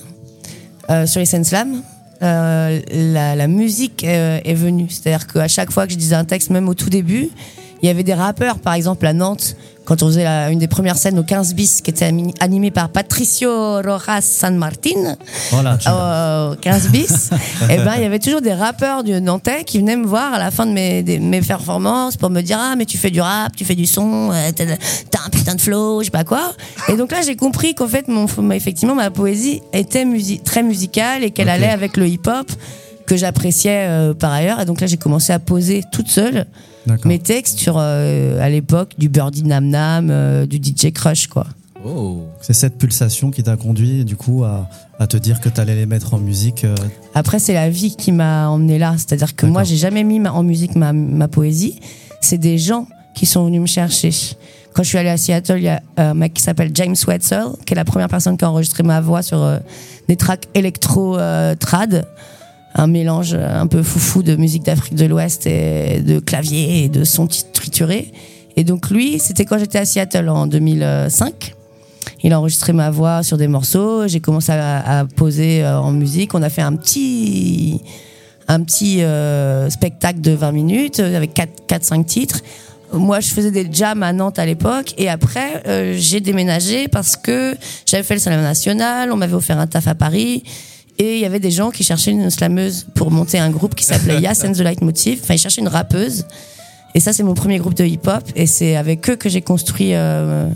euh, 0.90 1.06
sur 1.06 1.20
les 1.20 1.26
scènes 1.26 1.44
slam. 1.44 1.82
Euh, 2.22 2.80
la, 2.90 3.46
musique 3.48 4.04
euh, 4.04 4.38
est 4.44 4.54
venue. 4.54 4.86
C'est-à-dire 4.88 5.26
qu'à 5.26 5.48
chaque 5.48 5.72
fois 5.72 5.86
que 5.86 5.92
je 5.92 5.98
disais 5.98 6.14
un 6.14 6.24
texte, 6.24 6.50
même 6.50 6.68
au 6.68 6.74
tout 6.74 6.90
début, 6.90 7.30
il 7.82 7.86
y 7.86 7.88
avait 7.88 8.04
des 8.04 8.14
rappeurs, 8.14 8.60
par 8.60 8.74
exemple 8.74 9.06
à 9.06 9.12
Nantes, 9.12 9.56
quand 9.84 10.02
on 10.02 10.06
faisait 10.06 10.26
une 10.26 10.58
des 10.58 10.68
premières 10.68 10.96
scènes 10.96 11.18
au 11.18 11.22
15 11.22 11.54
bis, 11.54 11.80
qui 11.80 11.90
était 11.90 12.10
animée 12.40 12.70
par 12.70 12.88
Patricio 12.88 13.50
Rojas 13.82 14.20
San 14.22 14.56
Martin, 14.56 15.16
voilà, 15.50 16.50
au 16.50 16.54
15 16.56 16.88
bis, 16.88 17.30
et 17.32 17.36
eh 17.70 17.76
ben 17.78 17.94
il 17.96 18.02
y 18.02 18.06
avait 18.06 18.18
toujours 18.18 18.40
des 18.40 18.52
rappeurs 18.52 19.04
du 19.04 19.12
Nantais 19.20 19.64
qui 19.64 19.78
venaient 19.78 19.96
me 19.96 20.06
voir 20.06 20.34
à 20.34 20.38
la 20.38 20.50
fin 20.50 20.66
de 20.66 20.72
mes, 20.72 21.02
mes 21.02 21.40
performances 21.40 22.16
pour 22.16 22.30
me 22.30 22.40
dire 22.40 22.58
ah 22.60 22.74
mais 22.76 22.84
tu 22.84 22.98
fais 22.98 23.10
du 23.10 23.20
rap, 23.20 23.54
tu 23.56 23.64
fais 23.64 23.74
du 23.74 23.86
son, 23.86 24.30
euh, 24.32 24.50
t'as 24.54 25.18
un 25.26 25.30
putain 25.30 25.54
de 25.54 25.60
flow, 25.60 26.00
je 26.00 26.06
sais 26.06 26.10
pas 26.10 26.24
quoi. 26.24 26.52
Et 26.88 26.96
donc 26.96 27.12
là 27.12 27.22
j'ai 27.24 27.36
compris 27.36 27.74
qu'en 27.74 27.88
fait 27.88 28.08
mon 28.08 28.26
effectivement 28.52 28.94
ma 28.94 29.10
poésie 29.10 29.62
était 29.72 30.06
très 30.44 30.62
musicale 30.62 31.24
et 31.24 31.30
qu'elle 31.30 31.48
allait 31.48 31.68
avec 31.68 31.96
le 31.96 32.06
hip-hop 32.06 32.50
que 33.06 33.16
j'appréciais 33.16 33.86
euh, 33.88 34.14
par 34.14 34.32
ailleurs. 34.32 34.60
Et 34.60 34.64
donc 34.64 34.80
là 34.80 34.86
j'ai 34.86 34.96
commencé 34.96 35.32
à 35.32 35.38
poser 35.38 35.82
toute 35.92 36.08
seule 36.08 36.46
mes 37.04 37.18
textes 37.18 37.58
sur, 37.58 37.76
euh, 37.78 38.40
à 38.40 38.48
l'époque, 38.48 38.94
du 38.98 39.08
Birdie 39.08 39.44
Nam 39.44 39.66
Nam, 39.68 40.08
euh, 40.10 40.46
du 40.46 40.56
DJ 40.56 40.92
Crush, 40.92 41.26
quoi. 41.26 41.46
Oh. 41.84 42.22
C'est 42.40 42.52
cette 42.52 42.78
pulsation 42.78 43.30
qui 43.30 43.42
t'a 43.42 43.56
conduit, 43.56 44.04
du 44.04 44.16
coup, 44.16 44.44
à, 44.44 44.68
à 44.98 45.06
te 45.06 45.16
dire 45.16 45.40
que 45.40 45.48
tu 45.48 45.60
allais 45.60 45.74
les 45.74 45.86
mettre 45.86 46.14
en 46.14 46.18
musique 46.18 46.64
euh. 46.64 46.74
Après, 47.14 47.38
c'est 47.38 47.54
la 47.54 47.70
vie 47.70 47.96
qui 47.96 48.12
m'a 48.12 48.48
emmené 48.48 48.78
là. 48.78 48.94
C'est-à-dire 48.96 49.34
que 49.34 49.46
moi, 49.46 49.64
j'ai 49.64 49.76
jamais 49.76 50.04
mis 50.04 50.20
en 50.26 50.42
musique 50.42 50.76
ma, 50.76 50.92
ma 50.92 51.28
poésie. 51.28 51.80
C'est 52.20 52.38
des 52.38 52.58
gens 52.58 52.86
qui 53.14 53.26
sont 53.26 53.44
venus 53.46 53.60
me 53.60 53.66
chercher. 53.66 54.10
Quand 54.74 54.82
je 54.82 54.88
suis 54.88 54.98
allée 54.98 55.10
à 55.10 55.16
Seattle, 55.16 55.58
il 55.58 55.64
y 55.64 55.68
a 55.68 55.82
un 55.96 56.14
mec 56.14 56.34
qui 56.34 56.42
s'appelle 56.42 56.70
James 56.74 56.96
Wetzel, 57.06 57.44
qui 57.66 57.74
est 57.74 57.76
la 57.76 57.84
première 57.84 58.08
personne 58.08 58.38
qui 58.38 58.44
a 58.44 58.50
enregistré 58.50 58.82
ma 58.82 59.00
voix 59.00 59.22
sur 59.22 59.60
des 60.08 60.16
tracks 60.16 60.48
électro-trad 60.54 62.06
un 62.74 62.86
mélange 62.86 63.34
un 63.34 63.66
peu 63.66 63.82
foufou 63.82 64.22
de 64.22 64.36
musique 64.36 64.64
d'Afrique 64.64 64.94
de 64.94 65.06
l'Ouest 65.06 65.46
et 65.46 66.00
de 66.00 66.18
clavier 66.18 66.84
et 66.84 66.88
de 66.88 67.04
sons 67.04 67.28
triturés. 67.52 68.12
Et 68.56 68.64
donc 68.64 68.90
lui, 68.90 69.18
c'était 69.18 69.44
quand 69.44 69.58
j'étais 69.58 69.78
à 69.78 69.84
Seattle 69.84 70.28
en 70.28 70.46
2005. 70.46 71.54
Il 72.24 72.32
a 72.32 72.38
enregistré 72.38 72.72
ma 72.72 72.90
voix 72.90 73.22
sur 73.22 73.36
des 73.36 73.48
morceaux. 73.48 74.06
J'ai 74.06 74.20
commencé 74.20 74.52
à, 74.52 75.06
poser 75.16 75.64
euh, 75.64 75.78
en 75.78 75.92
musique. 75.92 76.34
On 76.34 76.42
a 76.42 76.48
fait 76.48 76.62
un 76.62 76.76
petit, 76.76 77.80
un 78.48 78.62
petit 78.62 79.02
euh, 79.02 79.68
spectacle 79.70 80.20
de 80.20 80.32
20 80.32 80.52
minutes 80.52 81.00
avec 81.00 81.34
4-5 81.34 82.04
titres. 82.04 82.40
Moi, 82.92 83.20
je 83.20 83.30
faisais 83.30 83.50
des 83.50 83.66
jams 83.72 84.02
à 84.02 84.12
Nantes 84.12 84.38
à 84.38 84.46
l'époque. 84.46 84.94
Et 84.98 85.08
après, 85.08 85.62
euh, 85.66 85.94
j'ai 85.96 86.20
déménagé 86.20 86.88
parce 86.88 87.16
que 87.16 87.56
j'avais 87.86 88.02
fait 88.02 88.14
le 88.14 88.20
Salon 88.20 88.42
National. 88.42 89.10
On 89.10 89.16
m'avait 89.16 89.34
offert 89.34 89.58
un 89.58 89.66
taf 89.66 89.88
à 89.88 89.94
Paris. 89.94 90.44
Et 90.98 91.14
il 91.14 91.20
y 91.20 91.24
avait 91.24 91.40
des 91.40 91.50
gens 91.50 91.70
qui 91.70 91.84
cherchaient 91.84 92.10
une 92.10 92.30
slameuse 92.30 92.86
pour 92.94 93.10
monter 93.10 93.38
un 93.38 93.50
groupe 93.50 93.74
qui 93.74 93.84
s'appelait 93.84 94.20
Yas 94.20 94.44
and 94.46 94.52
the 94.52 94.58
Leitmotiv. 94.58 95.20
Enfin, 95.22 95.34
ils 95.34 95.38
cherchaient 95.38 95.62
une 95.62 95.68
rappeuse. 95.68 96.24
Et 96.94 97.00
ça, 97.00 97.12
c'est 97.12 97.22
mon 97.22 97.34
premier 97.34 97.58
groupe 97.58 97.74
de 97.74 97.84
hip-hop. 97.84 98.22
Et 98.36 98.46
c'est 98.46 98.76
avec 98.76 99.08
eux 99.08 99.16
que 99.16 99.28
j'ai 99.28 99.40
construit. 99.40 99.94
Euh, 99.94 100.48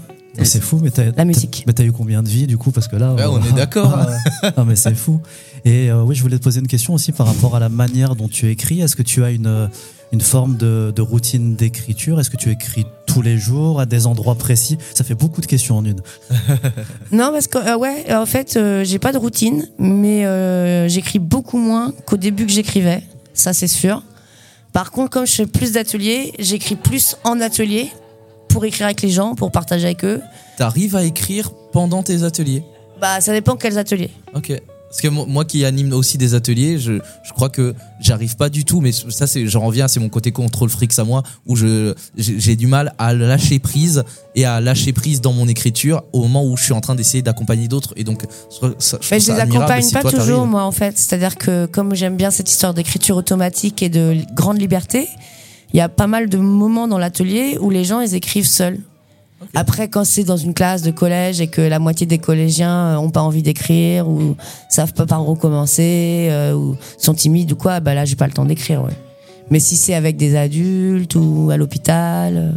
c'est 0.42 0.62
fou, 0.62 0.80
mais 0.82 0.90
t'as, 0.90 1.12
la 1.16 1.24
musique. 1.24 1.64
Mais 1.66 1.72
t'as 1.72 1.84
eu 1.84 1.92
combien 1.92 2.22
de 2.22 2.28
vies 2.28 2.46
du 2.46 2.58
coup? 2.58 2.70
Parce 2.70 2.88
que 2.88 2.96
là. 2.96 3.14
on 3.30 3.42
est 3.42 3.52
d'accord. 3.52 3.98
non, 4.56 4.64
mais 4.64 4.76
c'est 4.76 4.94
fou. 4.94 5.20
Et 5.64 5.90
euh, 5.90 6.02
oui, 6.02 6.14
je 6.14 6.22
voulais 6.22 6.38
te 6.38 6.44
poser 6.44 6.60
une 6.60 6.66
question 6.66 6.94
aussi 6.94 7.12
par 7.12 7.26
rapport 7.26 7.56
à 7.56 7.60
la 7.60 7.68
manière 7.68 8.14
dont 8.14 8.28
tu 8.28 8.50
écris. 8.50 8.80
Est-ce 8.82 8.96
que 8.96 9.02
tu 9.02 9.24
as 9.24 9.30
une, 9.30 9.70
une 10.12 10.20
forme 10.20 10.56
de, 10.56 10.92
de 10.94 11.02
routine 11.02 11.56
d'écriture? 11.56 12.20
Est-ce 12.20 12.30
que 12.30 12.36
tu 12.36 12.50
écris 12.50 12.86
tous 13.16 13.22
les 13.22 13.38
jours 13.38 13.80
à 13.80 13.86
des 13.86 14.06
endroits 14.06 14.34
précis 14.34 14.76
Ça 14.92 15.02
fait 15.02 15.14
beaucoup 15.14 15.40
de 15.40 15.46
questions 15.46 15.78
en 15.78 15.84
une. 15.86 16.02
non, 17.12 17.30
parce 17.32 17.46
que 17.46 17.56
euh, 17.56 17.78
ouais, 17.78 18.14
en 18.14 18.26
fait, 18.26 18.58
euh, 18.58 18.84
j'ai 18.84 18.98
pas 18.98 19.10
de 19.10 19.16
routine, 19.16 19.66
mais 19.78 20.26
j'écris 20.90 21.18
beaucoup 21.18 21.56
moins 21.56 21.94
qu'au 22.04 22.18
début 22.18 22.44
que 22.44 22.52
j'écrivais. 22.52 23.02
Ça, 23.32 23.54
c'est 23.54 23.68
sûr. 23.68 24.02
Par 24.74 24.90
contre, 24.90 25.08
comme 25.08 25.26
je 25.26 25.32
fais 25.32 25.46
plus 25.46 25.72
d'ateliers, 25.72 26.34
j'écris 26.38 26.76
plus 26.76 27.16
en 27.24 27.40
atelier 27.40 27.90
pour 28.48 28.66
écrire 28.66 28.84
avec 28.84 29.00
les 29.00 29.08
gens, 29.08 29.34
pour 29.34 29.50
partager 29.50 29.86
avec 29.86 30.04
eux. 30.04 30.20
T'arrives 30.58 30.94
à 30.94 31.02
écrire 31.02 31.52
pendant 31.72 32.02
tes 32.02 32.22
ateliers? 32.22 32.64
Bah, 33.00 33.22
ça 33.22 33.32
dépend 33.32 33.56
quels 33.56 33.78
ateliers. 33.78 34.10
Ok. 34.34 34.52
Parce 34.88 35.00
que 35.00 35.08
moi 35.08 35.44
qui 35.44 35.64
anime 35.64 35.92
aussi 35.92 36.16
des 36.16 36.34
ateliers, 36.34 36.78
je, 36.78 36.94
je 37.24 37.32
crois 37.32 37.48
que 37.48 37.74
j'arrive 38.00 38.36
pas 38.36 38.48
du 38.48 38.64
tout, 38.64 38.80
mais 38.80 38.92
ça 38.92 39.26
c'est, 39.26 39.46
j'en 39.46 39.60
reviens, 39.62 39.88
c'est 39.88 40.00
mon 40.00 40.08
côté 40.08 40.30
contrôle 40.32 40.70
fric 40.70 40.96
à 40.98 41.04
moi, 41.04 41.22
où 41.46 41.56
je 41.56 41.94
j'ai 42.16 42.56
du 42.56 42.66
mal 42.66 42.94
à 42.98 43.12
lâcher 43.12 43.58
prise 43.58 44.04
et 44.34 44.44
à 44.44 44.60
lâcher 44.60 44.92
prise 44.92 45.20
dans 45.20 45.32
mon 45.32 45.48
écriture 45.48 46.04
au 46.12 46.22
moment 46.22 46.44
où 46.44 46.56
je 46.56 46.64
suis 46.64 46.72
en 46.72 46.80
train 46.80 46.94
d'essayer 46.94 47.22
d'accompagner 47.22 47.68
d'autres. 47.68 47.92
Et 47.96 48.04
donc, 48.04 48.22
ça, 48.78 48.98
je, 49.00 49.08
mais 49.10 49.20
je 49.20 49.32
les 49.32 49.40
accompagne 49.40 49.90
pas 49.90 50.02
toujours 50.02 50.46
moi 50.46 50.62
en 50.62 50.72
fait. 50.72 50.96
C'est-à-dire 50.96 51.36
que 51.36 51.66
comme 51.66 51.94
j'aime 51.94 52.16
bien 52.16 52.30
cette 52.30 52.50
histoire 52.50 52.72
d'écriture 52.72 53.16
automatique 53.16 53.82
et 53.82 53.88
de 53.88 54.16
grande 54.34 54.60
liberté, 54.60 55.08
il 55.72 55.76
y 55.76 55.80
a 55.80 55.88
pas 55.88 56.06
mal 56.06 56.28
de 56.28 56.38
moments 56.38 56.88
dans 56.88 56.98
l'atelier 56.98 57.58
où 57.60 57.70
les 57.70 57.84
gens 57.84 58.00
ils 58.00 58.14
écrivent 58.14 58.46
seuls. 58.46 58.78
Après, 59.54 59.88
quand 59.88 60.04
c'est 60.04 60.24
dans 60.24 60.36
une 60.36 60.54
classe 60.54 60.82
de 60.82 60.90
collège 60.90 61.40
et 61.40 61.46
que 61.46 61.60
la 61.60 61.78
moitié 61.78 62.06
des 62.06 62.18
collégiens 62.18 62.94
euh, 62.94 62.96
ont 62.96 63.10
pas 63.10 63.22
envie 63.22 63.42
d'écrire 63.42 64.08
ou 64.08 64.36
savent 64.68 64.92
pas 64.92 65.06
par 65.06 65.28
où 65.28 65.34
commencer 65.34 66.28
euh, 66.30 66.54
ou 66.54 66.76
sont 66.98 67.14
timides 67.14 67.52
ou 67.52 67.56
quoi, 67.56 67.80
bah 67.80 67.94
là, 67.94 68.04
j'ai 68.04 68.16
pas 68.16 68.26
le 68.26 68.32
temps 68.32 68.44
d'écrire. 68.44 68.82
Ouais. 68.82 68.96
Mais 69.50 69.60
si 69.60 69.76
c'est 69.76 69.94
avec 69.94 70.16
des 70.16 70.36
adultes 70.36 71.14
ou 71.14 71.50
à 71.50 71.56
l'hôpital. 71.56 72.36
Euh. 72.36 72.50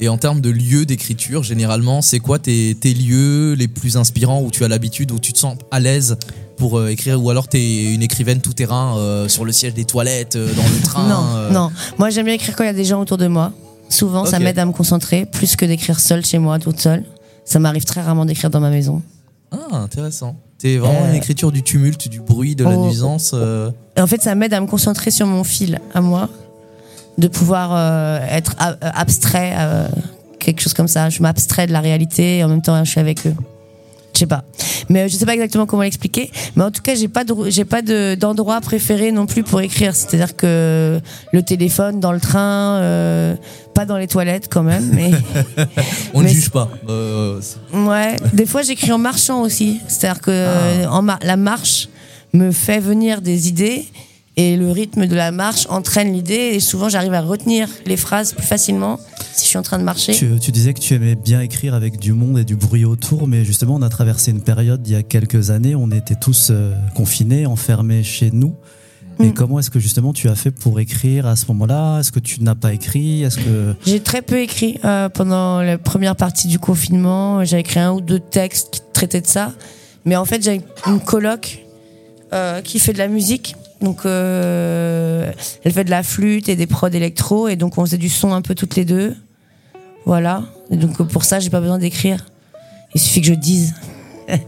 Et 0.00 0.08
en 0.08 0.18
termes 0.18 0.40
de 0.40 0.50
lieux 0.50 0.84
d'écriture, 0.84 1.44
généralement, 1.44 2.02
c'est 2.02 2.18
quoi 2.18 2.40
tes, 2.40 2.74
tes, 2.74 2.92
lieux 2.92 3.52
les 3.52 3.68
plus 3.68 3.96
inspirants 3.96 4.42
où 4.42 4.50
tu 4.50 4.64
as 4.64 4.68
l'habitude, 4.68 5.12
où 5.12 5.20
tu 5.20 5.32
te 5.32 5.38
sens 5.38 5.56
à 5.70 5.78
l'aise 5.78 6.16
pour 6.56 6.84
écrire 6.88 7.22
Ou 7.22 7.30
alors 7.30 7.48
tu 7.48 7.58
es 7.58 7.94
une 7.94 8.02
écrivaine 8.02 8.40
tout 8.40 8.52
terrain 8.52 9.26
sur 9.28 9.44
le 9.44 9.52
siège 9.52 9.74
des 9.74 9.84
toilettes, 9.84 10.36
dans 10.36 10.42
le 10.42 10.82
train 10.82 11.08
Non, 11.08 11.52
non. 11.52 11.70
Moi, 11.96 12.10
j'aime 12.10 12.24
bien 12.24 12.34
écrire 12.34 12.56
quand 12.56 12.64
il 12.64 12.68
y 12.68 12.70
a 12.70 12.72
des 12.72 12.84
gens 12.84 13.00
autour 13.00 13.18
de 13.18 13.28
moi. 13.28 13.52
Souvent, 13.94 14.24
ça 14.24 14.40
m'aide 14.40 14.58
à 14.58 14.66
me 14.66 14.72
concentrer 14.72 15.24
plus 15.24 15.54
que 15.54 15.64
d'écrire 15.64 16.00
seule 16.00 16.24
chez 16.26 16.38
moi, 16.38 16.58
toute 16.58 16.80
seule. 16.80 17.04
Ça 17.44 17.60
m'arrive 17.60 17.84
très 17.84 18.00
rarement 18.00 18.24
d'écrire 18.24 18.50
dans 18.50 18.60
ma 18.60 18.70
maison. 18.70 19.02
Ah, 19.52 19.76
intéressant. 19.76 20.36
T'es 20.58 20.78
vraiment 20.78 21.06
une 21.06 21.12
euh, 21.12 21.18
écriture 21.18 21.52
du 21.52 21.62
tumulte, 21.62 22.08
du 22.08 22.20
bruit, 22.20 22.56
de 22.56 22.64
la 22.64 22.76
oh, 22.76 22.86
nuisance. 22.86 23.32
Euh. 23.34 23.70
En 23.96 24.06
fait, 24.06 24.20
ça 24.20 24.34
m'aide 24.34 24.52
à 24.52 24.60
me 24.60 24.66
concentrer 24.66 25.10
sur 25.10 25.26
mon 25.26 25.44
fil, 25.44 25.80
à 25.94 26.00
moi, 26.00 26.28
de 27.18 27.28
pouvoir 27.28 27.70
euh, 27.72 28.18
être 28.28 28.56
abstrait, 28.80 29.54
quelque 30.40 30.60
chose 30.60 30.74
comme 30.74 30.88
ça. 30.88 31.08
Je 31.08 31.22
m'abstrais 31.22 31.66
de 31.66 31.72
la 31.72 31.80
réalité 31.80 32.38
et 32.38 32.44
en 32.44 32.48
même 32.48 32.62
temps, 32.62 32.82
je 32.84 32.90
suis 32.90 33.00
avec 33.00 33.26
eux 33.26 33.34
je 34.14 34.20
sais 34.20 34.26
pas. 34.26 34.44
Mais 34.88 35.02
euh, 35.02 35.08
je 35.08 35.16
sais 35.16 35.26
pas 35.26 35.34
exactement 35.34 35.66
comment 35.66 35.82
l'expliquer. 35.82 36.30
Mais 36.56 36.64
en 36.64 36.70
tout 36.70 36.82
cas, 36.82 36.94
j'ai 36.94 37.08
pas 37.08 37.24
j'ai 37.48 37.64
pas 37.64 37.82
de, 37.82 38.14
d'endroit 38.14 38.60
préféré 38.60 39.12
non 39.12 39.26
plus 39.26 39.42
pour 39.42 39.60
écrire. 39.60 39.94
C'est-à-dire 39.94 40.36
que 40.36 41.00
le 41.32 41.42
téléphone, 41.42 42.00
dans 42.00 42.12
le 42.12 42.20
train, 42.20 42.76
euh, 42.76 43.34
pas 43.74 43.86
dans 43.86 43.96
les 43.96 44.06
toilettes 44.06 44.48
quand 44.50 44.62
même. 44.62 44.90
Mais 44.92 45.10
on 46.14 46.22
ne 46.22 46.28
juge 46.28 46.50
pas. 46.50 46.70
Euh, 46.88 47.40
ouais. 47.72 48.16
Des 48.32 48.46
fois, 48.46 48.62
j'écris 48.62 48.92
en 48.92 48.98
marchant 48.98 49.42
aussi. 49.42 49.80
C'est-à-dire 49.88 50.20
que 50.20 50.84
ah. 50.84 50.92
en 50.92 51.04
la 51.22 51.36
marche 51.36 51.88
me 52.32 52.50
fait 52.50 52.80
venir 52.80 53.20
des 53.20 53.48
idées 53.48 53.86
et 54.36 54.56
le 54.56 54.70
rythme 54.70 55.06
de 55.06 55.14
la 55.14 55.30
marche 55.30 55.66
entraîne 55.70 56.12
l'idée 56.12 56.52
et 56.54 56.60
souvent 56.60 56.88
j'arrive 56.88 57.14
à 57.14 57.20
retenir 57.20 57.68
les 57.86 57.96
phrases 57.96 58.32
plus 58.32 58.46
facilement 58.46 58.98
si 59.32 59.44
je 59.44 59.48
suis 59.48 59.58
en 59.58 59.62
train 59.62 59.78
de 59.78 59.84
marcher. 59.84 60.12
Tu, 60.12 60.50
disais 60.50 60.74
que 60.74 60.80
tu 60.80 60.94
aimais 60.94 61.14
bien 61.14 61.40
écrire 61.40 61.74
avec 61.74 61.98
du 61.98 62.12
monde 62.12 62.38
et 62.38 62.44
du 62.44 62.56
bruit 62.56 62.84
autour, 62.84 63.28
mais 63.28 63.44
justement 63.44 63.76
on 63.76 63.82
a 63.82 63.88
traversé 63.88 64.32
une 64.32 64.42
période 64.42 64.86
il 64.86 64.92
y 64.92 64.96
a 64.96 65.02
quelques 65.02 65.50
années, 65.50 65.74
on 65.76 65.90
était 65.90 66.16
tous 66.16 66.48
euh, 66.50 66.74
confinés, 66.94 67.46
enfermés 67.46 68.02
chez 68.02 68.30
nous. 68.32 68.56
Et 69.20 69.26
mm. 69.26 69.34
comment 69.34 69.60
est-ce 69.60 69.70
que 69.70 69.78
justement 69.78 70.12
tu 70.12 70.28
as 70.28 70.34
fait 70.34 70.50
pour 70.50 70.80
écrire 70.80 71.26
à 71.26 71.36
ce 71.36 71.46
moment-là? 71.46 72.00
Est-ce 72.00 72.10
que 72.10 72.18
tu 72.18 72.42
n'as 72.42 72.56
pas 72.56 72.72
écrit? 72.72 73.22
Est-ce 73.22 73.38
que 73.38 73.74
j'ai 73.86 74.00
très 74.00 74.22
peu 74.22 74.40
écrit 74.40 74.80
euh, 74.84 75.08
pendant 75.08 75.62
la 75.62 75.78
première 75.78 76.16
partie 76.16 76.48
du 76.48 76.58
confinement. 76.58 77.44
J'ai 77.44 77.58
écrit 77.58 77.78
un 77.78 77.92
ou 77.92 78.00
deux 78.00 78.18
textes 78.18 78.70
qui 78.70 78.80
traitaient 78.92 79.20
de 79.20 79.28
ça, 79.28 79.52
mais 80.04 80.16
en 80.16 80.24
fait 80.24 80.42
j'ai 80.42 80.60
une 80.88 81.00
coloc 81.00 81.64
euh, 82.32 82.60
qui 82.62 82.80
fait 82.80 82.92
de 82.92 82.98
la 82.98 83.06
musique 83.06 83.54
donc, 83.84 84.06
euh, 84.06 85.30
elle 85.62 85.72
fait 85.72 85.84
de 85.84 85.90
la 85.90 86.02
flûte 86.02 86.48
et 86.48 86.56
des 86.56 86.66
prods 86.66 86.88
électro, 86.88 87.48
et 87.48 87.56
donc 87.56 87.78
on 87.78 87.84
faisait 87.84 87.98
du 87.98 88.08
son 88.08 88.32
un 88.32 88.42
peu 88.42 88.54
toutes 88.54 88.76
les 88.76 88.84
deux. 88.84 89.14
Voilà. 90.06 90.42
Et 90.70 90.76
donc 90.76 91.02
pour 91.08 91.24
ça, 91.24 91.38
j'ai 91.38 91.50
pas 91.50 91.60
besoin 91.60 91.78
d'écrire. 91.78 92.24
Il 92.94 93.00
suffit 93.00 93.20
que 93.20 93.26
je 93.26 93.34
dise. 93.34 93.74
et 94.28 94.38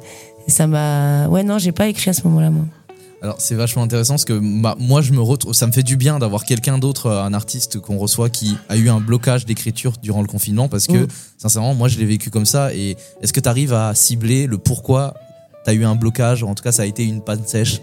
ça 0.51 0.67
m'a. 0.67 1.29
Ouais, 1.29 1.45
non, 1.45 1.59
j'ai 1.59 1.73
pas 1.73 1.87
écrit 1.89 2.11
à 2.11 2.13
ce 2.13 2.23
moment-là, 2.25 2.51
moi. 2.51 2.65
Alors 3.23 3.37
c'est 3.41 3.55
vachement 3.55 3.83
intéressant 3.83 4.15
parce 4.15 4.27
que 4.27 4.35
moi 4.35 5.01
je 5.01 5.13
me 5.13 5.21
retrouve, 5.21 5.55
ça 5.55 5.67
me 5.67 5.73
fait 5.73 5.83
du 5.83 5.97
bien 5.97 6.19
d'avoir 6.19 6.45
quelqu'un 6.45 6.77
d'autre, 6.77 7.11
un 7.11 7.33
artiste 7.33 7.81
qu'on 7.81 7.97
reçoit 7.97 8.29
qui 8.29 8.57
a 8.69 8.77
eu 8.77 8.91
un 8.91 9.01
blocage 9.01 9.47
d'écriture 9.47 9.95
durant 10.03 10.21
le 10.21 10.29
confinement 10.29 10.69
parce 10.69 10.87
que 10.87 11.05
mm. 11.05 11.09
sincèrement 11.39 11.75
moi 11.75 11.89
je 11.89 11.99
l'ai 11.99 12.05
vécu 12.05 12.31
comme 12.31 12.45
ça 12.45 12.75
et 12.75 12.95
est-ce 13.23 13.33
que 13.33 13.41
tu 13.41 13.49
arrives 13.49 13.73
à 13.73 13.95
cibler 13.95 14.47
le 14.47 14.59
pourquoi 14.59 15.15
tu 15.65 15.71
as 15.71 15.73
eu 15.73 15.85
un 15.87 15.97
blocage? 15.97 16.45
En 16.45 16.55
tout 16.55 16.63
cas 16.63 16.73
ça 16.73 16.83
a 16.83 16.85
été 16.85 17.05
une 17.05 17.23
panne 17.23 17.45
sèche 17.47 17.81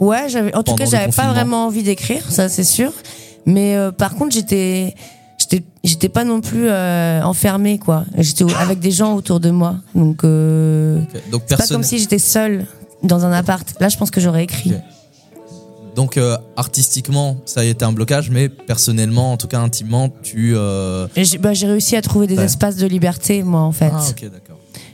Ouais, 0.00 0.28
j'avais. 0.28 0.54
En 0.54 0.62
tout 0.62 0.74
cas, 0.74 0.84
j'avais 0.84 1.12
pas 1.12 1.32
vraiment 1.32 1.66
envie 1.66 1.82
d'écrire, 1.82 2.30
ça 2.30 2.48
c'est 2.48 2.64
sûr. 2.64 2.92
Mais 3.46 3.76
euh, 3.76 3.90
par 3.90 4.14
contre, 4.14 4.34
j'étais, 4.34 4.94
j'étais, 5.38 5.64
j'étais 5.82 6.08
pas 6.08 6.24
non 6.24 6.40
plus 6.40 6.68
euh, 6.68 7.22
enfermée, 7.22 7.78
quoi. 7.78 8.04
J'étais 8.16 8.44
avec 8.54 8.78
des 8.78 8.90
gens 8.90 9.14
autour 9.14 9.40
de 9.40 9.50
moi, 9.50 9.76
donc. 9.94 10.24
Euh, 10.24 11.00
donc 11.30 11.42
c'est 11.46 11.56
pas 11.56 11.66
comme 11.66 11.82
si 11.82 11.98
j'étais 11.98 12.18
seule 12.18 12.66
dans 13.02 13.24
un 13.24 13.32
appart. 13.32 13.66
Là, 13.80 13.88
je 13.88 13.96
pense 13.96 14.10
que 14.10 14.20
j'aurais 14.20 14.44
écrit. 14.44 14.74
Donc 15.96 16.16
euh, 16.16 16.36
artistiquement, 16.56 17.38
ça 17.44 17.60
a 17.60 17.64
été 17.64 17.84
un 17.84 17.92
blocage, 17.92 18.30
mais 18.30 18.48
personnellement, 18.48 19.32
en 19.32 19.36
tout 19.36 19.48
cas 19.48 19.58
intimement, 19.58 20.10
tu. 20.22 20.54
J'ai, 21.16 21.38
bah, 21.38 21.54
j'ai 21.54 21.66
réussi 21.66 21.96
à 21.96 22.02
trouver 22.02 22.26
des 22.26 22.38
espaces 22.38 22.76
de 22.76 22.86
liberté, 22.86 23.42
moi, 23.42 23.60
en 23.60 23.72
fait. 23.72 23.90
Ah, 23.92 24.02
ok, 24.08 24.30
d'accord. 24.30 24.47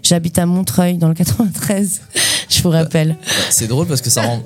J'habite 0.04 0.38
à 0.38 0.46
Montreuil, 0.46 0.98
dans 0.98 1.08
le 1.08 1.14
93. 1.14 2.00
je 2.48 2.62
vous 2.62 2.70
rappelle. 2.70 3.16
C'est 3.50 3.66
drôle 3.66 3.86
parce 3.86 4.02
que 4.02 4.10
ça 4.10 4.22
rend. 4.22 4.42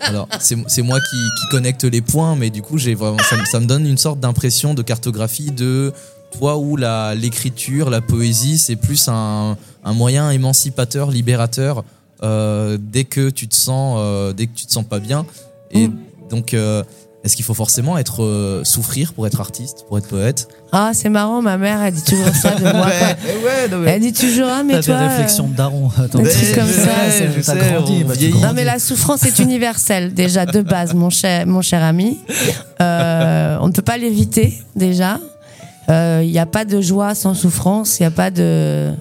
Alors, 0.00 0.28
c'est 0.38 0.82
moi 0.82 0.98
qui, 0.98 1.16
qui, 1.16 1.48
connecte 1.50 1.84
les 1.84 2.00
points, 2.00 2.36
mais 2.36 2.48
du 2.48 2.62
coup, 2.62 2.78
j'ai 2.78 2.94
vraiment, 2.94 3.18
ça, 3.50 3.60
me 3.60 3.66
donne 3.66 3.86
une 3.86 3.98
sorte 3.98 4.20
d'impression 4.20 4.74
de 4.74 4.82
cartographie 4.82 5.50
de 5.50 5.92
toi 6.38 6.56
où 6.56 6.76
l'écriture, 6.76 7.90
la, 7.90 8.00
poésie, 8.00 8.58
c'est 8.58 8.76
plus 8.76 9.08
un, 9.08 9.56
un, 9.84 9.92
moyen 9.92 10.30
émancipateur, 10.30 11.10
libérateur 11.10 11.84
euh, 12.22 12.78
dès 12.80 13.04
que 13.04 13.30
tu 13.30 13.48
te 13.48 13.54
sens, 13.54 13.96
euh, 14.00 14.32
dès 14.32 14.46
que 14.46 14.54
tu 14.54 14.66
te 14.66 14.72
sens 14.72 14.84
pas 14.84 15.00
bien. 15.00 15.26
Et 15.70 15.88
mm. 15.88 15.96
donc, 16.30 16.54
euh, 16.54 16.82
est-ce 17.24 17.34
qu'il 17.34 17.44
faut 17.44 17.54
forcément 17.54 17.98
être 17.98 18.22
euh, 18.22 18.62
souffrir 18.62 19.12
pour 19.12 19.26
être 19.26 19.40
artiste, 19.40 19.84
pour 19.88 19.98
être 19.98 20.06
poète? 20.06 20.48
Ah, 20.70 20.92
c'est 20.94 21.08
marrant, 21.08 21.42
ma 21.42 21.58
mère, 21.58 21.82
elle 21.82 21.92
dit 21.92 22.04
toujours 22.04 22.34
ça 22.34 22.54
de 22.54 22.62
moi. 22.62 22.86
Elle 23.86 24.00
dit 24.00 24.12
toujours 24.12 24.48
ah 24.48 24.62
mais 24.62 24.80
toi. 24.80 24.98
Des 24.98 25.06
réflexions 25.08 25.48
de 25.48 25.54
daron. 25.54 25.90
Attends, 25.98 26.18
comme 26.18 26.26
ça. 26.26 27.54
grandi, 27.56 28.04
non 28.40 28.52
mais 28.54 28.64
la 28.64 28.78
souffrance 28.78 29.24
est 29.24 29.38
universelle 29.40 30.14
déjà 30.14 30.46
de 30.46 30.60
base, 30.60 30.94
mon 30.94 31.10
cher, 31.10 31.46
mon 31.46 31.62
cher 31.62 31.82
ami. 31.82 32.18
Euh, 32.80 33.58
on 33.60 33.68
ne 33.68 33.72
peut 33.72 33.82
pas 33.82 33.98
l'éviter 33.98 34.62
déjà. 34.76 35.18
Il 35.88 35.94
euh, 35.94 36.24
n'y 36.24 36.38
a 36.38 36.46
pas 36.46 36.64
de 36.64 36.80
joie 36.80 37.14
sans 37.14 37.34
souffrance. 37.34 37.98
Il 37.98 38.02
n'y 38.02 38.06
a 38.06 38.10
pas 38.10 38.30
de 38.30 38.92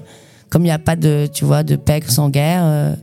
comme 0.49 0.61
il 0.61 0.65
n'y 0.65 0.71
a 0.71 0.79
pas 0.79 0.95
de, 0.95 1.27
tu 1.31 1.45
vois, 1.45 1.63
de 1.63 1.77
sans 2.07 2.29
guerre. 2.29 2.61
Euh, 2.63 2.93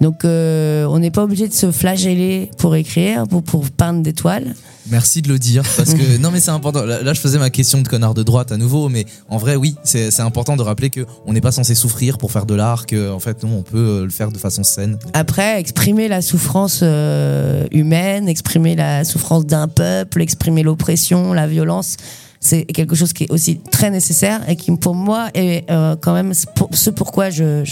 donc, 0.00 0.24
euh, 0.24 0.84
on 0.86 0.98
n'est 0.98 1.10
pas 1.10 1.24
obligé 1.24 1.48
de 1.48 1.52
se 1.52 1.70
flageller 1.70 2.50
pour 2.58 2.74
écrire, 2.76 3.26
pour, 3.26 3.42
pour 3.42 3.68
peindre 3.70 4.02
des 4.02 4.12
toiles. 4.12 4.54
Merci 4.90 5.22
de 5.22 5.28
le 5.28 5.38
dire 5.38 5.62
parce 5.78 5.94
que 5.94 6.18
non 6.20 6.30
mais 6.30 6.40
c'est 6.40 6.50
important. 6.50 6.84
Là, 6.84 7.14
je 7.14 7.18
faisais 7.18 7.38
ma 7.38 7.48
question 7.48 7.80
de 7.80 7.88
connard 7.88 8.12
de 8.12 8.22
droite 8.22 8.52
à 8.52 8.58
nouveau, 8.58 8.90
mais 8.90 9.06
en 9.30 9.38
vrai 9.38 9.56
oui, 9.56 9.76
c'est 9.82 10.20
important 10.20 10.56
de 10.56 10.62
rappeler 10.62 10.90
que 10.90 11.06
on 11.24 11.32
n'est 11.32 11.40
pas 11.40 11.52
censé 11.52 11.74
souffrir 11.74 12.18
pour 12.18 12.30
faire 12.30 12.44
de 12.44 12.54
l'art, 12.54 12.84
que 12.84 13.10
en 13.10 13.18
fait 13.18 13.42
non, 13.44 13.60
on 13.60 13.62
peut 13.62 13.78
euh, 13.78 14.04
le 14.04 14.10
faire 14.10 14.30
de 14.30 14.36
façon 14.36 14.62
saine. 14.62 14.98
Après, 15.14 15.58
exprimer 15.58 16.06
la 16.06 16.20
souffrance 16.20 16.82
humaine, 16.82 18.28
exprimer 18.28 18.76
la 18.76 19.04
souffrance 19.04 19.46
d'un 19.46 19.68
peuple, 19.68 20.20
exprimer 20.20 20.62
l'oppression, 20.62 21.32
la 21.32 21.46
violence, 21.46 21.96
c'est 22.44 22.66
quelque 22.66 22.94
chose 22.94 23.14
qui 23.14 23.24
est 23.24 23.30
aussi 23.32 23.58
très 23.58 23.90
nécessaire 23.90 24.48
et 24.48 24.56
qui 24.56 24.70
pour 24.76 24.94
moi 24.94 25.30
est 25.32 25.68
euh, 25.70 25.96
quand 25.96 26.12
même 26.12 26.34
ce 26.34 26.90
pourquoi 26.90 27.30
je 27.30 27.64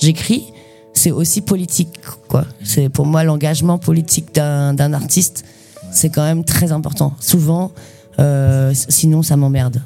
j'écris 0.00 0.52
c'est 0.92 1.12
aussi 1.12 1.40
politique 1.40 2.00
quoi. 2.28 2.44
C'est 2.64 2.88
pour 2.88 3.06
moi 3.06 3.22
l'engagement 3.22 3.78
politique 3.78 4.34
d'un 4.34 4.92
artiste 4.92 5.44
c'est 5.92 6.10
quand 6.10 6.24
même 6.24 6.44
très 6.44 6.72
important. 6.72 7.14
Souvent 7.20 7.70
euh, 8.18 8.72
sinon 8.74 9.22
ça 9.22 9.36
m'emmerde. 9.36 9.80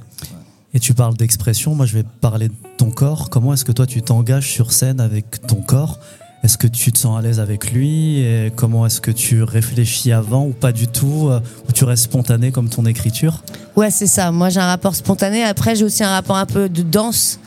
Et 0.73 0.81
tu 0.81 0.95
parles 0.95 1.15
d'expression. 1.15 1.75
Moi 1.75 1.85
je 1.85 1.93
vais 1.93 2.05
parler 2.23 2.49
de 2.49 2.55
ton 2.79 2.91
corps. 2.91 3.29
Comment 3.29 3.53
est-ce 3.53 3.67
que 3.67 3.73
toi 3.73 3.87
tu 3.87 4.01
t'engages 4.01 4.51
sur 4.51 4.73
scène 4.73 4.99
avec 4.99 5.47
ton 5.47 5.61
corps 5.61 5.99
est-ce 6.43 6.59
que 6.59 6.67
tu 6.67 6.91
te 6.91 6.99
sens 6.99 7.17
à 7.17 7.23
l'aise 7.23 7.39
avec 7.39 7.71
lui 7.71 8.19
et 8.21 8.53
Comment 8.57 8.85
est-ce 8.85 9.01
que 9.01 9.13
tu 9.13 9.45
réfléchis 9.45 10.11
avant 10.11 10.45
ou 10.45 10.51
pas 10.51 10.73
du 10.73 10.89
tout 10.89 11.29
euh, 11.31 11.39
Ou 11.69 11.73
tu 11.73 11.85
restes 11.85 12.05
spontané 12.05 12.51
comme 12.51 12.69
ton 12.69 12.85
écriture? 12.85 13.45
Ouais, 13.77 13.93
c'est 13.93 14.09
ça. 14.09 14.33
Moi, 14.33 14.49
j'ai 14.49 14.59
un 14.59 14.67
rapport 14.67 14.97
spontané. 14.97 15.45
Après, 15.45 15.77
j'ai 15.77 15.85
aussi 15.85 16.03
un 16.03 16.11
rapport 16.11 16.37
un 16.37 16.47
peu 16.47 16.69
de 16.69 16.83
danse 16.83 17.39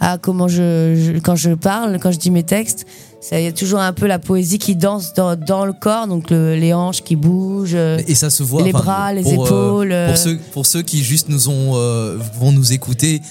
à 0.00 0.18
comment 0.18 0.46
je, 0.46 1.18
quand 1.18 1.34
je 1.34 1.50
parle, 1.50 1.98
quand 1.98 2.12
je 2.12 2.18
dis 2.18 2.30
mes 2.30 2.44
textes. 2.44 2.86
Il 3.32 3.40
y 3.40 3.46
a 3.46 3.52
toujours 3.52 3.80
un 3.80 3.94
peu 3.94 4.06
la 4.06 4.18
poésie 4.18 4.58
qui 4.58 4.76
danse 4.76 5.14
dans, 5.14 5.34
dans 5.34 5.64
le 5.64 5.72
corps, 5.72 6.06
donc 6.06 6.30
les 6.30 6.74
hanches 6.74 7.02
qui 7.02 7.16
bougent. 7.16 7.74
Et 7.74 8.14
ça 8.14 8.28
se 8.28 8.42
voit. 8.42 8.62
Les 8.62 8.70
bras, 8.70 9.14
les 9.14 9.32
épaules. 9.32 9.94
pour, 10.08 10.16
ceux, 10.18 10.38
pour 10.52 10.66
ceux 10.66 10.82
qui 10.82 11.02
juste 11.02 11.30
nous 11.30 11.48
ont, 11.48 11.72
vont 12.38 12.52
nous 12.52 12.74
écouter, 12.74 13.22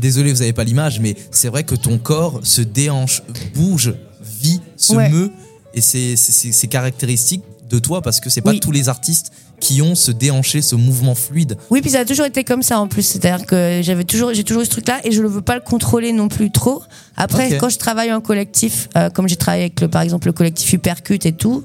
désolé, 0.00 0.32
vous 0.32 0.38
n'avez 0.38 0.54
pas 0.54 0.64
l'image, 0.64 1.00
mais 1.00 1.16
c'est 1.30 1.48
vrai 1.48 1.64
que 1.64 1.74
ton 1.74 1.98
corps 1.98 2.40
se 2.42 2.62
déhanche, 2.62 3.22
bouge, 3.54 3.92
vit, 4.22 4.62
se 4.84 4.94
meut. 4.94 5.30
Et 5.74 5.80
c'est 5.80 6.66
caractéristique 6.68 7.42
de 7.70 7.78
toi 7.78 8.02
parce 8.02 8.20
que 8.20 8.30
c'est 8.30 8.42
pas 8.42 8.54
tous 8.54 8.72
les 8.72 8.88
artistes 8.88 9.32
qui 9.60 9.80
ont 9.80 9.94
se 9.94 10.10
déhanché, 10.10 10.60
ce 10.60 10.74
mouvement 10.74 11.14
fluide. 11.14 11.56
Oui, 11.70 11.80
puis 11.80 11.90
ça 11.90 12.00
a 12.00 12.04
toujours 12.04 12.26
été 12.26 12.42
comme 12.42 12.62
ça 12.62 12.80
en 12.80 12.88
plus. 12.88 13.02
C'est-à-dire 13.02 13.46
que 13.46 13.80
j'avais 13.82 14.02
toujours, 14.02 14.34
j'ai 14.34 14.42
toujours 14.42 14.62
eu 14.62 14.64
ce 14.64 14.70
truc-là 14.70 15.00
et 15.04 15.12
je 15.12 15.22
ne 15.22 15.28
veux 15.28 15.40
pas 15.40 15.54
le 15.54 15.60
contrôler 15.60 16.12
non 16.12 16.28
plus 16.28 16.50
trop. 16.50 16.82
Après, 17.16 17.56
quand 17.58 17.68
je 17.68 17.78
travaille 17.78 18.12
en 18.12 18.20
collectif, 18.20 18.88
euh, 18.96 19.08
comme 19.08 19.28
j'ai 19.28 19.36
travaillé 19.36 19.64
avec 19.64 19.80
le, 19.80 19.88
par 19.88 20.02
exemple 20.02 20.26
le 20.26 20.32
collectif 20.32 20.72
Hypercute 20.72 21.26
et 21.26 21.32
tout, 21.32 21.64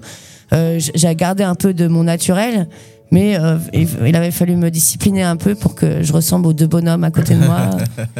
euh, 0.53 0.79
j'ai 0.79 1.15
gardé 1.15 1.43
un 1.43 1.55
peu 1.55 1.73
de 1.73 1.87
mon 1.87 2.03
naturel. 2.03 2.67
Mais 3.09 3.39
euh, 3.39 3.57
il 3.73 4.15
avait 4.15 4.31
fallu 4.31 4.55
me 4.55 4.69
discipliner 4.69 5.23
un 5.23 5.37
peu 5.37 5.55
pour 5.55 5.75
que 5.75 6.03
je 6.03 6.13
ressemble 6.13 6.47
aux 6.47 6.53
deux 6.53 6.67
bonhommes 6.67 7.03
à 7.03 7.11
côté 7.11 7.35
de 7.35 7.39
moi. 7.39 7.69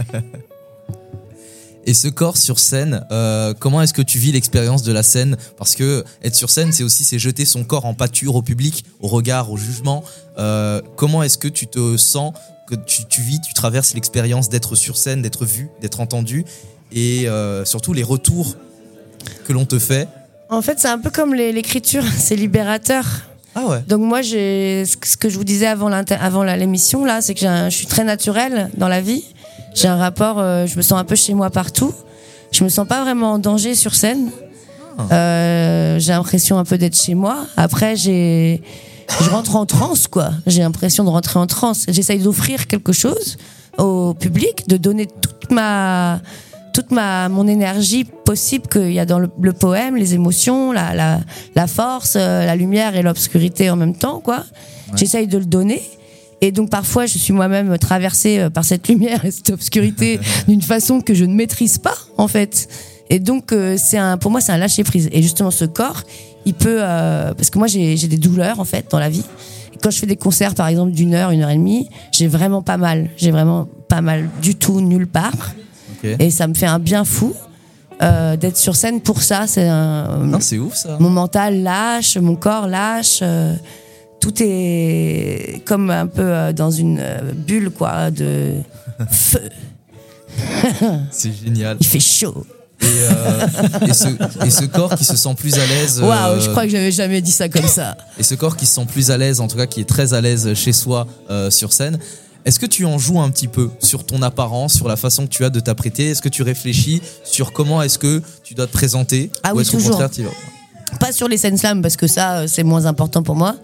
Et 1.88 1.94
ce 1.94 2.10
corps 2.10 2.36
sur 2.36 2.60
scène, 2.60 3.06
euh, 3.12 3.54
comment 3.58 3.82
est-ce 3.82 3.94
que 3.94 4.02
tu 4.02 4.18
vis 4.20 4.34
l'expérience 4.34 4.84
de 4.84 4.92
la 4.92 5.04
scène? 5.04 5.38
Parce 5.58 5.74
que 5.74 6.04
être 6.22 6.36
sur 6.36 6.50
scène, 6.50 6.74
c'est 6.74 6.84
aussi 6.84 7.06
c'est 7.06 7.18
jeter 7.18 7.46
son 7.46 7.64
corps 7.64 7.86
en 7.86 7.94
pâture 7.94 8.36
au 8.36 8.42
public, 8.42 8.84
au 9.00 9.08
regard, 9.08 9.50
au 9.50 9.56
jugement. 9.56 10.04
Euh, 10.38 10.82
comment 10.98 11.24
est-ce 11.24 11.38
que 11.38 11.48
tu 11.48 11.66
te 11.66 11.96
sens 11.96 12.34
que 12.68 12.76
tu, 12.76 13.22
vis, 13.22 13.40
tu 13.40 13.54
traverses 13.54 13.94
l'expérience 13.94 14.50
d'être 14.50 14.76
sur 14.76 14.98
scène, 14.98 15.22
d'être 15.22 15.46
vu, 15.46 15.70
d'être 15.80 16.02
entendu, 16.02 16.44
et 16.92 17.30
euh, 17.30 17.64
surtout 17.64 17.94
les 17.94 18.04
retours 18.04 18.58
que 19.46 19.54
l'on 19.54 19.66
te 19.66 19.80
fait? 19.80 20.10
En 20.50 20.62
fait, 20.62 20.80
c'est 20.80 20.90
un 20.90 21.00
peu 21.00 21.10
comme 21.10 21.34
l'écriture, 21.34 22.04
c'est 22.18 22.36
libérateur. 22.36 23.06
Ah 23.56 23.66
ouais. 23.66 23.80
Donc 23.88 24.02
moi, 24.02 24.22
j'ai 24.22 24.84
ce 24.86 25.16
que 25.16 25.30
je 25.30 25.38
vous 25.38 25.46
disais 25.46 25.68
avant 25.68 26.44
l'émission 26.44 27.06
là, 27.06 27.22
c'est 27.22 27.34
que 27.34 27.40
je 27.40 27.70
suis 27.70 27.88
très 27.88 28.04
naturelle 28.04 28.70
dans 28.76 28.90
la 28.90 29.00
vie. 29.00 29.24
J'ai 29.78 29.88
un 29.88 29.96
rapport, 29.96 30.40
euh, 30.40 30.66
je 30.66 30.76
me 30.76 30.82
sens 30.82 31.00
un 31.00 31.04
peu 31.04 31.16
chez 31.16 31.36
moi 31.36 31.52
partout. 31.52 31.94
Je 32.52 32.64
me 32.64 32.70
sens 32.70 32.88
pas 32.88 33.04
vraiment 33.04 33.34
en 33.34 33.40
danger 33.40 33.76
sur 33.76 33.94
scène. 33.94 34.32
Ah. 34.98 35.04
Euh, 35.12 36.00
j'ai 36.00 36.14
l'impression 36.14 36.58
un 36.58 36.66
peu 36.66 36.80
d'être 36.80 37.00
chez 37.00 37.14
moi. 37.14 37.46
Après, 37.58 37.96
j'ai, 37.96 38.64
je 39.22 39.30
rentre 39.30 39.56
en 39.56 39.68
transe, 39.68 40.08
quoi. 40.08 40.32
J'ai 40.48 40.62
l'impression 40.62 41.04
de 41.04 41.10
rentrer 41.10 41.38
en 41.38 41.46
transe. 41.46 41.86
J'essaye 41.90 42.18
d'offrir 42.18 42.66
quelque 42.66 42.92
chose 42.92 43.38
au 43.78 44.16
public, 44.16 44.68
de 44.68 44.78
donner 44.78 45.06
toute 45.06 45.52
ma, 45.52 46.22
toute 46.74 46.90
ma, 46.90 47.30
mon 47.30 47.48
énergie 47.48 48.04
possible 48.04 48.68
qu'il 48.68 48.94
y 48.94 49.00
a 49.00 49.06
dans 49.06 49.20
le, 49.20 49.54
poème, 49.54 49.96
les 49.96 50.16
émotions, 50.16 50.72
la, 50.72 50.96
la, 50.96 51.20
la 51.54 51.68
force, 51.68 52.16
euh, 52.16 52.48
la 52.48 52.56
lumière 52.56 52.96
et 52.96 53.04
l'obscurité 53.04 53.70
en 53.70 53.76
même 53.76 53.96
temps, 53.96 54.22
quoi. 54.22 54.44
J'essaye 54.96 55.28
de 55.28 55.38
le 55.38 55.46
donner. 55.46 55.84
Et 56.42 56.52
donc 56.52 56.70
parfois, 56.70 57.06
je 57.06 57.18
suis 57.18 57.34
moi-même 57.34 57.78
traversée 57.78 58.40
euh, 58.40 58.50
par 58.50 58.64
cette 58.64 58.88
lumière 58.88 59.26
et 59.26 59.32
cette 59.32 59.50
obscurité 59.50 60.20
d'une 60.48 60.62
façon 60.62 61.02
que 61.02 61.14
je 61.14 61.26
ne 61.26 61.34
maîtrise 61.34 61.78
pas, 61.78 61.98
en 62.18 62.28
fait. 62.28 62.68
Et 63.10 63.20
donc, 63.20 63.52
euh, 63.52 63.78
c'est 63.78 63.98
un, 63.98 64.18
pour 64.18 64.32
moi, 64.32 64.42
c'est 64.42 64.52
un 64.52 64.58
lâcher 64.58 64.84
prise. 64.84 65.10
Et 65.12 65.22
justement, 65.22 65.52
ce 65.52 65.66
corps, 65.66 66.04
il 66.46 66.54
peut, 66.54 66.80
euh, 66.82 67.34
parce 67.34 67.50
que 67.50 67.58
moi, 67.58 67.68
j'ai 67.68 67.96
des 67.96 68.18
douleurs 68.18 68.60
en 68.60 68.66
fait 68.66 68.86
dans 68.92 69.00
la 69.00 69.10
vie. 69.10 69.24
Et 69.74 69.78
quand 69.82 69.90
je 69.90 69.98
fais 69.98 70.06
des 70.06 70.16
concerts, 70.16 70.56
par 70.56 70.68
exemple, 70.68 70.92
d'une 70.92 71.14
heure, 71.14 71.32
une 71.32 71.42
heure 71.42 71.50
et 71.50 71.56
demie, 71.56 71.90
j'ai 72.12 72.28
vraiment 72.28 72.62
pas 72.62 72.78
mal. 72.78 73.10
J'ai 73.18 73.32
vraiment 73.32 73.68
pas 73.88 74.02
mal 74.02 74.30
du 74.42 74.56
tout 74.56 74.82
nulle 74.82 75.08
part. 75.08 75.54
Et 76.04 76.30
ça 76.30 76.48
me 76.48 76.54
fait 76.54 76.68
un 76.68 76.80
bien 76.80 77.04
fou. 77.04 77.34
d'être 78.00 78.58
sur 78.58 78.76
scène 78.76 79.02
pour 79.02 79.24
ça 79.24 79.48
c'est 79.48 79.68
un 79.68 80.20
non 80.20 80.40
c'est 80.40 80.60
ouf 80.60 80.76
ça 80.76 80.98
mon 81.00 81.10
mental 81.10 81.64
lâche 81.64 82.16
mon 82.18 82.36
corps 82.36 82.68
lâche 82.68 83.24
tout 84.20 84.34
est 84.40 85.62
comme 85.66 85.90
un 85.90 86.08
peu 86.08 86.22
euh, 86.24 86.54
dans 86.54 86.72
une 86.72 87.00
euh, 87.00 87.34
bulle 87.34 87.70
quoi 87.70 88.12
de 88.12 88.54
feu. 89.10 89.50
C'est 91.12 91.32
génial. 91.34 91.78
Il 91.80 91.88
fait 91.88 92.00
chaud. 92.00 92.46
Euh, 92.84 93.48
et, 93.88 93.94
ce, 94.52 94.66
corps 94.66 94.96
qui 94.96 95.04
se 95.04 95.16
sent 95.16 95.34
plus 95.36 95.56
à 95.56 95.66
l'aise. 95.66 96.00
Waouh, 96.00 96.40
je 96.40 96.50
crois 96.50 96.64
que 96.64 96.70
j'avais 96.70 96.92
jamais 96.92 97.22
dit 97.22 97.32
ça 97.32 97.50
comme 97.50 97.68
ça. 97.68 97.98
Et 98.20 98.24
ce 98.24 98.36
corps 98.36 98.56
qui 98.56 98.66
se 98.66 98.76
sent 98.76 98.86
plus 98.86 99.10
à 99.10 99.18
l'aise, 99.18 99.42
en 99.42 99.48
tout 99.48 99.58
cas 99.58 99.66
qui 99.66 99.82
est 99.82 99.90
très 99.90 100.14
à 100.14 100.22
l'aise 100.22 100.54
chez 100.54 100.74
soi 100.74 101.08
sur 101.50 101.74
scène. 101.74 101.98
Est-ce 102.46 102.60
que 102.60 102.66
tu 102.66 102.86
en 102.86 102.98
joues 102.98 103.20
un 103.20 103.30
petit 103.32 103.48
peu 103.48 103.70
sur 103.80 104.06
ton 104.06 104.22
apparence, 104.22 104.74
sur 104.76 104.88
la 104.88 104.96
façon 104.96 105.26
que 105.26 105.32
tu 105.32 105.44
as 105.44 105.50
de 105.50 105.60
t'apprêter? 105.60 106.12
Est-ce 106.12 106.22
que 106.22 106.30
tu 106.30 106.44
réfléchis 106.44 107.02
sur 107.24 107.52
comment 107.52 107.82
est-ce 107.82 107.98
que 107.98 108.22
tu 108.44 108.54
dois 108.54 108.68
te 108.68 108.74
présenter? 108.74 109.32
Ah 109.44 109.54
oui, 109.56 109.66
toujours. 109.66 110.02
Pas 111.00 111.12
sur 111.12 111.28
les 111.28 111.38
scènes 111.38 111.58
slam 111.58 111.82
parce 111.82 111.98
que 111.98 112.08
ça 112.08 112.48
c'est 112.48 112.64
moins 112.64 112.86
important 112.86 113.24
pour 113.24 113.36
moi. 113.36 113.56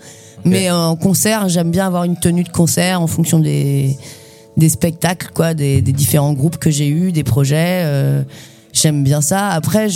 Mais 0.45 0.69
en 0.69 0.95
concert, 0.95 1.49
j'aime 1.49 1.71
bien 1.71 1.87
avoir 1.87 2.03
une 2.03 2.17
tenue 2.17 2.43
de 2.43 2.49
concert 2.49 3.01
en 3.01 3.07
fonction 3.07 3.39
des, 3.39 3.97
des 4.57 4.69
spectacles, 4.69 5.29
quoi, 5.33 5.53
des, 5.53 5.81
différents 5.81 6.33
groupes 6.33 6.57
que 6.57 6.69
j'ai 6.69 6.87
eus, 6.87 7.11
des 7.11 7.23
projets. 7.23 7.83
Euh, 7.85 8.23
j'aime 8.73 9.03
bien 9.03 9.21
ça. 9.21 9.49
Après, 9.49 9.87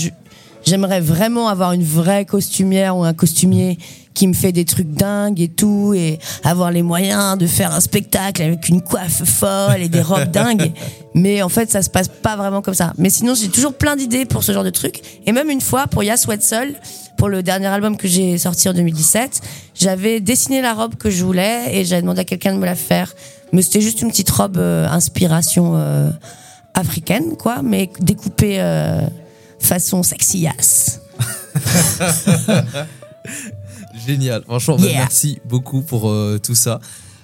j'aimerais 0.68 1.00
vraiment 1.00 1.48
avoir 1.48 1.72
une 1.72 1.84
vraie 1.84 2.26
costumière 2.26 2.98
ou 2.98 3.04
un 3.04 3.14
costumier 3.14 3.78
qui 4.14 4.28
me 4.28 4.34
fait 4.34 4.52
des 4.52 4.66
trucs 4.66 4.92
dingues 4.92 5.40
et 5.40 5.48
tout, 5.48 5.94
et 5.96 6.20
avoir 6.44 6.72
les 6.72 6.82
moyens 6.82 7.38
de 7.38 7.46
faire 7.46 7.72
un 7.74 7.80
spectacle 7.80 8.42
avec 8.42 8.68
une 8.68 8.82
coiffe 8.82 9.24
folle 9.24 9.82
et 9.82 9.90
des 9.90 10.02
robes 10.02 10.32
dingues. 10.32 10.72
Mais 11.14 11.44
en 11.44 11.50
fait, 11.50 11.72
ça 11.72 11.84
se 11.84 11.90
passe 11.90 12.08
pas 12.08 12.36
vraiment 12.36 12.62
comme 12.62 12.74
ça. 12.74 12.94
Mais 12.98 13.12
sinon, 13.12 13.36
j'ai 13.36 13.50
toujours 13.50 13.76
plein 13.76 13.96
d'idées 13.96 14.26
pour 14.26 14.44
ce 14.44 14.52
genre 14.52 14.64
de 14.64 14.72
trucs. 14.72 15.02
Et 15.28 15.32
même 15.32 15.50
une 15.50 15.62
fois, 15.62 15.86
pour 15.86 16.04
Ya 16.04 16.18
Sweat 16.18 16.44
Seul, 16.44 16.74
pour 17.18 17.30
le 17.30 17.44
dernier 17.44 17.68
album 17.68 17.96
que 17.96 18.08
j'ai 18.08 18.38
sorti 18.40 18.68
en 18.68 18.74
2017, 18.74 19.42
j'avais 19.76 20.20
dessiné 20.20 20.62
la 20.62 20.74
robe 20.74 20.96
que 20.96 21.12
je 21.12 21.24
voulais 21.24 21.78
et 21.78 21.86
j'avais 21.86 22.02
demandé 22.02 22.22
à 22.22 22.26
quelqu'un 22.26 22.54
de 22.54 22.60
me 22.60 22.66
la 22.66 22.76
faire. 22.76 23.14
Mais 23.54 23.62
c'était 23.62 23.82
juste 23.82 24.02
une 24.02 24.10
petite 24.10 24.32
robe 24.32 24.58
euh, 24.58 24.88
inspiration 24.90 25.74
euh, 25.76 26.10
africaine, 26.74 27.38
quoi, 27.38 27.62
mais 27.64 27.90
découpée 28.00 28.58
euh, 28.60 29.02
façon 29.60 30.04
sexy 30.04 30.48
ass. 30.48 31.02
Génial. 34.06 34.44
Franchement, 34.44 34.78
bah, 34.78 34.88
merci 34.94 35.40
beaucoup 35.46 35.82
pour 35.82 36.10
euh, 36.10 36.40
tout 36.42 36.56
ça. 36.56 36.80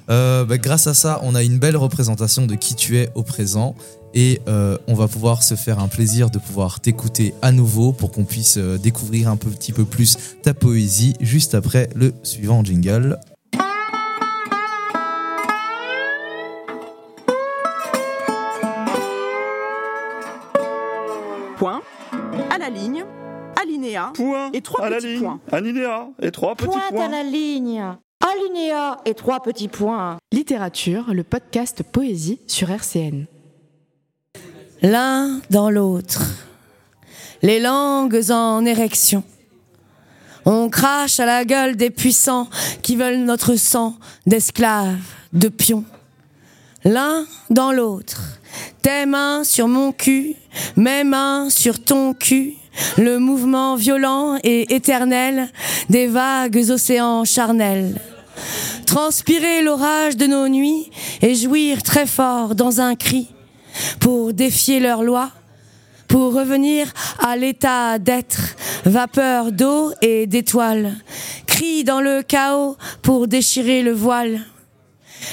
Euh, 0.10 0.44
bah, 0.46 0.58
grâce 0.58 0.88
à 0.88 0.94
ça, 0.94 1.20
on 1.24 1.36
a 1.36 1.44
une 1.44 1.60
belle 1.60 1.78
représentation 1.78 2.46
de 2.46 2.56
qui 2.56 2.76
tu 2.76 2.98
es 2.98 3.10
au 3.16 3.24
présent. 3.24 3.76
Et 4.16 4.42
euh, 4.48 4.78
on 4.88 4.94
va 4.94 5.08
pouvoir 5.08 5.42
se 5.42 5.56
faire 5.56 5.80
un 5.80 5.88
plaisir 5.88 6.30
de 6.30 6.38
pouvoir 6.38 6.80
t'écouter 6.80 7.34
à 7.42 7.52
nouveau 7.52 7.94
pour 7.94 8.12
qu'on 8.12 8.26
puisse 8.26 8.60
découvrir 8.60 9.28
un 9.28 9.38
petit 9.38 9.72
peu 9.72 9.86
plus 9.86 10.18
ta 10.44 10.54
poésie 10.54 11.16
juste 11.20 11.56
après 11.56 11.90
le 11.96 12.14
suivant 12.22 12.64
jingle. 12.64 13.18
Alinéa 23.84 24.12
point 24.14 24.50
et 24.54 24.62
trois 24.62 24.86
à 24.86 24.90
petits 24.90 25.06
la 25.06 25.12
ligne. 25.14 25.22
points. 25.22 25.40
Alinéa 25.52 26.08
et 26.22 26.32
trois 26.32 26.56
petits 26.56 26.68
Point 26.70 26.82
points. 26.90 27.06
à 27.06 27.10
la 27.10 27.24
ligne. 27.24 27.84
Alinéa 28.22 28.98
et 29.06 29.14
trois 29.14 29.42
petits 29.42 29.68
points. 29.68 30.18
Littérature, 30.32 31.14
le 31.14 31.24
podcast 31.24 31.84
Poésie 31.84 32.40
sur 32.48 32.70
RCN. 32.72 33.26
L'un 34.82 35.40
dans 35.50 35.70
l'autre, 35.70 36.22
les 37.42 37.60
langues 37.60 38.22
en 38.32 38.66
érection. 38.66 39.24
On 40.46 40.70
crache 40.70 41.20
à 41.22 41.26
la 41.26 41.46
gueule 41.46 41.78
des 41.78 41.90
puissants 41.90 42.50
qui 42.82 42.96
veulent 42.98 43.24
notre 43.24 43.56
sang 43.56 43.96
d'esclaves, 44.26 44.98
de 45.32 45.48
pions. 45.48 45.86
L'un 46.84 47.26
dans 47.50 47.72
l'autre, 47.72 48.40
tes 48.82 49.06
mains 49.06 49.46
sur 49.46 49.70
mon 49.70 49.94
cul, 49.94 50.36
mes 50.76 51.06
mains 51.06 51.50
sur 51.50 51.82
ton 51.82 52.14
cul, 52.14 52.56
le 52.98 53.20
mouvement 53.20 53.76
violent 53.76 54.38
et 54.44 54.74
éternel 54.74 55.50
des 55.90 56.08
vagues 56.08 56.64
océans 56.70 57.26
charnels. 57.26 58.00
Transpirer 58.86 59.62
l'orage 59.62 60.18
de 60.18 60.28
nos 60.28 60.48
nuits 60.48 60.90
et 61.22 61.36
jouir 61.36 61.84
très 61.84 62.06
fort 62.06 62.56
dans 62.56 62.82
un 62.82 62.96
cri 62.96 63.28
pour 64.00 64.34
défier 64.34 64.80
leurs 64.80 65.04
lois, 65.04 65.32
pour 66.08 66.34
revenir 66.34 66.92
à 67.20 67.36
l'état 67.36 67.98
d'être, 67.98 68.56
vapeur 68.86 69.52
d'eau 69.52 69.92
et 70.02 70.28
d'étoiles, 70.28 70.94
cri 71.48 71.84
dans 71.84 72.02
le 72.02 72.22
chaos 72.22 72.78
pour 73.02 73.28
déchirer 73.28 73.82
le 73.82 73.94
voile. 73.94 74.42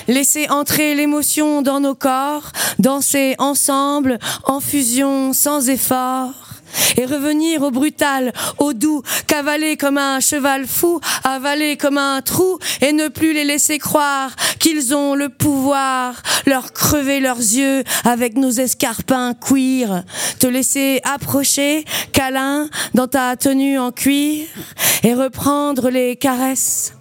Laisser 0.08 0.48
entrer 0.48 0.94
l'émotion 0.94 1.62
dans 1.62 1.80
nos 1.80 1.94
corps, 1.94 2.52
danser 2.78 3.34
ensemble 3.38 4.18
en 4.44 4.60
fusion 4.60 5.32
sans 5.32 5.68
effort, 5.68 6.49
et 6.96 7.04
revenir 7.04 7.62
au 7.62 7.70
brutal, 7.70 8.32
au 8.58 8.72
doux, 8.72 9.02
cavaler 9.26 9.76
comme 9.76 9.98
un 9.98 10.20
cheval 10.20 10.66
fou, 10.66 11.00
avaler 11.24 11.76
comme 11.76 11.98
un 11.98 12.20
trou 12.22 12.58
et 12.80 12.92
ne 12.92 13.08
plus 13.08 13.32
les 13.32 13.44
laisser 13.44 13.78
croire 13.78 14.34
qu'ils 14.58 14.94
ont 14.94 15.14
le 15.14 15.28
pouvoir, 15.28 16.22
leur 16.46 16.72
crever 16.72 17.20
leurs 17.20 17.38
yeux 17.38 17.84
avec 18.04 18.36
nos 18.36 18.50
escarpins 18.50 19.34
cuir, 19.34 20.04
te 20.38 20.46
laisser 20.46 21.00
approcher, 21.04 21.84
câlin, 22.12 22.68
dans 22.94 23.08
ta 23.08 23.36
tenue 23.36 23.78
en 23.78 23.92
cuir 23.92 24.46
et 25.02 25.14
reprendre 25.14 25.90
les 25.90 26.16
caresses 26.16 26.94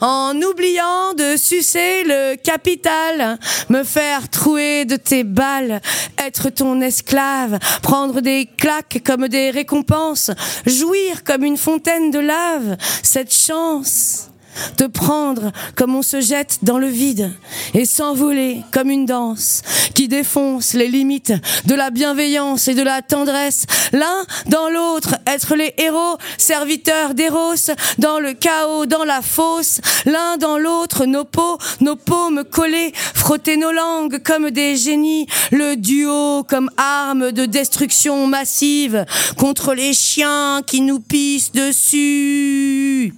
en 0.00 0.40
oubliant 0.40 1.14
de 1.14 1.36
sucer 1.36 2.04
le 2.04 2.36
capital, 2.36 3.38
me 3.68 3.82
faire 3.84 4.28
trouer 4.28 4.84
de 4.84 4.96
tes 4.96 5.24
balles, 5.24 5.80
être 6.18 6.50
ton 6.50 6.80
esclave, 6.80 7.58
prendre 7.82 8.20
des 8.20 8.48
claques 8.56 9.02
comme 9.04 9.28
des 9.28 9.50
récompenses, 9.50 10.30
jouir 10.66 11.24
comme 11.24 11.44
une 11.44 11.56
fontaine 11.56 12.10
de 12.10 12.18
lave, 12.18 12.76
cette 13.02 13.34
chance 13.34 14.30
te 14.76 14.84
prendre 14.84 15.52
comme 15.74 15.94
on 15.94 16.02
se 16.02 16.20
jette 16.20 16.58
dans 16.62 16.78
le 16.78 16.88
vide 16.88 17.32
et 17.74 17.86
s'envoler 17.86 18.62
comme 18.72 18.90
une 18.90 19.06
danse 19.06 19.62
qui 19.94 20.08
défonce 20.08 20.74
les 20.74 20.88
limites 20.88 21.32
de 21.66 21.74
la 21.74 21.90
bienveillance 21.90 22.68
et 22.68 22.74
de 22.74 22.82
la 22.82 23.02
tendresse. 23.02 23.66
L'un 23.92 24.24
dans 24.46 24.68
l'autre, 24.68 25.16
être 25.26 25.54
les 25.54 25.74
héros, 25.78 26.18
serviteurs 26.38 27.14
d'Eros, 27.14 27.70
dans 27.98 28.18
le 28.18 28.32
chaos, 28.32 28.86
dans 28.86 29.04
la 29.04 29.22
fosse. 29.22 29.80
L'un 30.04 30.36
dans 30.36 30.58
l'autre, 30.58 31.06
nos 31.06 31.24
peaux, 31.24 31.58
nos 31.80 31.96
paumes 31.96 32.44
collées, 32.44 32.92
frotter 33.14 33.56
nos 33.56 33.72
langues 33.72 34.22
comme 34.22 34.50
des 34.50 34.76
génies. 34.76 35.26
Le 35.52 35.76
duo 35.76 36.44
comme 36.44 36.70
arme 36.76 37.32
de 37.32 37.46
destruction 37.46 38.26
massive 38.26 39.04
contre 39.36 39.74
les 39.74 39.92
chiens 39.92 40.62
qui 40.66 40.80
nous 40.80 41.00
pissent 41.00 41.52
dessus. 41.52 43.14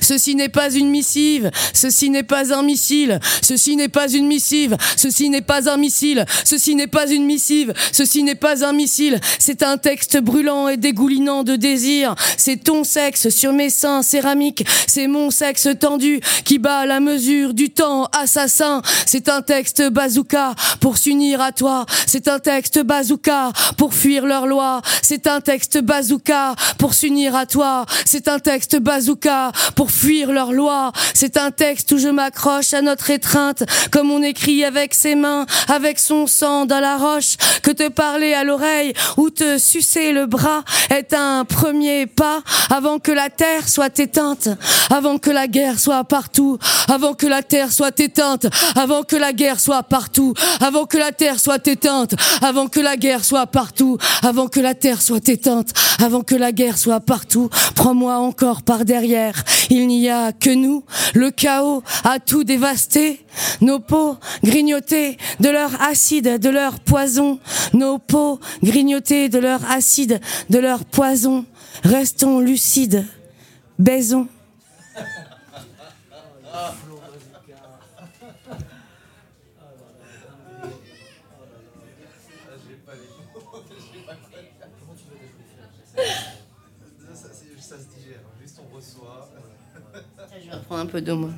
Ceci 0.00 0.34
n'est 0.34 0.48
pas 0.48 0.72
une 0.72 0.88
missive, 0.88 1.50
ceci 1.72 2.10
n'est 2.10 2.22
pas 2.22 2.54
un 2.54 2.62
missile, 2.62 3.20
ceci 3.42 3.76
n'est 3.76 3.88
pas 3.88 4.08
une 4.08 4.26
missive, 4.26 4.76
ceci 4.96 5.30
n'est 5.30 5.42
pas 5.42 5.68
un 5.70 5.76
missile, 5.76 6.24
ceci 6.44 6.74
n'est 6.74 6.86
pas 6.86 7.10
une 7.10 7.24
missive, 7.24 7.72
ceci 7.92 8.22
n'est 8.22 8.34
pas 8.34 8.64
un 8.64 8.72
missile, 8.72 9.20
c'est 9.38 9.62
un 9.62 9.78
texte 9.78 10.18
brûlant 10.18 10.68
et 10.68 10.76
dégoulinant 10.76 11.42
de 11.42 11.56
désir, 11.56 12.14
c'est 12.36 12.64
ton 12.64 12.84
sexe 12.84 13.28
sur 13.30 13.52
mes 13.52 13.70
seins 13.70 14.02
céramiques, 14.02 14.64
c'est 14.86 15.06
mon 15.06 15.30
sexe 15.30 15.68
tendu 15.78 16.20
qui 16.44 16.58
bat 16.58 16.86
la 16.86 17.00
mesure 17.00 17.54
du 17.54 17.70
temps 17.70 18.08
assassin, 18.18 18.82
c'est 19.06 19.28
un 19.28 19.42
texte 19.42 19.82
bazooka 19.90 20.54
pour 20.80 20.98
s'unir 20.98 21.40
à 21.40 21.52
toi, 21.52 21.86
c'est 22.06 22.28
un 22.28 22.38
texte 22.38 22.82
bazooka 22.82 23.52
pour 23.76 23.94
fuir 23.94 24.26
leur 24.26 24.46
loi, 24.46 24.82
c'est 25.02 25.26
un 25.26 25.40
texte 25.40 25.80
bazooka 25.82 26.54
pour 26.78 26.94
s'unir 26.94 27.34
à 27.34 27.46
toi, 27.46 27.86
c'est 28.04 28.28
un 28.28 28.38
texte 28.38 28.78
bazooka 28.78 29.52
pour 29.74 29.90
fuir 29.90 30.32
leur 30.32 30.52
loi. 30.52 30.92
C'est 31.14 31.36
un 31.36 31.50
texte 31.50 31.92
où 31.92 31.98
je 31.98 32.08
m'accroche 32.08 32.74
à 32.74 32.82
notre 32.82 33.10
étreinte, 33.10 33.64
comme 33.90 34.10
on 34.10 34.22
écrit 34.22 34.64
avec 34.64 34.94
ses 34.94 35.14
mains, 35.14 35.46
avec 35.68 35.98
son 35.98 36.26
sang 36.26 36.66
dans 36.66 36.80
la 36.80 36.96
roche, 36.96 37.36
que 37.62 37.70
te 37.70 37.88
parler 37.88 38.34
à 38.34 38.44
l'oreille 38.44 38.92
ou 39.16 39.30
te 39.30 39.58
sucer 39.58 40.12
le 40.12 40.26
bras 40.26 40.62
est 40.90 41.12
un 41.14 41.44
premier 41.44 42.06
pas 42.06 42.42
avant 42.70 42.98
que 42.98 43.12
la 43.12 43.30
terre 43.30 43.68
soit 43.68 43.98
éteinte, 43.98 44.48
avant 44.90 45.18
que 45.18 45.30
la 45.30 45.48
guerre 45.48 45.78
soit 45.78 46.04
partout, 46.04 46.58
avant 46.88 47.14
que 47.14 47.26
la 47.26 47.42
terre 47.42 47.72
soit 47.72 47.98
éteinte, 48.00 48.46
avant 48.76 49.02
que 49.02 49.16
la 49.16 49.32
guerre 49.32 49.60
soit 49.60 49.82
partout, 49.82 50.34
avant 50.60 50.86
que 50.86 50.96
la 50.96 51.12
terre 51.12 51.40
soit 51.40 51.66
éteinte, 51.66 52.14
avant 52.42 52.68
que 52.68 52.80
la 52.80 52.96
guerre 52.96 53.24
soit 53.24 53.46
partout, 53.46 53.98
avant 54.22 54.48
que 54.48 54.60
la 54.60 54.74
terre 54.74 55.02
soit 55.02 55.28
éteinte, 55.28 55.72
avant 56.04 56.22
que 56.22 56.34
la 56.34 56.52
guerre 56.52 56.78
soit 56.78 57.00
partout. 57.00 57.48
Prends-moi 57.74 58.16
encore 58.16 58.62
par 58.62 58.84
derrière 58.84 59.44
il 59.70 59.86
n'y 59.86 60.08
a 60.08 60.32
que 60.32 60.50
nous. 60.50 60.84
Le 61.14 61.30
chaos 61.30 61.82
a 62.04 62.18
tout 62.18 62.44
dévasté. 62.44 63.24
Nos 63.60 63.78
peaux 63.78 64.16
grignotées 64.42 65.16
de 65.40 65.48
leur 65.48 65.80
acide, 65.82 66.38
de 66.38 66.48
leur 66.48 66.80
poison. 66.80 67.38
Nos 67.72 67.98
peaux 67.98 68.40
grignotées 68.62 69.28
de 69.28 69.38
leur 69.38 69.70
acide, 69.70 70.20
de 70.50 70.58
leur 70.58 70.84
poison. 70.84 71.44
Restons 71.84 72.40
lucides. 72.40 73.06
Baisons. 73.78 74.28
vais 90.68 90.74
reprendre 90.74 90.82
un 90.82 90.86
peu 90.86 91.00
d'eau, 91.00 91.16
moi. 91.16 91.30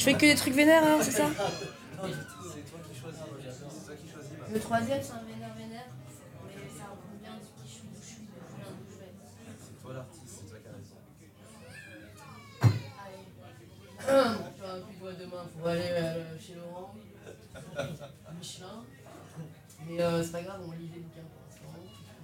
Je 0.00 0.04
fais 0.06 0.14
que 0.14 0.20
des 0.20 0.34
trucs 0.34 0.54
vénères, 0.54 0.82
hein, 0.82 0.98
c'est 1.02 1.10
ça 1.10 1.28
Le 4.50 4.58
troisième, 4.58 5.02
c'est 5.02 5.12
un 5.12 5.24
vénère 5.24 5.54
vénère. 5.54 5.84
Mais 6.46 6.70
ça 6.74 6.84
reprend 6.90 7.18
bien 7.20 7.32
ce 7.38 7.62
qui 7.62 7.68
chou 7.70 7.84
chou. 8.02 8.22
C'est 9.60 9.82
toi 9.82 9.92
l'artiste, 9.92 10.24
c'est 10.26 10.48
toi 10.48 10.58
qui 10.58 10.68
as 10.68 10.72
raison. 10.72 10.96
Allez. 13.04 14.38
Tu 14.56 14.62
vois, 14.62 14.80
puis 14.88 14.96
toi 14.98 15.12
demain, 15.20 15.44
faut 15.60 15.68
aller 15.68 15.90
euh, 15.90 16.38
chez 16.40 16.54
Laurent, 16.54 16.94
Michelin. 18.38 18.84
Mais 19.86 20.00
euh, 20.00 20.22
c'est 20.24 20.32
pas 20.32 20.42
grave, 20.42 20.62
on 20.66 20.72
lit 20.72 20.88
les 20.94 21.00
bouquins 21.00 21.28
pour 21.28 21.42
l'instant. 21.44 21.68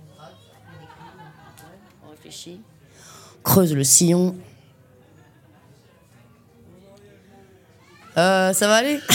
On 0.01 0.19
rate, 0.19 0.33
on 0.67 0.83
écrit, 0.83 1.77
on 2.07 2.11
réfléchit. 2.11 2.63
Creuse 3.45 3.75
le 3.75 3.85
sillon. 3.85 4.35
Euh, 8.19 8.53
ça 8.55 8.67
va 8.67 8.77
aller 8.77 8.99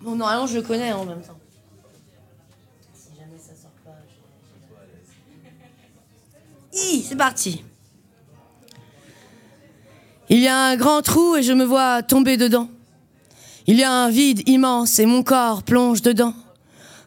Bon, 0.00 0.16
normalement, 0.16 0.46
je 0.48 0.56
le 0.56 0.62
connais 0.62 0.92
en 0.92 1.04
même 1.04 1.20
temps. 1.20 1.38
Si 2.92 3.10
jamais 3.16 3.38
ça 3.38 3.52
sort 3.54 3.70
pas, 3.84 3.92
je... 6.72 6.78
Hi, 6.78 7.04
c'est 7.08 7.14
parti. 7.14 7.62
Il 10.28 10.40
y 10.40 10.48
a 10.48 10.56
un 10.56 10.76
grand 10.76 11.02
trou 11.02 11.36
et 11.36 11.42
je 11.44 11.52
me 11.52 11.64
vois 11.64 12.02
tomber 12.02 12.36
dedans. 12.36 12.68
Il 13.68 13.76
y 13.76 13.84
a 13.84 13.92
un 13.92 14.10
vide 14.10 14.48
immense 14.48 14.98
et 14.98 15.06
mon 15.06 15.22
corps 15.22 15.62
plonge 15.62 16.02
dedans. 16.02 16.34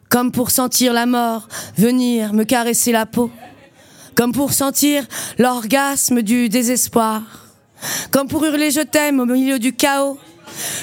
Comme 0.10 0.32
pour 0.32 0.52
sentir 0.52 0.94
la 0.94 1.06
mort 1.06 1.50
venir 1.78 2.34
me 2.34 2.46
caresser 2.46 2.92
la 2.92 3.06
peau 3.06 3.30
comme 4.16 4.34
pour 4.34 4.54
sentir 4.54 5.06
l'orgasme 5.38 6.22
du 6.22 6.50
désespoir, 6.50 7.22
comme 8.12 8.28
pour 8.28 8.46
hurler 8.46 8.72
je 8.72 8.82
t'aime 8.82 9.20
au 9.20 9.26
milieu 9.26 9.60
du 9.60 9.74
chaos. 9.74 10.18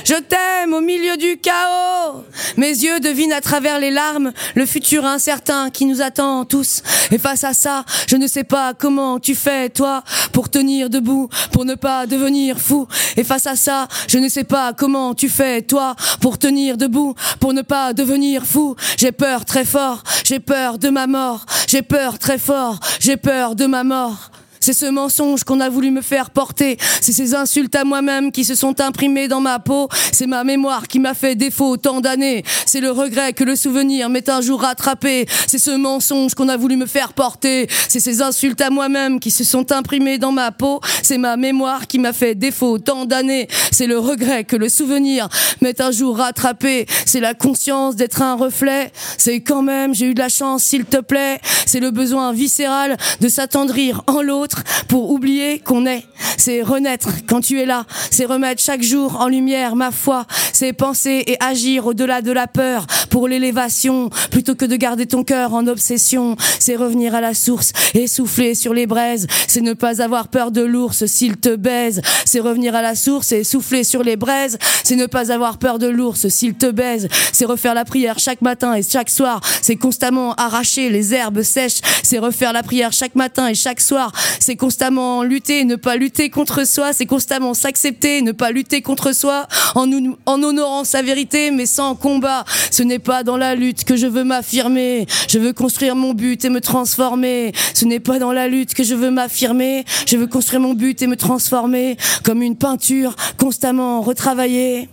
Je 0.04 0.14
t'aime 0.14 0.72
au 0.72 0.80
milieu 0.80 1.16
du 1.16 1.38
chaos. 1.38 2.24
Mes 2.56 2.70
yeux 2.70 3.00
devinent 3.00 3.32
à 3.32 3.40
travers 3.40 3.78
les 3.78 3.90
larmes 3.90 4.32
le 4.54 4.66
futur 4.66 5.04
incertain 5.04 5.70
qui 5.70 5.84
nous 5.84 6.02
attend 6.02 6.44
tous. 6.44 6.82
Et 7.10 7.18
face 7.18 7.44
à 7.44 7.52
ça, 7.52 7.84
je 8.08 8.16
ne 8.16 8.26
sais 8.26 8.44
pas 8.44 8.74
comment 8.74 9.18
tu 9.18 9.34
fais, 9.34 9.68
toi, 9.68 10.02
pour 10.32 10.48
tenir 10.48 10.90
debout, 10.90 11.28
pour 11.52 11.64
ne 11.64 11.74
pas 11.74 12.06
devenir 12.06 12.58
fou. 12.58 12.86
Et 13.16 13.24
face 13.24 13.46
à 13.46 13.56
ça, 13.56 13.88
je 14.08 14.18
ne 14.18 14.28
sais 14.28 14.44
pas 14.44 14.72
comment 14.72 15.14
tu 15.14 15.28
fais, 15.28 15.62
toi, 15.62 15.94
pour 16.20 16.38
tenir 16.38 16.76
debout, 16.76 17.14
pour 17.40 17.52
ne 17.52 17.62
pas 17.62 17.92
devenir 17.92 18.44
fou. 18.44 18.76
J'ai 18.96 19.12
peur 19.12 19.44
très 19.44 19.64
fort, 19.64 20.02
j'ai 20.24 20.40
peur 20.40 20.78
de 20.78 20.88
ma 20.88 21.06
mort, 21.06 21.44
j'ai 21.66 21.82
peur 21.82 22.18
très 22.18 22.38
fort, 22.38 22.78
j'ai 23.00 23.16
peur 23.16 23.54
de 23.54 23.66
ma 23.66 23.84
mort. 23.84 24.30
C'est 24.60 24.72
ce 24.72 24.86
mensonge 24.86 25.44
qu'on 25.44 25.60
a 25.60 25.68
voulu 25.68 25.90
me 25.90 26.02
faire 26.02 26.30
porter. 26.30 26.76
C'est 27.00 27.12
ces 27.12 27.34
insultes 27.34 27.74
à 27.74 27.84
moi-même 27.84 28.32
qui 28.32 28.44
se 28.44 28.54
sont 28.54 28.80
imprimées 28.80 29.28
dans 29.28 29.40
ma 29.40 29.58
peau. 29.58 29.88
C'est 30.12 30.26
ma 30.26 30.44
mémoire 30.44 30.88
qui 30.88 30.98
m'a 30.98 31.14
fait 31.14 31.34
défaut 31.34 31.76
tant 31.76 32.00
d'années. 32.00 32.42
C'est 32.66 32.80
le 32.80 32.90
regret 32.90 33.32
que 33.32 33.44
le 33.44 33.56
souvenir 33.56 34.08
m'est 34.08 34.28
un 34.28 34.40
jour 34.40 34.60
rattrapé. 34.62 35.26
C'est 35.46 35.58
ce 35.58 35.70
mensonge 35.70 36.34
qu'on 36.34 36.48
a 36.48 36.56
voulu 36.56 36.76
me 36.76 36.86
faire 36.86 37.12
porter. 37.12 37.68
C'est 37.88 38.00
ces 38.00 38.22
insultes 38.22 38.60
à 38.60 38.70
moi-même 38.70 39.20
qui 39.20 39.30
se 39.30 39.44
sont 39.44 39.72
imprimées 39.72 40.18
dans 40.18 40.32
ma 40.32 40.50
peau. 40.52 40.80
C'est 41.02 41.18
ma 41.18 41.36
mémoire 41.36 41.86
qui 41.86 41.98
m'a 41.98 42.12
fait 42.12 42.34
défaut 42.34 42.78
tant 42.78 43.04
d'années. 43.04 43.48
C'est 43.70 43.86
le 43.86 43.98
regret 43.98 44.44
que 44.44 44.56
le 44.56 44.68
souvenir 44.68 45.28
m'est 45.60 45.80
un 45.80 45.90
jour 45.90 46.18
rattrapé. 46.18 46.86
C'est 47.06 47.20
la 47.20 47.34
conscience 47.34 47.96
d'être 47.96 48.22
un 48.22 48.34
reflet. 48.34 48.92
C'est 49.16 49.40
quand 49.40 49.62
même, 49.62 49.94
j'ai 49.94 50.06
eu 50.06 50.14
de 50.14 50.20
la 50.20 50.28
chance, 50.28 50.64
s'il 50.64 50.84
te 50.84 50.98
plaît. 50.98 51.40
C'est 51.66 51.80
le 51.80 51.90
besoin 51.90 52.32
viscéral 52.32 52.96
de 53.20 53.28
s'attendrir 53.28 54.02
en 54.06 54.22
l'autre 54.22 54.47
pour 54.88 55.10
oublier 55.10 55.60
qu'on 55.60 55.86
est. 55.86 56.04
C'est 56.36 56.62
renaître 56.62 57.10
quand 57.26 57.40
tu 57.40 57.60
es 57.60 57.66
là. 57.66 57.84
C'est 58.10 58.24
remettre 58.24 58.62
chaque 58.62 58.82
jour 58.82 59.20
en 59.20 59.28
lumière 59.28 59.76
ma 59.76 59.90
foi. 59.90 60.24
C'est 60.52 60.72
penser 60.72 61.24
et 61.26 61.36
agir 61.40 61.86
au-delà 61.86 62.22
de 62.22 62.32
la 62.32 62.46
peur 62.46 62.86
pour 63.10 63.28
l'élévation 63.28 64.10
plutôt 64.30 64.54
que 64.54 64.64
de 64.64 64.76
garder 64.76 65.06
ton 65.06 65.24
cœur 65.24 65.54
en 65.54 65.66
obsession. 65.66 66.36
C'est 66.58 66.76
revenir 66.76 67.14
à 67.14 67.20
la 67.20 67.34
source 67.34 67.72
et 67.94 68.06
souffler 68.06 68.54
sur 68.54 68.72
les 68.72 68.86
braises. 68.86 69.26
C'est 69.46 69.60
ne 69.60 69.72
pas 69.72 70.00
avoir 70.00 70.28
peur 70.28 70.50
de 70.50 70.62
l'ours 70.62 71.06
s'il 71.06 71.36
te 71.36 71.54
baise. 71.54 72.00
C'est 72.24 72.40
revenir 72.40 72.74
à 72.74 72.82
la 72.82 72.94
source 72.94 73.32
et 73.32 73.44
souffler 73.44 73.84
sur 73.84 74.02
les 74.02 74.16
braises. 74.16 74.58
C'est 74.84 74.96
ne 74.96 75.06
pas 75.06 75.32
avoir 75.32 75.58
peur 75.58 75.78
de 75.78 75.86
l'ours 75.86 76.28
s'il 76.28 76.54
te 76.54 76.70
baise. 76.70 77.08
C'est 77.32 77.44
refaire 77.44 77.74
la 77.74 77.84
prière 77.84 78.18
chaque 78.18 78.42
matin 78.42 78.74
et 78.74 78.82
chaque 78.82 79.10
soir. 79.10 79.40
C'est 79.62 79.76
constamment 79.76 80.34
arracher 80.34 80.88
les 80.90 81.14
herbes 81.14 81.42
sèches. 81.42 81.80
C'est 82.02 82.18
refaire 82.18 82.52
la 82.52 82.62
prière 82.62 82.92
chaque 82.92 83.14
matin 83.14 83.48
et 83.48 83.54
chaque 83.54 83.80
soir. 83.80 84.12
C'est 84.40 84.56
constamment 84.56 85.22
lutter 85.22 85.64
ne 85.64 85.76
pas 85.76 85.96
lutter 85.96 86.30
contre 86.30 86.66
soi. 86.66 86.92
C'est 86.92 87.06
constamment 87.06 87.54
s'accepter 87.54 88.22
ne 88.22 88.32
pas 88.32 88.50
lutter 88.50 88.82
contre 88.82 89.14
soi 89.14 89.46
en, 89.74 89.90
en 90.26 90.42
honorant 90.42 90.84
sa 90.84 91.02
vérité 91.02 91.50
mais 91.50 91.66
sans 91.66 91.94
combat. 91.94 92.44
Ce 92.70 92.82
n'est 92.82 92.98
pas 92.98 93.22
dans 93.22 93.36
la 93.36 93.54
lutte 93.54 93.84
que 93.84 93.96
je 93.96 94.06
veux 94.06 94.24
m'affirmer. 94.24 95.06
Je 95.28 95.38
veux 95.38 95.52
construire 95.52 95.96
mon 95.96 96.14
but 96.14 96.44
et 96.44 96.50
me 96.50 96.60
transformer. 96.60 97.52
Ce 97.74 97.84
n'est 97.84 98.00
pas 98.00 98.18
dans 98.18 98.32
la 98.32 98.48
lutte 98.48 98.74
que 98.74 98.84
je 98.84 98.94
veux 98.94 99.10
m'affirmer. 99.10 99.84
Je 100.06 100.16
veux 100.16 100.26
construire 100.26 100.60
mon 100.60 100.74
but 100.74 101.00
et 101.02 101.06
me 101.06 101.16
transformer 101.16 101.96
comme 102.24 102.42
une 102.42 102.56
peinture 102.56 103.14
constamment 103.38 104.00
retravaillée. 104.00 104.88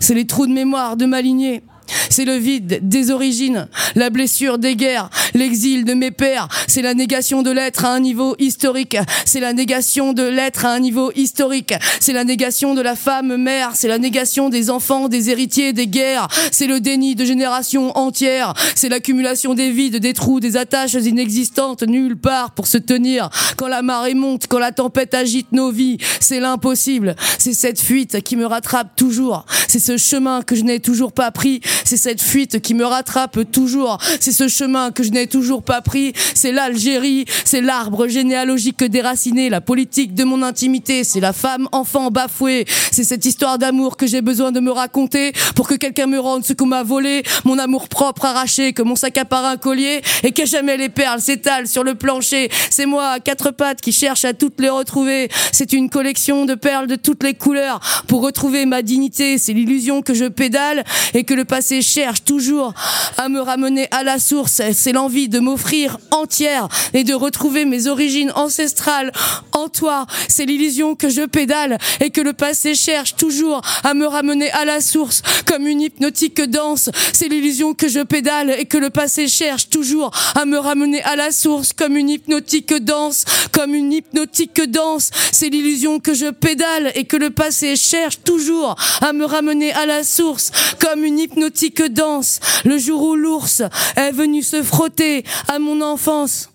C'est 0.00 0.14
les 0.14 0.26
trous 0.26 0.46
de 0.46 0.52
mémoire 0.52 0.96
de 0.96 1.06
ma 1.06 1.20
lignée. 1.20 1.62
C'est 2.10 2.24
le 2.24 2.36
vide 2.36 2.80
des 2.82 3.10
origines, 3.10 3.68
la 3.94 4.10
blessure 4.10 4.58
des 4.58 4.76
guerres, 4.76 5.10
l'exil 5.34 5.84
de 5.84 5.94
mes 5.94 6.10
pères. 6.10 6.48
C'est 6.66 6.82
la 6.82 6.94
négation 6.94 7.42
de 7.42 7.50
l'être 7.50 7.84
à 7.84 7.92
un 7.92 8.00
niveau 8.00 8.34
historique. 8.38 8.96
C'est 9.24 9.40
la 9.40 9.52
négation 9.52 10.12
de 10.12 10.22
l'être 10.22 10.64
à 10.64 10.72
un 10.72 10.80
niveau 10.80 11.12
historique. 11.14 11.74
C'est 12.00 12.12
la 12.12 12.24
négation 12.24 12.74
de 12.74 12.80
la 12.80 12.96
femme 12.96 13.36
mère. 13.36 13.72
C'est 13.74 13.88
la 13.88 13.98
négation 13.98 14.48
des 14.48 14.70
enfants, 14.70 15.08
des 15.08 15.30
héritiers, 15.30 15.72
des 15.72 15.86
guerres. 15.86 16.28
C'est 16.52 16.66
le 16.66 16.80
déni 16.80 17.14
de 17.14 17.24
générations 17.24 17.96
entières. 17.96 18.54
C'est 18.74 18.88
l'accumulation 18.88 19.54
des 19.54 19.70
vides, 19.70 19.96
des 19.96 20.12
trous, 20.12 20.40
des 20.40 20.56
attaches 20.56 20.94
inexistantes 20.94 21.82
nulle 21.82 22.16
part 22.16 22.52
pour 22.52 22.66
se 22.66 22.78
tenir. 22.78 23.30
Quand 23.56 23.68
la 23.68 23.82
marée 23.82 24.14
monte, 24.14 24.46
quand 24.46 24.58
la 24.58 24.72
tempête 24.72 25.14
agite 25.14 25.52
nos 25.52 25.70
vies, 25.70 25.98
c'est 26.20 26.40
l'impossible. 26.40 27.16
C'est 27.38 27.54
cette 27.54 27.80
fuite 27.80 28.22
qui 28.22 28.36
me 28.36 28.46
rattrape 28.46 28.96
toujours. 28.96 29.44
C'est 29.66 29.78
ce 29.78 29.96
chemin 29.96 30.42
que 30.42 30.54
je 30.54 30.62
n'ai 30.62 30.80
toujours 30.80 31.12
pas 31.12 31.30
pris. 31.30 31.60
C'est 31.88 31.96
cette 31.96 32.20
fuite 32.20 32.60
qui 32.60 32.74
me 32.74 32.84
rattrape 32.84 33.50
toujours. 33.50 33.96
C'est 34.20 34.32
ce 34.32 34.46
chemin 34.46 34.90
que 34.90 35.02
je 35.02 35.08
n'ai 35.08 35.26
toujours 35.26 35.62
pas 35.62 35.80
pris. 35.80 36.12
C'est 36.34 36.52
l'Algérie. 36.52 37.24
C'est 37.46 37.62
l'arbre 37.62 38.08
généalogique 38.08 38.84
déraciné. 38.84 39.48
La 39.48 39.62
politique 39.62 40.12
de 40.12 40.22
mon 40.22 40.42
intimité. 40.42 41.02
C'est 41.02 41.20
la 41.20 41.32
femme 41.32 41.66
enfant 41.72 42.10
bafouée. 42.10 42.66
C'est 42.92 43.04
cette 43.04 43.24
histoire 43.24 43.56
d'amour 43.56 43.96
que 43.96 44.06
j'ai 44.06 44.20
besoin 44.20 44.52
de 44.52 44.60
me 44.60 44.70
raconter 44.70 45.32
pour 45.54 45.66
que 45.66 45.76
quelqu'un 45.76 46.08
me 46.08 46.20
rende 46.20 46.44
ce 46.44 46.52
qu'on 46.52 46.66
m'a 46.66 46.82
volé. 46.82 47.22
Mon 47.46 47.58
amour 47.58 47.88
propre 47.88 48.26
arraché, 48.26 48.74
que 48.74 48.82
mon 48.82 48.94
sac 48.94 49.16
à 49.16 49.48
un 49.48 49.56
collier 49.56 50.02
et 50.24 50.32
que 50.32 50.44
jamais 50.44 50.76
les 50.76 50.90
perles 50.90 51.22
s'étalent 51.22 51.68
sur 51.68 51.84
le 51.84 51.94
plancher. 51.94 52.50
C'est 52.68 52.84
moi 52.84 53.12
à 53.12 53.20
quatre 53.20 53.50
pattes 53.50 53.80
qui 53.80 53.92
cherche 53.92 54.26
à 54.26 54.34
toutes 54.34 54.60
les 54.60 54.68
retrouver. 54.68 55.30
C'est 55.52 55.72
une 55.72 55.88
collection 55.88 56.44
de 56.44 56.54
perles 56.54 56.86
de 56.86 56.96
toutes 56.96 57.22
les 57.22 57.32
couleurs 57.32 57.80
pour 58.08 58.20
retrouver 58.20 58.66
ma 58.66 58.82
dignité. 58.82 59.38
C'est 59.38 59.54
l'illusion 59.54 60.02
que 60.02 60.12
je 60.12 60.26
pédale 60.26 60.84
et 61.14 61.24
que 61.24 61.32
le 61.32 61.46
passé 61.46 61.77
cherche 61.82 62.24
toujours 62.24 62.74
à 63.16 63.28
me 63.28 63.40
ramener 63.40 63.88
à 63.90 64.02
la 64.02 64.18
source. 64.18 64.60
C'est 64.72 64.92
l'envie 64.92 65.28
de 65.28 65.38
m'offrir 65.38 65.98
entière 66.10 66.68
et 66.94 67.04
de 67.04 67.14
retrouver 67.14 67.64
mes 67.64 67.86
origines 67.86 68.32
ancestrales 68.34 69.12
en 69.52 69.68
toi. 69.68 70.06
C'est 70.28 70.44
l'illusion 70.44 70.94
que 70.94 71.08
je 71.08 71.22
pédale 71.22 71.78
et 72.00 72.10
que 72.10 72.20
le 72.20 72.32
passé 72.32 72.74
cherche 72.74 73.16
toujours 73.16 73.62
à 73.84 73.94
me 73.94 74.06
ramener 74.06 74.50
à 74.52 74.64
la 74.64 74.80
source 74.80 75.22
comme 75.46 75.66
une 75.66 75.80
hypnotique 75.80 76.40
danse. 76.40 76.90
C'est 77.12 77.28
l'illusion 77.28 77.74
que 77.74 77.88
je 77.88 78.00
pédale 78.00 78.50
et 78.58 78.66
que 78.66 78.78
le 78.78 78.90
passé 78.90 79.28
cherche 79.28 79.68
toujours 79.68 80.10
à 80.34 80.44
me 80.44 80.58
ramener 80.58 81.02
à 81.02 81.16
la 81.16 81.32
source 81.32 81.72
comme 81.72 81.96
une 81.96 82.10
hypnotique 82.10 82.74
danse, 82.74 83.24
comme 83.52 83.74
une 83.74 83.92
hypnotique 83.92 84.60
danse. 84.70 85.10
C'est 85.32 85.48
l'illusion 85.48 86.00
que 86.00 86.14
je 86.14 86.30
pédale 86.30 86.92
et 86.94 87.04
que 87.04 87.16
le 87.16 87.30
passé 87.30 87.76
cherche 87.76 88.20
toujours 88.24 88.76
à 89.00 89.12
me 89.12 89.24
ramener 89.24 89.72
à 89.72 89.86
la 89.86 90.04
source 90.04 90.50
comme 90.80 91.04
une 91.04 91.18
hypnotique 91.18 91.67
que 91.70 91.86
danse 91.86 92.40
le 92.64 92.78
jour 92.78 93.02
où 93.02 93.14
l'ours 93.14 93.62
est 93.96 94.12
venu 94.12 94.42
se 94.42 94.62
frotter 94.62 95.24
à 95.48 95.58
mon 95.58 95.80
enfance. 95.80 96.50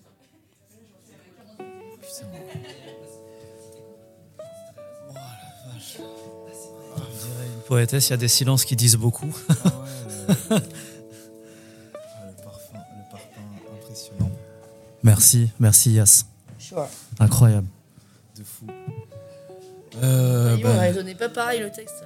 Poétesse, 7.68 8.10
il 8.10 8.12
y 8.12 8.14
a 8.14 8.18
des 8.18 8.28
silences 8.28 8.66
qui 8.66 8.76
disent 8.76 8.98
beaucoup. 8.98 9.34
Merci, 15.04 15.50
merci 15.60 15.92
Yas. 15.92 16.26
Incroyable. 17.20 17.68
De 18.38 18.44
fou. 18.44 18.66
Euh, 20.02 20.58
bah... 20.58 21.04
pas 21.20 21.30
pareil 21.30 21.60
le 21.60 21.70
texte. 21.70 22.06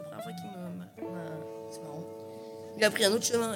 Il 2.77 2.83
a 2.83 2.91
pris 2.91 3.05
un 3.05 3.11
autre 3.11 3.25
chemin. 3.25 3.55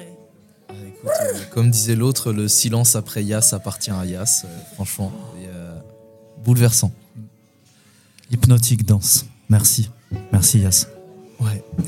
Ah, 0.69 0.73
euh, 0.73 1.39
comme 1.51 1.69
disait 1.69 1.95
l'autre, 1.95 2.31
le 2.31 2.47
silence 2.47 2.95
après 2.95 3.23
Yas 3.23 3.53
appartient 3.53 3.91
à 3.91 4.05
Yas. 4.05 4.43
Euh, 4.45 4.47
franchement, 4.73 5.11
euh, 5.37 5.77
bouleversant. 6.43 6.91
Hypnotique 8.31 8.85
danse. 8.85 9.25
Merci. 9.49 9.89
Merci 10.31 10.59
Yas. 10.59 10.87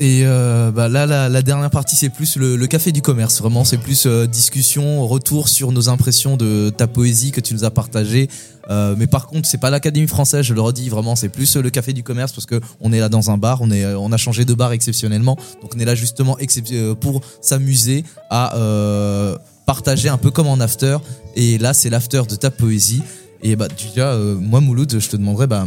Et 0.00 0.24
bah 0.24 0.88
là, 0.88 1.06
la, 1.06 1.42
dernière 1.42 1.70
partie, 1.70 1.96
c'est 1.96 2.08
plus 2.08 2.36
le, 2.36 2.66
café 2.66 2.90
du 2.92 3.02
commerce. 3.02 3.40
Vraiment, 3.40 3.64
c'est 3.64 3.78
plus 3.78 4.06
discussion, 4.06 5.06
retour 5.06 5.48
sur 5.48 5.72
nos 5.72 5.88
impressions 5.88 6.36
de 6.36 6.70
ta 6.70 6.86
poésie 6.86 7.30
que 7.30 7.40
tu 7.40 7.54
nous 7.54 7.64
as 7.64 7.70
partagée. 7.70 8.28
Euh, 8.70 8.94
mais 8.96 9.06
par 9.06 9.26
contre, 9.26 9.46
c'est 9.48 9.58
pas 9.58 9.70
l'Académie 9.70 10.06
française, 10.06 10.44
je 10.44 10.54
le 10.54 10.60
redis 10.60 10.88
vraiment, 10.88 11.16
c'est 11.16 11.28
plus 11.28 11.56
le 11.56 11.70
café 11.70 11.92
du 11.92 12.02
commerce 12.02 12.32
parce 12.32 12.46
que 12.46 12.60
on 12.80 12.92
est 12.92 13.00
là 13.00 13.08
dans 13.08 13.30
un 13.30 13.36
bar, 13.36 13.60
on 13.60 13.70
est, 13.70 13.84
on 13.94 14.10
a 14.12 14.16
changé 14.16 14.44
de 14.44 14.54
bar 14.54 14.72
exceptionnellement, 14.72 15.36
donc 15.62 15.72
on 15.76 15.78
est 15.78 15.84
là 15.84 15.94
justement 15.94 16.36
euh, 16.72 16.94
pour 16.94 17.20
s'amuser 17.40 18.04
à 18.30 18.56
euh, 18.56 19.36
partager 19.66 20.08
un 20.08 20.18
peu 20.18 20.30
comme 20.30 20.46
en 20.46 20.60
after. 20.60 20.98
Et 21.36 21.58
là, 21.58 21.74
c'est 21.74 21.90
l'after 21.90 22.22
de 22.28 22.36
ta 22.36 22.50
poésie. 22.50 23.02
Et 23.42 23.56
bah, 23.56 23.68
déjà, 23.68 24.12
euh, 24.12 24.34
moi, 24.34 24.60
Mouloud, 24.60 24.98
je 24.98 25.08
te 25.08 25.16
demanderais, 25.16 25.46
bah, 25.46 25.66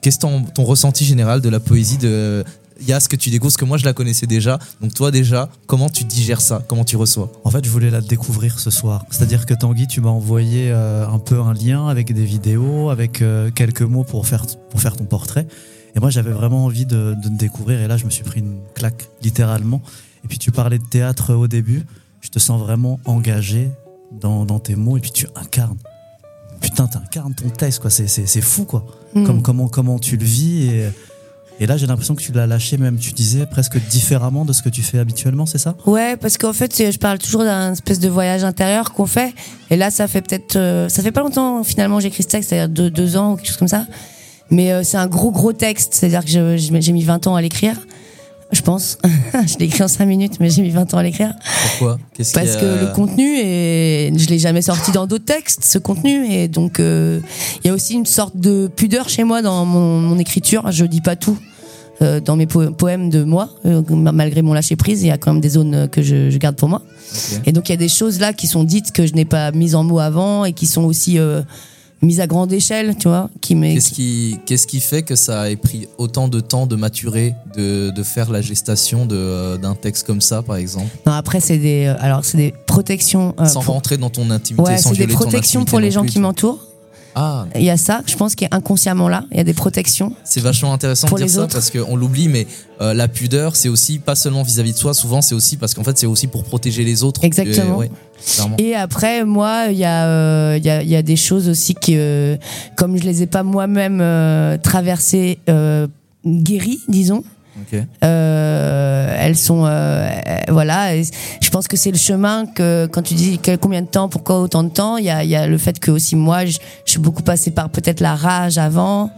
qu'est-ce 0.00 0.18
ton, 0.18 0.42
ton 0.42 0.64
ressenti 0.64 1.04
général 1.04 1.40
de 1.40 1.48
la 1.48 1.58
poésie 1.58 1.98
de 1.98 2.44
il 2.80 2.88
y 2.88 2.92
a 2.92 3.00
ce 3.00 3.08
que 3.08 3.16
tu 3.16 3.30
découvres, 3.30 3.52
ce 3.52 3.58
que 3.58 3.64
moi 3.64 3.78
je 3.78 3.84
la 3.84 3.92
connaissais 3.92 4.26
déjà. 4.26 4.58
Donc 4.80 4.94
toi 4.94 5.10
déjà, 5.10 5.48
comment 5.66 5.88
tu 5.88 6.04
digères 6.04 6.40
ça? 6.40 6.62
Comment 6.68 6.84
tu 6.84 6.96
reçois? 6.96 7.30
En 7.44 7.50
fait, 7.50 7.64
je 7.64 7.70
voulais 7.70 7.90
la 7.90 8.00
découvrir 8.00 8.58
ce 8.58 8.70
soir. 8.70 9.04
C'est-à-dire 9.10 9.46
que 9.46 9.54
Tanguy, 9.54 9.86
tu 9.86 10.00
m'as 10.00 10.10
envoyé 10.10 10.70
euh, 10.70 11.06
un 11.08 11.18
peu 11.18 11.40
un 11.40 11.52
lien 11.54 11.86
avec 11.88 12.12
des 12.12 12.24
vidéos, 12.24 12.90
avec 12.90 13.22
euh, 13.22 13.50
quelques 13.50 13.82
mots 13.82 14.04
pour 14.04 14.26
faire, 14.26 14.44
pour 14.70 14.80
faire 14.80 14.96
ton 14.96 15.04
portrait. 15.04 15.46
Et 15.94 16.00
moi, 16.00 16.10
j'avais 16.10 16.32
vraiment 16.32 16.64
envie 16.64 16.86
de, 16.86 17.14
de 17.14 17.28
te 17.28 17.34
découvrir. 17.34 17.80
Et 17.80 17.86
là, 17.86 17.96
je 17.96 18.04
me 18.04 18.10
suis 18.10 18.24
pris 18.24 18.40
une 18.40 18.58
claque, 18.74 19.08
littéralement. 19.22 19.80
Et 20.24 20.28
puis 20.28 20.38
tu 20.38 20.50
parlais 20.50 20.78
de 20.78 20.84
théâtre 20.84 21.34
au 21.34 21.46
début. 21.46 21.84
Je 22.20 22.30
te 22.30 22.40
sens 22.40 22.60
vraiment 22.60 22.98
engagé 23.04 23.70
dans, 24.20 24.44
dans 24.44 24.58
tes 24.58 24.74
mots. 24.74 24.96
Et 24.96 25.00
puis 25.00 25.12
tu 25.12 25.28
incarnes. 25.36 25.78
Putain, 26.60 26.88
tu 26.88 26.96
incarnes 26.96 27.34
ton 27.34 27.50
texte, 27.50 27.80
quoi. 27.80 27.90
C'est 27.90 28.40
fou, 28.40 28.64
quoi. 28.64 28.86
Mm. 29.14 29.24
Comme, 29.24 29.42
comment, 29.42 29.68
comment 29.68 29.98
tu 30.00 30.16
le 30.16 30.24
vis. 30.24 30.64
Et 30.64 30.88
et 31.60 31.66
là, 31.66 31.76
j'ai 31.76 31.86
l'impression 31.86 32.14
que 32.14 32.22
tu 32.22 32.32
l'as 32.32 32.46
lâché 32.46 32.76
même, 32.78 32.98
tu 32.98 33.12
disais, 33.12 33.46
presque 33.46 33.78
différemment 33.88 34.44
de 34.44 34.52
ce 34.52 34.62
que 34.62 34.68
tu 34.68 34.82
fais 34.82 34.98
habituellement, 34.98 35.46
c'est 35.46 35.58
ça? 35.58 35.76
Ouais, 35.86 36.16
parce 36.16 36.36
qu'en 36.36 36.52
fait, 36.52 36.90
je 36.90 36.98
parle 36.98 37.18
toujours 37.18 37.44
d'un 37.44 37.72
espèce 37.72 38.00
de 38.00 38.08
voyage 38.08 38.42
intérieur 38.42 38.92
qu'on 38.92 39.06
fait. 39.06 39.32
Et 39.70 39.76
là, 39.76 39.90
ça 39.90 40.08
fait 40.08 40.20
peut-être... 40.20 40.56
Euh, 40.56 40.88
ça 40.88 41.02
fait 41.02 41.12
pas 41.12 41.20
longtemps, 41.20 41.62
finalement, 41.62 42.00
j'écris 42.00 42.24
ce 42.24 42.28
texte, 42.28 42.50
c'est-à-dire 42.50 42.68
deux, 42.68 42.90
deux, 42.90 43.16
ans 43.16 43.32
ou 43.32 43.36
quelque 43.36 43.46
chose 43.46 43.56
comme 43.56 43.68
ça. 43.68 43.86
Mais 44.50 44.72
euh, 44.72 44.82
c'est 44.82 44.96
un 44.96 45.06
gros, 45.06 45.30
gros 45.30 45.52
texte. 45.52 45.94
C'est-à-dire 45.94 46.24
que 46.24 46.56
j'ai 46.56 46.92
mis 46.92 47.04
20 47.04 47.26
ans 47.28 47.36
à 47.36 47.42
l'écrire. 47.42 47.76
Je 48.54 48.62
pense. 48.62 48.98
je 49.34 49.58
l'ai 49.58 49.66
écrit 49.66 49.82
en 49.82 49.88
5 49.88 50.06
minutes, 50.06 50.34
mais 50.38 50.48
j'ai 50.48 50.62
mis 50.62 50.70
20 50.70 50.94
ans 50.94 50.98
à 50.98 51.02
l'écrire. 51.02 51.34
Pourquoi? 51.70 51.98
Parce 52.16 52.56
que 52.56 52.84
le 52.84 52.92
contenu, 52.94 53.36
et 53.38 54.12
je 54.16 54.28
l'ai 54.28 54.38
jamais 54.38 54.62
sorti 54.62 54.92
dans 54.92 55.06
d'autres 55.06 55.24
textes, 55.24 55.64
ce 55.64 55.78
contenu. 55.78 56.26
Et 56.32 56.46
donc, 56.46 56.78
euh, 56.78 57.20
il 57.62 57.68
y 57.68 57.70
a 57.70 57.74
aussi 57.74 57.94
une 57.94 58.06
sorte 58.06 58.36
de 58.36 58.68
pudeur 58.68 59.08
chez 59.08 59.24
moi 59.24 59.42
dans 59.42 59.64
mon, 59.64 59.98
mon 59.98 60.18
écriture. 60.18 60.70
Je 60.70 60.84
dis 60.84 61.00
pas 61.00 61.16
tout. 61.16 61.36
Euh, 62.02 62.20
dans 62.20 62.34
mes 62.34 62.46
poèmes 62.46 63.08
de 63.08 63.22
moi, 63.22 63.50
euh, 63.66 63.80
malgré 63.88 64.42
mon 64.42 64.52
lâcher 64.52 64.74
prise, 64.74 65.02
il 65.02 65.08
y 65.08 65.10
a 65.12 65.18
quand 65.18 65.32
même 65.32 65.40
des 65.40 65.50
zones 65.50 65.88
que 65.88 66.02
je, 66.02 66.28
je 66.28 66.38
garde 66.38 66.56
pour 66.56 66.68
moi. 66.68 66.82
Et 67.46 67.52
donc 67.52 67.68
il 67.68 67.72
y 67.72 67.74
a 67.74 67.78
des 67.78 67.88
choses 67.88 68.18
là 68.18 68.32
qui 68.32 68.48
sont 68.48 68.64
dites 68.64 68.90
que 68.90 69.06
je 69.06 69.12
n'ai 69.14 69.24
pas 69.24 69.52
mises 69.52 69.76
en 69.76 69.84
mots 69.84 70.00
avant 70.00 70.44
et 70.44 70.52
qui 70.52 70.66
sont 70.66 70.82
aussi 70.82 71.18
mise 72.02 72.20
à 72.20 72.26
grande 72.26 72.52
échelle, 72.52 72.96
tu 72.98 73.08
vois, 73.08 73.30
qui 73.40 73.54
Qu'est-ce 73.58 73.90
qui, 73.92 74.38
qu'est-ce 74.46 74.66
qui 74.66 74.80
fait 74.80 75.02
que 75.02 75.14
ça 75.16 75.50
ait 75.50 75.56
pris 75.56 75.88
autant 75.98 76.28
de 76.28 76.40
temps 76.40 76.66
de 76.66 76.76
maturer, 76.76 77.34
de, 77.56 77.90
de 77.90 78.02
faire 78.02 78.30
la 78.30 78.40
gestation 78.42 79.06
de, 79.06 79.56
d'un 79.56 79.74
texte 79.74 80.06
comme 80.06 80.20
ça, 80.20 80.42
par 80.42 80.56
exemple? 80.56 80.90
Non, 81.06 81.12
après 81.12 81.40
c'est 81.40 81.58
des, 81.58 81.86
euh, 81.86 81.96
alors 82.00 82.24
c'est 82.24 82.36
des 82.36 82.52
protections. 82.66 83.34
euh, 83.40 83.46
sans 83.46 83.60
rentrer 83.60 83.96
dans 83.96 84.10
ton 84.10 84.30
intimité, 84.30 84.62
ouais, 84.70 84.78
sans 84.78 84.94
c'est 84.94 85.06
des 85.06 85.12
protections 85.12 85.64
pour 85.64 85.80
les 85.80 85.90
gens 85.90 86.04
qui 86.04 86.18
m'entourent. 86.18 86.60
Ah. 87.14 87.46
Il 87.54 87.62
y 87.62 87.70
a 87.70 87.76
ça, 87.76 88.02
je 88.06 88.16
pense, 88.16 88.34
qui 88.34 88.44
est 88.44 88.52
inconsciemment 88.54 89.08
là. 89.08 89.24
Il 89.30 89.36
y 89.36 89.40
a 89.40 89.44
des 89.44 89.54
protections. 89.54 90.12
C'est 90.24 90.40
vachement 90.40 90.72
intéressant 90.72 91.06
Pour 91.06 91.18
de 91.18 91.22
dire 91.22 91.28
les 91.28 91.34
ça 91.34 91.42
autres. 91.42 91.52
parce 91.52 91.70
qu'on 91.70 91.96
l'oublie, 91.96 92.28
mais 92.28 92.46
euh, 92.80 92.92
la 92.92 93.06
pudeur, 93.08 93.54
c'est 93.56 93.68
aussi 93.68 93.98
pas 93.98 94.14
seulement 94.16 94.42
vis-à-vis 94.42 94.72
de 94.72 94.78
soi. 94.78 94.94
Souvent, 94.94 95.22
c'est 95.22 95.34
aussi 95.34 95.56
parce 95.56 95.74
qu'en 95.74 95.84
fait, 95.84 95.96
c'est 95.96 96.06
aussi 96.06 96.26
pour 96.26 96.42
protéger 96.44 96.82
les 96.84 97.04
autres. 97.04 97.22
Exactement. 97.22 97.76
Et, 97.82 97.86
ouais, 97.86 97.90
clairement. 98.34 98.56
Et 98.58 98.74
après, 98.74 99.24
moi, 99.24 99.66
il 99.70 99.78
y, 99.78 99.84
a, 99.84 100.06
euh, 100.06 100.54
il 100.58 100.64
y, 100.64 100.70
a, 100.70 100.82
y 100.82 100.96
a 100.96 101.02
des 101.02 101.16
choses 101.16 101.48
aussi 101.48 101.74
que, 101.74 101.92
euh, 101.92 102.36
comme 102.76 102.96
je 102.96 103.04
les 103.04 103.22
ai 103.22 103.26
pas 103.26 103.42
moi-même 103.44 104.00
euh, 104.00 104.58
traversées, 104.58 105.38
euh, 105.48 105.86
guéries, 106.26 106.80
disons. 106.88 107.22
Euh, 108.02 109.16
elles 109.18 109.36
sont 109.36 109.64
euh, 109.64 110.08
voilà 110.48 110.96
et 110.96 111.04
je 111.40 111.50
pense 111.50 111.68
que 111.68 111.76
c'est 111.76 111.90
le 111.90 111.98
chemin 111.98 112.46
que 112.46 112.86
quand 112.86 113.02
tu 113.02 113.14
dis 113.14 113.40
combien 113.60 113.82
de 113.82 113.86
temps 113.86 114.08
pourquoi 114.08 114.40
autant 114.40 114.64
de 114.64 114.70
temps 114.70 114.96
il 114.96 115.04
y 115.04 115.10
a, 115.10 115.24
y 115.24 115.36
a 115.36 115.46
le 115.46 115.58
fait 115.58 115.78
que 115.78 115.90
aussi 115.90 116.16
moi 116.16 116.44
je, 116.46 116.58
je 116.84 116.90
suis 116.90 117.00
beaucoup 117.00 117.22
passée 117.22 117.52
par 117.52 117.70
peut-être 117.70 118.00
la 118.00 118.14
rage 118.14 118.58
avant. 118.58 119.10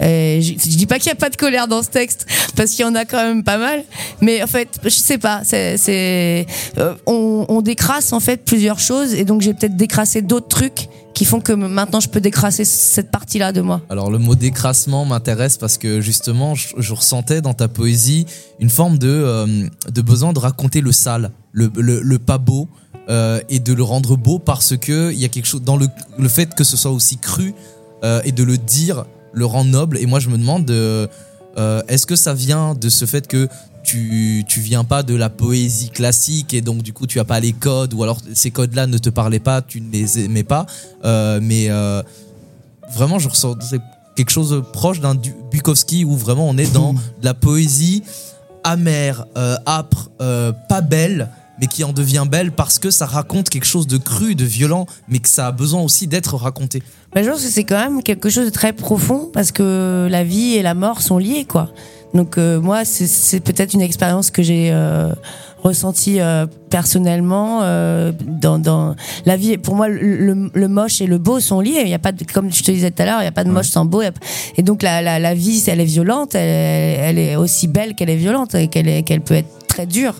Et 0.00 0.40
je, 0.42 0.52
je 0.52 0.76
dis 0.76 0.86
pas 0.86 0.98
qu'il 0.98 1.08
y 1.08 1.12
a 1.12 1.16
pas 1.16 1.30
de 1.30 1.36
colère 1.36 1.68
dans 1.68 1.82
ce 1.82 1.88
texte 1.88 2.26
parce 2.56 2.70
qu'il 2.70 2.84
y 2.84 2.88
en 2.88 2.94
a 2.94 3.04
quand 3.04 3.22
même 3.22 3.44
pas 3.44 3.58
mal 3.58 3.84
mais 4.20 4.42
en 4.42 4.46
fait 4.46 4.68
je 4.84 4.90
sais 4.90 5.18
pas 5.18 5.42
euh, 5.52 6.44
on, 7.06 7.46
on 7.48 7.62
décrasse 7.62 8.12
en 8.12 8.20
fait 8.20 8.44
plusieurs 8.44 8.78
choses 8.78 9.14
et 9.14 9.24
donc 9.24 9.42
j'ai 9.42 9.54
peut-être 9.54 9.76
décrassé 9.76 10.22
d'autres 10.22 10.48
trucs 10.48 10.88
qui 11.20 11.26
font 11.26 11.40
que 11.40 11.52
maintenant 11.52 12.00
je 12.00 12.08
peux 12.08 12.22
décrasser 12.22 12.64
cette 12.64 13.10
partie 13.10 13.38
là 13.38 13.52
de 13.52 13.60
moi. 13.60 13.82
Alors 13.90 14.10
le 14.10 14.16
mot 14.18 14.34
décrassement 14.34 15.04
m'intéresse 15.04 15.58
parce 15.58 15.76
que 15.76 16.00
justement 16.00 16.54
je, 16.54 16.94
ressentais 16.94 17.42
dans 17.42 17.52
ta 17.52 17.68
poésie 17.68 18.24
une 18.58 18.70
forme 18.70 18.96
de, 18.96 19.08
euh, 19.08 19.68
besoin 20.02 20.32
de 20.32 20.38
raconter 20.38 20.80
le 20.80 20.92
sale, 20.92 21.30
le, 21.52 22.16
pas 22.18 22.38
beau 22.38 22.68
euh, 23.10 23.40
et 23.48 23.58
de 23.58 23.74
le 23.74 23.82
rendre 23.82 24.16
beau 24.16 24.38
parce 24.38 24.78
que 24.78 25.12
il 25.12 25.18
y 25.18 25.26
a 25.26 25.28
quelque 25.28 25.46
chose 25.46 25.62
dans 25.62 25.76
le, 25.76 25.88
fait 26.28 26.54
que 26.54 26.64
ce 26.64 26.78
soit 26.78 26.90
aussi 26.90 27.18
cru 27.18 27.54
euh, 28.02 28.22
et 28.24 28.32
de 28.32 28.42
le 28.42 28.56
dire 28.56 29.04
le 29.32 29.44
rend 29.46 29.64
noble. 29.64 29.98
Et 29.98 30.06
moi 30.06 30.18
je 30.20 30.28
me 30.28 30.38
demande 30.38 30.70
euh, 30.70 31.06
euh, 31.58 31.82
est-ce 31.88 32.06
que 32.06 32.16
ça 32.16 32.34
vient 32.34 32.74
de 32.74 32.88
ce 32.88 33.04
fait 33.06 33.26
que 33.26 33.48
tu, 33.82 34.44
tu 34.46 34.60
viens 34.60 34.84
pas 34.84 35.02
de 35.02 35.14
la 35.14 35.30
poésie 35.30 35.88
classique 35.90 36.52
et 36.54 36.60
donc 36.60 36.82
du 36.82 36.92
coup 36.92 37.06
tu 37.06 37.18
as 37.18 37.24
pas 37.24 37.40
les 37.40 37.52
codes 37.52 37.94
ou 37.94 38.02
alors 38.02 38.18
ces 38.34 38.50
codes 38.50 38.74
là 38.74 38.86
ne 38.86 38.98
te 38.98 39.08
parlaient 39.08 39.38
pas 39.40 39.62
tu 39.62 39.80
ne 39.80 39.90
les 39.90 40.18
aimais 40.20 40.44
pas 40.44 40.66
euh, 41.04 41.40
mais 41.42 41.68
vraiment 42.94 43.18
je 43.18 43.28
ressens 43.28 43.56
quelque 44.16 44.30
chose 44.30 44.50
de 44.50 44.60
proche 44.60 45.00
d'un 45.00 45.14
Du- 45.14 45.34
Bukowski 45.50 46.04
où 46.04 46.14
vraiment 46.14 46.46
on 46.48 46.58
est 46.58 46.72
dans 46.74 46.92
de 47.20 47.24
la 47.24 47.32
poésie 47.34 48.02
amère, 48.64 49.24
euh, 49.38 49.56
âpre, 49.66 50.10
euh, 50.20 50.52
pas 50.68 50.82
belle, 50.82 51.30
mais 51.60 51.66
qui 51.66 51.84
en 51.84 51.92
devient 51.92 52.24
belle 52.30 52.52
parce 52.52 52.78
que 52.78 52.90
ça 52.90 53.06
raconte 53.06 53.50
quelque 53.50 53.66
chose 53.66 53.86
de 53.86 53.98
cru, 53.98 54.34
de 54.34 54.44
violent, 54.44 54.86
mais 55.08 55.18
que 55.18 55.28
ça 55.28 55.46
a 55.48 55.52
besoin 55.52 55.82
aussi 55.82 56.06
d'être 56.06 56.36
raconté. 56.36 56.82
Mais 57.14 57.24
je 57.24 57.30
pense 57.30 57.42
que 57.42 57.50
c'est 57.50 57.64
quand 57.64 57.78
même 57.78 58.02
quelque 58.02 58.30
chose 58.30 58.46
de 58.46 58.50
très 58.50 58.72
profond 58.72 59.28
parce 59.32 59.52
que 59.52 60.08
la 60.10 60.24
vie 60.24 60.54
et 60.54 60.62
la 60.62 60.74
mort 60.74 61.02
sont 61.02 61.18
liées, 61.18 61.44
quoi. 61.44 61.70
Donc 62.14 62.38
euh, 62.38 62.60
moi, 62.60 62.84
c'est- 62.84 63.40
peut-être 63.40 63.72
une 63.74 63.82
expérience 63.82 64.30
que 64.32 64.42
j'ai 64.42 64.70
euh, 64.72 65.12
ressentie 65.62 66.20
euh, 66.20 66.46
personnellement. 66.70 67.60
dans, 68.26 68.58
dans 68.58 68.96
la 69.26 69.36
vie, 69.36 69.58
pour 69.58 69.76
moi, 69.76 69.88
le, 69.88 70.68
moche 70.68 71.00
et 71.00 71.06
le 71.06 71.18
beau 71.18 71.40
sont 71.40 71.60
liés. 71.60 71.82
Il 71.84 71.88
y 71.90 71.94
a 71.94 71.98
pas, 71.98 72.12
de, 72.12 72.24
comme 72.24 72.52
je 72.52 72.62
te 72.62 72.70
disais 72.70 72.90
tout 72.90 73.02
à 73.02 73.06
l'heure, 73.06 73.20
il 73.20 73.24
y 73.24 73.28
a 73.28 73.32
pas 73.32 73.44
de 73.44 73.50
moche 73.50 73.68
sans 73.68 73.84
beau. 73.84 74.02
Et 74.56 74.62
donc 74.62 74.82
la, 74.82 75.02
la, 75.02 75.18
la 75.18 75.34
vie, 75.34 75.62
elle 75.66 75.80
est 75.80 75.84
violente. 75.84 76.34
Elle, 76.34 77.00
elle 77.00 77.18
est 77.18 77.36
aussi 77.36 77.68
belle 77.68 77.94
qu'elle 77.94 78.10
est 78.10 78.16
violente 78.16 78.54
et 78.54 78.68
qu'elle 78.68 79.20
peut 79.20 79.34
être 79.34 79.66
très 79.68 79.86
dure. 79.86 80.14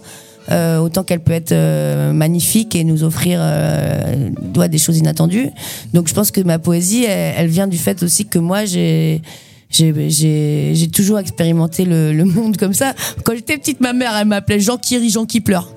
Euh, 0.50 0.78
autant 0.78 1.04
qu'elle 1.04 1.20
peut 1.20 1.32
être 1.32 1.52
euh, 1.52 2.12
magnifique 2.12 2.74
et 2.74 2.82
nous 2.82 3.04
offrir 3.04 3.38
euh, 3.40 4.30
doit 4.42 4.66
des 4.66 4.78
choses 4.78 4.98
inattendues. 4.98 5.48
Donc 5.94 6.08
je 6.08 6.14
pense 6.14 6.32
que 6.32 6.40
ma 6.40 6.58
poésie, 6.58 7.04
elle, 7.04 7.48
vient 7.48 7.68
du 7.68 7.78
fait 7.78 8.02
aussi 8.02 8.26
que 8.26 8.38
moi 8.38 8.64
j'ai 8.64 9.22
j'ai 9.70 10.90
toujours 10.92 11.20
expérimenté 11.20 11.84
le, 11.84 12.12
le 12.12 12.24
monde 12.36 12.56
comme 12.56 12.74
ça. 12.74 12.94
Quand 13.24 13.34
j'étais 13.34 13.56
petite, 13.58 13.80
ma 13.80 13.92
mère 13.92 14.12
elle 14.16 14.26
m'appelait 14.26 14.58
Jean 14.58 14.76
qui 14.76 14.98
rit, 14.98 15.10
Jean 15.10 15.24
qui 15.24 15.40
pleure. 15.40 15.72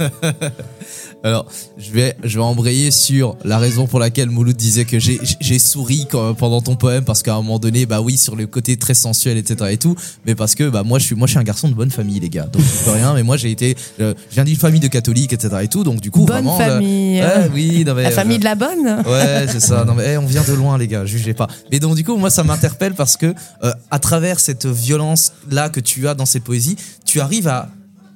Alors, 1.24 1.46
je 1.78 1.90
vais, 1.90 2.16
je 2.22 2.38
vais 2.38 2.44
embrayer 2.44 2.90
sur 2.90 3.36
la 3.44 3.56
raison 3.58 3.86
pour 3.86 3.98
laquelle 3.98 4.28
Mouloud 4.28 4.54
disait 4.56 4.84
que 4.84 4.98
j'ai, 4.98 5.58
souri 5.58 6.06
quand- 6.10 6.34
pendant 6.34 6.60
ton 6.60 6.76
poème 6.76 7.02
parce 7.02 7.22
qu'à 7.22 7.32
un 7.32 7.36
moment 7.38 7.58
donné, 7.58 7.86
bah 7.86 8.02
oui, 8.02 8.18
sur 8.18 8.36
le 8.36 8.46
côté 8.46 8.76
très 8.76 8.92
sensuel, 8.92 9.38
etc. 9.38 9.70
et 9.72 9.78
tout, 9.78 9.96
mais 10.26 10.34
parce 10.34 10.54
que 10.54 10.68
bah 10.68 10.82
moi 10.84 10.98
je 10.98 11.06
suis, 11.06 11.14
moi 11.14 11.26
je 11.26 11.30
suis 11.32 11.38
un 11.38 11.42
garçon 11.44 11.68
de 11.68 11.74
bonne 11.74 11.90
famille, 11.90 12.20
les 12.20 12.28
gars. 12.28 12.46
Donc 12.52 12.60
je 12.62 12.84
peux 12.84 12.90
rien, 12.90 13.14
mais 13.14 13.22
moi 13.22 13.38
j'ai 13.38 13.50
été, 13.50 13.74
je 13.98 14.12
viens 14.32 14.44
d'une 14.44 14.56
famille 14.56 14.80
de 14.80 14.88
catholiques, 14.88 15.32
etc. 15.32 15.56
et 15.62 15.68
tout, 15.68 15.82
donc 15.82 16.00
du 16.02 16.10
coup 16.10 16.26
Bonne 16.26 16.44
vraiment. 16.44 16.60
euh, 16.60 16.66
famille. 16.74 17.20
ouais, 17.22 17.50
oui, 17.54 17.84
non, 17.86 17.94
mais, 17.94 18.02
La 18.02 18.10
famille 18.10 18.36
euh, 18.36 18.40
de 18.40 18.44
la 18.44 18.54
bonne. 18.54 18.86
Ouais, 19.06 19.46
c'est 19.50 19.60
ça. 19.60 19.84
Non 19.86 19.94
mais 19.94 20.12
eh, 20.12 20.18
on 20.18 20.26
vient 20.26 20.44
de 20.46 20.52
loin 20.52 20.76
les 20.76 20.88
gars, 20.88 21.06
jugez 21.06 21.32
pas. 21.32 21.46
Mais 21.72 21.78
donc 21.80 21.94
du 21.96 22.04
coup, 22.04 22.16
moi 22.18 22.28
ça 22.28 22.44
m'interpelle 22.44 22.92
parce 22.92 23.16
que 23.16 23.32
euh, 23.62 23.72
à 23.90 23.98
travers 23.98 24.40
cette 24.40 24.66
violence 24.66 25.32
là 25.50 25.70
que 25.70 25.80
tu 25.80 26.06
as 26.06 26.14
dans 26.14 26.26
ces 26.26 26.40
poésies, 26.40 26.76
tu 27.06 27.20
arrives 27.20 27.48
à 27.48 27.70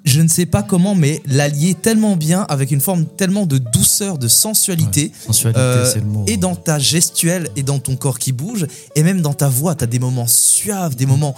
je 0.08 0.20
ne 0.20 0.28
sais 0.28 0.46
pas 0.46 0.62
comment 0.62 0.94
mais 0.94 1.22
l'allier 1.26 1.74
tellement 1.74 2.16
bien 2.16 2.42
avec 2.48 2.70
une 2.70 2.80
forme 2.80 3.04
tellement 3.06 3.46
de 3.46 3.58
douceur, 3.58 4.18
de 4.18 4.26
sensualité 4.28 5.12
Sensualité, 5.26 5.60
euh, 5.60 5.84
c'est 5.92 6.00
le 6.00 6.06
mot. 6.06 6.24
et 6.26 6.36
dans 6.36 6.56
ta 6.56 6.78
gestuelle 6.78 7.50
et 7.56 7.62
dans 7.62 7.78
ton 7.78 7.96
corps 7.96 8.18
qui 8.18 8.32
bouge 8.32 8.66
et 8.96 9.02
même 9.02 9.20
dans 9.20 9.34
ta 9.34 9.48
voix, 9.48 9.74
tu 9.74 9.84
as 9.84 9.86
des 9.86 9.98
moments 9.98 10.26
suaves, 10.26 10.96
des 10.96 11.06
moments 11.06 11.34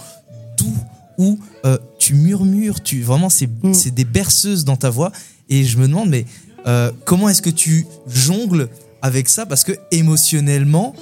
doux 0.57 0.73
où 1.17 1.37
euh, 1.65 1.77
tu 1.99 2.15
murmures, 2.15 2.81
tu 2.81 3.01
vraiment 3.01 3.29
c'est 3.29 3.47
Mm. 3.63 3.73
c'est 3.73 3.93
des 3.93 4.05
berceuses 4.05 4.63
dans 4.65 4.77
ta 4.77 4.89
voix 4.89 5.11
et 5.49 5.63
je 5.65 5.77
me 5.77 5.87
demande 5.87 6.09
mais 6.09 6.25
euh, 6.67 6.91
comment 7.05 7.27
est-ce 7.29 7.41
que 7.41 7.49
tu 7.49 7.85
jongles 8.07 8.69
avec 9.01 9.29
ça? 9.29 9.45
Parce 9.45 9.63
que 9.63 9.73
émotionnellement 9.91 10.95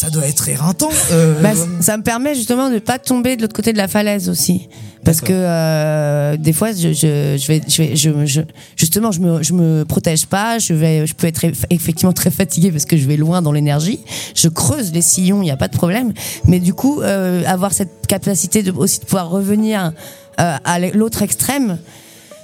ça 0.00 0.08
doit 0.10 0.26
être 0.26 0.48
éreintant. 0.48 0.88
euh, 1.12 1.40
Bah, 1.42 1.50
ça 1.80 1.96
me 1.96 2.02
permet 2.02 2.34
justement 2.34 2.70
de 2.70 2.78
pas 2.78 2.98
tomber 2.98 3.36
de 3.36 3.42
l'autre 3.42 3.54
côté 3.54 3.72
de 3.72 3.78
la 3.78 3.86
falaise 3.88 4.28
aussi. 4.30 4.68
Parce 5.04 5.20
que 5.20 5.32
euh, 5.34 6.36
des 6.36 6.52
fois, 6.52 6.72
je, 6.72 6.92
je, 6.92 7.36
je 7.38 7.46
vais, 7.46 7.60
je 7.66 7.82
vais, 7.82 7.96
je, 7.96 8.10
je- 8.26 8.40
justement, 8.76 9.12
je 9.12 9.20
me, 9.20 9.42
je 9.42 9.52
me 9.54 9.84
protège 9.84 10.26
pas. 10.26 10.58
Je 10.58 10.72
vais, 10.74 11.06
je 11.06 11.14
peux 11.14 11.26
être 11.26 11.42
eff- 11.44 11.64
effectivement 11.70 12.12
très 12.12 12.30
fatiguée 12.30 12.70
parce 12.70 12.84
que 12.84 12.96
je 12.98 13.06
vais 13.06 13.16
loin 13.16 13.40
dans 13.42 13.52
l'énergie. 13.52 14.00
Je 14.34 14.48
creuse 14.48 14.92
les 14.92 15.02
sillons, 15.02 15.40
il 15.42 15.44
n'y 15.46 15.50
a 15.50 15.56
pas 15.56 15.68
de 15.68 15.76
problème. 15.76 16.12
Mais 16.44 16.60
du 16.60 16.74
coup, 16.74 17.00
euh, 17.02 17.42
avoir 17.46 17.72
cette 17.72 18.06
capacité 18.06 18.62
de 18.62 18.72
aussi 18.72 19.00
de 19.00 19.04
pouvoir 19.06 19.30
revenir 19.30 19.92
euh, 20.38 20.56
à 20.64 20.78
l'autre 20.80 21.22
extrême, 21.22 21.78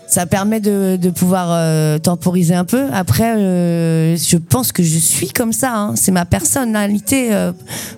ça 0.09 0.27
permet 0.27 0.61
de, 0.61 0.97
de 1.01 1.11
pouvoir 1.11 1.49
euh, 1.51 1.99
temporiser 1.99 2.55
un 2.55 2.65
peu. 2.65 2.87
Après, 2.93 3.37
euh, 3.37 4.17
je 4.17 4.37
pense 4.37 4.73
que 4.73 4.83
je 4.83 4.99
suis 4.99 5.29
comme 5.31 5.53
ça. 5.53 5.73
hein. 5.75 5.95
C'est 5.97 6.13
ma 6.13 6.25
personnalité 6.25 7.35
euh, 7.35 7.53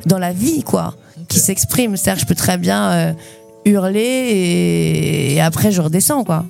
dans 0.06 0.18
la 0.18 0.32
vie, 0.32 0.62
quoi, 0.62 0.94
qui 1.28 1.38
s'exprime. 1.38 1.96
C'est-à-dire 1.96 2.22
je 2.22 2.26
peux 2.26 2.34
très 2.34 2.56
bien 2.58 3.14
hurler 3.64 4.00
et, 4.00 5.34
et 5.34 5.40
après 5.40 5.70
je 5.70 5.80
redescends, 5.82 6.24
quoi. 6.24 6.44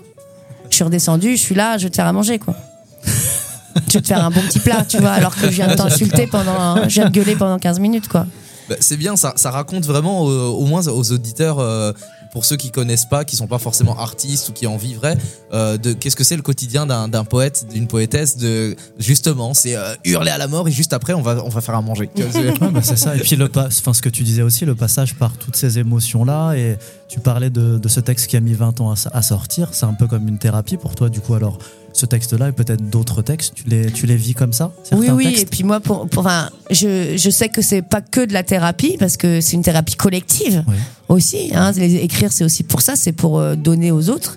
Je 0.70 0.76
suis 0.76 0.84
redescendu, 0.84 1.32
je 1.36 1.40
suis 1.42 1.54
là, 1.54 1.78
je 1.78 1.84
vais 1.84 1.90
te 1.90 1.96
faire 1.96 2.06
à 2.06 2.12
manger, 2.12 2.38
quoi. 2.38 2.54
je 3.88 3.94
vais 3.94 4.00
te 4.00 4.06
faire 4.06 4.24
un 4.24 4.30
bon 4.30 4.40
petit 4.42 4.60
plat, 4.60 4.84
tu 4.88 4.98
vois, 4.98 5.10
alors 5.12 5.34
que 5.34 5.42
je 5.46 5.54
viens 5.56 5.68
de 5.68 5.74
t'insulter 5.76 6.26
pendant, 6.26 6.82
je 6.88 6.94
viens 7.00 7.06
de 7.08 7.10
gueuler 7.14 7.36
pendant 7.36 7.58
15 7.58 7.80
minutes, 7.80 8.08
quoi. 8.08 8.26
Bah, 8.68 8.76
c'est 8.80 8.98
bien, 8.98 9.16
ça, 9.16 9.32
ça 9.36 9.50
raconte 9.50 9.86
vraiment, 9.86 10.28
euh, 10.28 10.44
au 10.44 10.66
moins 10.66 10.86
aux 10.88 11.12
auditeurs, 11.12 11.58
euh, 11.58 11.92
pour 12.32 12.44
ceux 12.44 12.56
qui 12.56 12.70
connaissent 12.70 13.06
pas, 13.06 13.24
qui 13.24 13.36
sont 13.36 13.46
pas 13.46 13.58
forcément 13.58 13.98
artistes 13.98 14.48
ou 14.48 14.52
qui 14.52 14.66
en 14.66 14.76
vivraient, 14.76 15.16
euh, 15.52 15.76
de 15.78 15.92
qu'est-ce 15.92 16.16
que 16.16 16.24
c'est 16.24 16.36
le 16.36 16.42
quotidien 16.42 16.86
d'un 16.86 17.24
poète, 17.24 17.66
d'une 17.72 17.86
poétesse, 17.86 18.36
de 18.36 18.76
justement, 18.98 19.54
c'est 19.54 19.76
euh, 19.76 19.94
hurler 20.04 20.30
à 20.30 20.38
la 20.38 20.48
mort 20.48 20.68
et 20.68 20.70
juste 20.70 20.92
après 20.92 21.14
on 21.14 21.22
va 21.22 21.42
on 21.44 21.48
va 21.48 21.60
faire 21.60 21.74
à 21.74 21.82
manger. 21.82 22.10
Ouais, 22.58 22.70
bah, 22.70 22.80
c'est 22.82 22.96
ça. 22.96 23.16
Et 23.16 23.20
puis 23.20 23.36
le 23.36 23.48
enfin 23.54 23.92
ce 23.92 24.02
que 24.02 24.08
tu 24.08 24.22
disais 24.22 24.42
aussi, 24.42 24.64
le 24.64 24.74
passage 24.74 25.14
par 25.14 25.36
toutes 25.36 25.56
ces 25.56 25.78
émotions 25.78 26.24
là. 26.24 26.54
Et 26.54 26.76
tu 27.08 27.20
parlais 27.20 27.50
de, 27.50 27.78
de 27.78 27.88
ce 27.88 28.00
texte 28.00 28.26
qui 28.26 28.36
a 28.36 28.40
mis 28.40 28.54
20 28.54 28.80
ans 28.80 28.92
à, 28.92 28.94
à 29.12 29.22
sortir. 29.22 29.70
C'est 29.72 29.86
un 29.86 29.94
peu 29.94 30.06
comme 30.06 30.28
une 30.28 30.38
thérapie 30.38 30.76
pour 30.76 30.94
toi. 30.94 31.08
Du 31.08 31.20
coup, 31.20 31.34
alors 31.34 31.58
ce 31.98 32.06
texte-là 32.06 32.48
et 32.48 32.52
peut-être 32.52 32.88
d'autres 32.88 33.22
textes, 33.22 33.54
tu 33.54 33.64
les, 33.68 33.90
tu 33.90 34.06
les 34.06 34.16
vis 34.16 34.34
comme 34.34 34.52
ça 34.52 34.72
Oui, 34.92 35.08
oui. 35.10 35.24
textes 35.24 35.42
Et 35.42 35.46
puis 35.46 35.64
moi, 35.64 35.80
pour, 35.80 36.08
pour- 36.08 36.20
enfin, 36.26 36.50
je, 36.70 37.16
je 37.16 37.30
sais 37.30 37.48
que 37.48 37.62
c'est 37.62 37.82
pas 37.82 38.00
que 38.00 38.24
de 38.24 38.32
la 38.32 38.42
thérapie 38.42 38.96
parce 38.98 39.16
que 39.16 39.40
c'est 39.40 39.54
une 39.56 39.62
thérapie 39.62 39.94
collective 39.96 40.64
Oui. 40.68 40.76
aussi. 41.08 41.50
Hein, 41.54 41.72
Les- 41.72 41.96
écrire, 41.96 42.32
c'est 42.32 42.44
aussi 42.44 42.62
pour 42.62 42.82
ça, 42.82 42.96
c'est 42.96 43.12
pour 43.12 43.38
euh, 43.38 43.54
donner 43.56 43.90
aux 43.92 44.08
autres. 44.10 44.36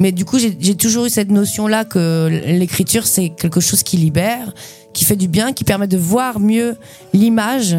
Mais 0.00 0.10
du 0.10 0.24
coup, 0.24 0.38
j'ai 0.38 0.56
j'ai 0.58 0.74
toujours 0.74 1.04
eu 1.04 1.10
cette 1.10 1.30
notion-là 1.30 1.84
que 1.84 2.28
l'écriture, 2.46 3.06
c'est 3.06 3.28
quelque 3.28 3.60
chose 3.60 3.82
qui 3.82 3.96
libère, 3.98 4.52
qui 4.94 5.04
fait 5.04 5.16
du 5.16 5.28
bien, 5.28 5.52
qui 5.52 5.64
permet 5.64 5.86
de 5.86 5.98
voir 5.98 6.40
mieux 6.40 6.76
l'image, 7.12 7.76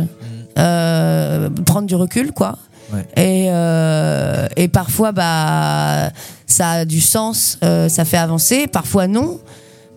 euh, 0.58 1.50
prendre 1.66 1.88
du 1.88 1.96
recul, 1.96 2.32
quoi. 2.32 2.58
Ouais. 2.94 3.02
Et, 3.18 3.48
euh, 3.50 4.48
et 4.56 4.68
parfois, 4.68 5.12
bah, 5.12 6.12
ça 6.54 6.70
a 6.72 6.86
du 6.86 7.02
sens, 7.02 7.58
euh, 7.64 7.90
ça 7.90 8.06
fait 8.06 8.18
avancer. 8.18 8.68
Parfois, 8.68 9.08
non. 9.08 9.40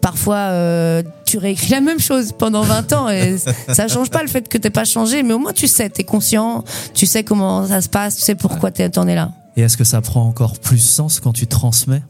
parfois 0.00 0.36
euh, 0.36 1.02
tu 1.24 1.38
réécris 1.38 1.70
la 1.70 1.80
même 1.80 2.00
chose 2.00 2.32
pendant 2.36 2.62
20 2.62 2.92
ans 2.92 3.09
et 3.09 3.36
ça 3.72 3.88
change 3.88 4.11
pas 4.11 4.22
le 4.22 4.28
fait 4.28 4.48
que 4.48 4.59
t'aies 4.59 4.70
pas 4.70 4.84
changé, 4.84 5.22
mais 5.22 5.34
au 5.34 5.38
moins 5.38 5.52
tu 5.52 5.66
sais, 5.66 5.88
t'es 5.88 6.04
conscient, 6.04 6.64
tu 6.94 7.07
sais 7.07 7.24
comment 7.24 7.66
ça 7.66 7.80
se 7.80 7.88
passe, 7.88 8.16
tu 8.16 8.22
sais 8.22 8.34
pourquoi 8.34 8.70
t'en 8.70 9.07
es 9.07 9.14
là. 9.14 9.32
Et 9.57 9.62
est-ce 9.62 9.76
que 9.76 9.84
ça 9.84 10.00
prend 10.00 10.22
encore 10.22 10.59
plus 10.59 10.78
sens 10.78 11.20
quand 11.20 11.32
tu 11.32 11.46
transmets? 11.46 12.02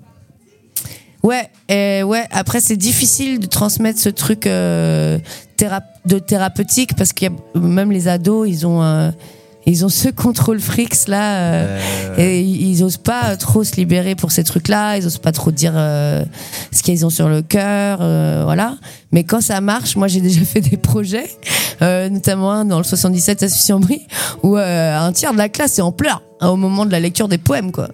Ouais, 1.23 1.49
et 1.69 2.03
ouais. 2.05 2.25
Après, 2.31 2.61
c'est 2.61 2.77
difficile 2.77 3.41
de 3.41 3.47
transmettre 3.47 3.99
ce 3.99 4.09
truc 4.09 4.47
euh, 4.47 5.19
de 6.05 6.19
thérapeutique 6.19 6.95
parce 6.97 7.13
qu'il 7.13 7.31
y 7.31 7.59
a 7.59 7.61
même 7.61 7.91
les 7.91 8.07
ados, 8.07 8.49
ils 8.49 8.67
ont 8.67 9.13
ils 9.67 9.85
ont 9.85 9.89
ce 9.89 10.09
contrôle 10.09 10.61
frics 10.61 11.09
là 11.09 11.39
euh, 11.39 11.81
et 12.17 12.41
ils 12.41 12.83
osent 12.85 12.97
pas 12.97 13.37
trop 13.37 13.65
se 13.65 13.77
libérer 13.77 14.15
pour 14.15 14.31
ces 14.31 14.45
trucs-là. 14.45 14.97
Ils 14.97 15.07
osent 15.07 15.19
pas 15.19 15.33
trop 15.33 15.51
dire 15.51 15.73
euh, 15.75 16.25
ce 16.73 16.83
qu'ils 16.83 17.05
ont 17.05 17.11
sur 17.11 17.29
le 17.29 17.43
cœur, 17.43 17.99
voilà. 18.45 18.77
Mais 19.13 19.25
quand 19.25 19.41
ça 19.41 19.61
marche, 19.61 19.97
moi 19.97 20.09
j'ai 20.09 20.21
déjà 20.21 20.41
fait 20.45 20.61
des 20.61 20.77
projets, 20.77 21.29
notamment 21.81 22.65
dans 22.65 22.79
le 22.79 22.85
77 22.85 23.43
à 23.43 23.49
Sucy-en-Brie, 23.49 24.07
où 24.43 24.57
un 24.57 25.13
tiers 25.13 25.33
de 25.33 25.39
la 25.39 25.49
classe 25.49 25.79
est 25.79 25.83
en 25.83 25.93
pleurs 25.93 26.23
hein, 26.41 26.49
au 26.49 26.57
moment 26.57 26.87
de 26.87 26.93
la 26.93 27.01
lecture 27.01 27.29
des 27.29 27.39
poèmes, 27.39 27.73
quoi. 27.73 27.89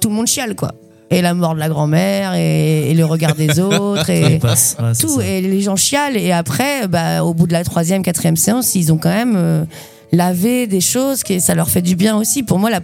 Tout 0.00 0.08
le 0.08 0.14
monde 0.14 0.26
chiale, 0.26 0.54
quoi 0.54 0.72
et 1.10 1.22
la 1.22 1.34
mort 1.34 1.54
de 1.54 1.60
la 1.60 1.68
grand-mère 1.68 2.34
et, 2.34 2.92
le 2.94 3.04
regard 3.04 3.34
des 3.34 3.60
autres 3.60 4.10
et 4.10 4.40
tout 4.98 5.20
et 5.20 5.40
les 5.40 5.60
gens 5.60 5.76
chialent 5.76 6.16
et 6.16 6.32
après 6.32 6.88
bah, 6.88 7.22
au 7.24 7.34
bout 7.34 7.46
de 7.46 7.52
la 7.52 7.64
troisième 7.64 8.02
quatrième 8.02 8.36
séance 8.36 8.74
ils 8.74 8.92
ont 8.92 8.98
quand 8.98 9.10
même 9.10 9.34
euh, 9.36 9.64
lavé 10.12 10.66
des 10.66 10.80
choses 10.80 11.22
qui 11.22 11.40
ça 11.40 11.54
leur 11.54 11.68
fait 11.68 11.82
du 11.82 11.96
bien 11.96 12.16
aussi 12.16 12.42
pour 12.42 12.58
moi 12.58 12.70
la, 12.70 12.80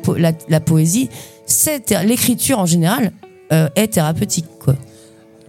la, 0.49 0.61
poésie 0.61 1.09
c'est 1.47 1.91
l'écriture 2.05 2.59
en 2.59 2.67
général 2.67 3.13
euh, 3.53 3.69
est 3.77 3.89
thérapeutique 3.89 4.47
quoi 4.59 4.77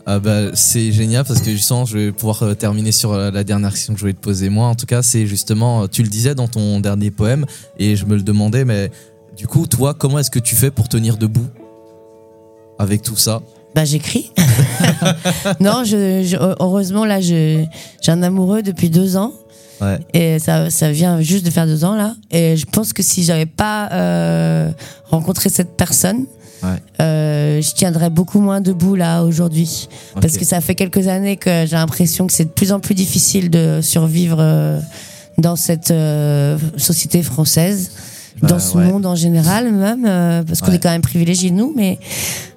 ah 0.06 0.20
bah, 0.20 0.54
c'est 0.54 0.92
génial 0.92 1.24
parce 1.24 1.42
que 1.42 1.52
justement 1.52 1.86
je 1.86 1.98
vais 1.98 2.12
pouvoir 2.12 2.44
euh, 2.44 2.54
terminer 2.54 2.92
sur 2.92 3.14
la 3.16 3.44
dernière 3.44 3.72
question 3.72 3.94
que 3.94 4.00
je 4.00 4.04
voulais 4.04 4.14
te 4.14 4.20
poser 4.20 4.50
moi 4.50 4.68
en 4.68 4.76
tout 4.76 4.86
cas 4.86 5.02
c'est 5.02 5.26
justement 5.26 5.88
tu 5.88 6.04
le 6.04 6.10
disais 6.10 6.36
dans 6.36 6.48
ton 6.48 6.80
dernier 6.80 7.10
poème 7.10 7.46
et 7.78 7.96
je 7.96 8.06
me 8.06 8.16
le 8.16 8.22
demandais 8.22 8.66
mais 8.66 8.92
du 9.36 9.48
coup 9.48 9.66
toi 9.66 9.94
comment 9.94 10.20
est-ce 10.20 10.32
que 10.32 10.40
tu 10.40 10.56
fais 10.56 10.72
pour 10.72 10.90
tenir 10.90 11.18
debout 11.18 11.48
avec 12.80 13.02
tout 13.02 13.16
ça? 13.16 13.42
Bah 13.76 13.86
j'écris. 13.86 14.32
non, 15.60 15.84
je, 15.84 16.36
heureusement 16.62 17.06
là, 17.06 17.20
j'ai 17.20 17.68
un 18.08 18.22
amoureux 18.22 18.62
depuis 18.62 18.90
deux 18.90 19.18
ans. 19.18 19.34
Ouais. 19.82 20.00
Et 20.14 20.40
ça, 20.40 20.70
ça 20.70 20.92
vient 20.92 21.22
juste 21.22 21.46
de 21.46 21.52
faire 21.52 21.66
deux 21.66 21.84
ans 21.84 21.96
là. 21.96 22.16
Et 22.32 22.56
je 22.58 22.66
pense 22.66 22.94
que 22.94 23.04
si 23.04 23.24
j'avais 23.24 23.46
pas 23.46 23.90
euh, 23.92 24.72
rencontré 25.10 25.50
cette 25.50 25.76
personne, 25.76 26.26
ouais. 26.64 26.70
euh, 27.02 27.62
je 27.62 27.74
tiendrais 27.74 28.10
beaucoup 28.10 28.40
moins 28.40 28.62
debout 28.62 28.96
là 28.96 29.24
aujourd'hui. 29.24 29.88
Parce 30.22 30.38
que 30.38 30.46
ça 30.46 30.62
fait 30.62 30.76
quelques 30.76 31.08
années 31.08 31.38
que 31.38 31.66
j'ai 31.66 31.76
l'impression 31.76 32.28
que 32.28 32.34
c'est 32.34 32.46
de 32.46 32.50
plus 32.50 32.72
en 32.72 32.80
plus 32.80 32.96
difficile 32.96 33.50
de 33.50 33.80
survivre 33.82 34.38
euh, 34.40 34.80
dans 35.38 35.56
cette 35.56 35.92
euh, 35.92 36.58
société 36.78 37.24
française, 37.24 37.92
dans 38.44 38.60
ce 38.60 38.78
monde 38.78 39.06
en 39.06 39.16
général 39.16 39.72
même, 39.72 40.06
euh, 40.06 40.44
parce 40.44 40.62
qu'on 40.62 40.72
est 40.72 40.80
quand 40.80 40.92
même 40.92 41.02
privilégiés 41.02 41.52
nous, 41.52 41.74
mais 41.76 41.98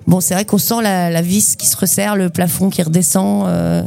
Bon, 0.07 0.21
c'est 0.21 0.35
vrai 0.35 0.45
qu'on 0.45 0.59
sent 0.59 0.83
la, 0.83 1.11
la, 1.11 1.21
vis 1.21 1.57
qui 1.57 1.67
se 1.67 1.77
resserre, 1.77 2.15
le 2.15 2.31
plafond 2.31 2.71
qui 2.71 2.81
redescend, 2.81 3.49
euh, 3.49 3.83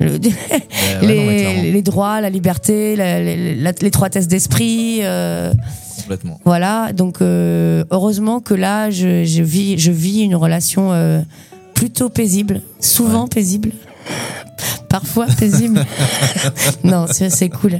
le, 0.00 0.18
les, 1.02 1.70
les, 1.70 1.82
droits, 1.82 2.22
la 2.22 2.30
liberté, 2.30 2.96
l'étroitesse 2.96 4.28
d'esprit. 4.28 5.00
Euh, 5.02 5.52
Complètement. 6.00 6.40
Voilà, 6.46 6.92
donc 6.94 7.20
euh, 7.20 7.84
heureusement 7.90 8.40
que 8.40 8.54
là, 8.54 8.90
je, 8.90 9.24
je, 9.24 9.42
vis, 9.42 9.78
je 9.78 9.90
vis 9.90 10.22
une 10.22 10.36
relation 10.36 10.92
euh, 10.92 11.20
plutôt 11.74 12.08
paisible, 12.08 12.62
souvent 12.80 13.28
paisible, 13.28 13.72
parfois 14.88 15.26
paisible. 15.26 15.84
non, 16.82 17.04
c'est 17.08 17.50
cool. 17.50 17.78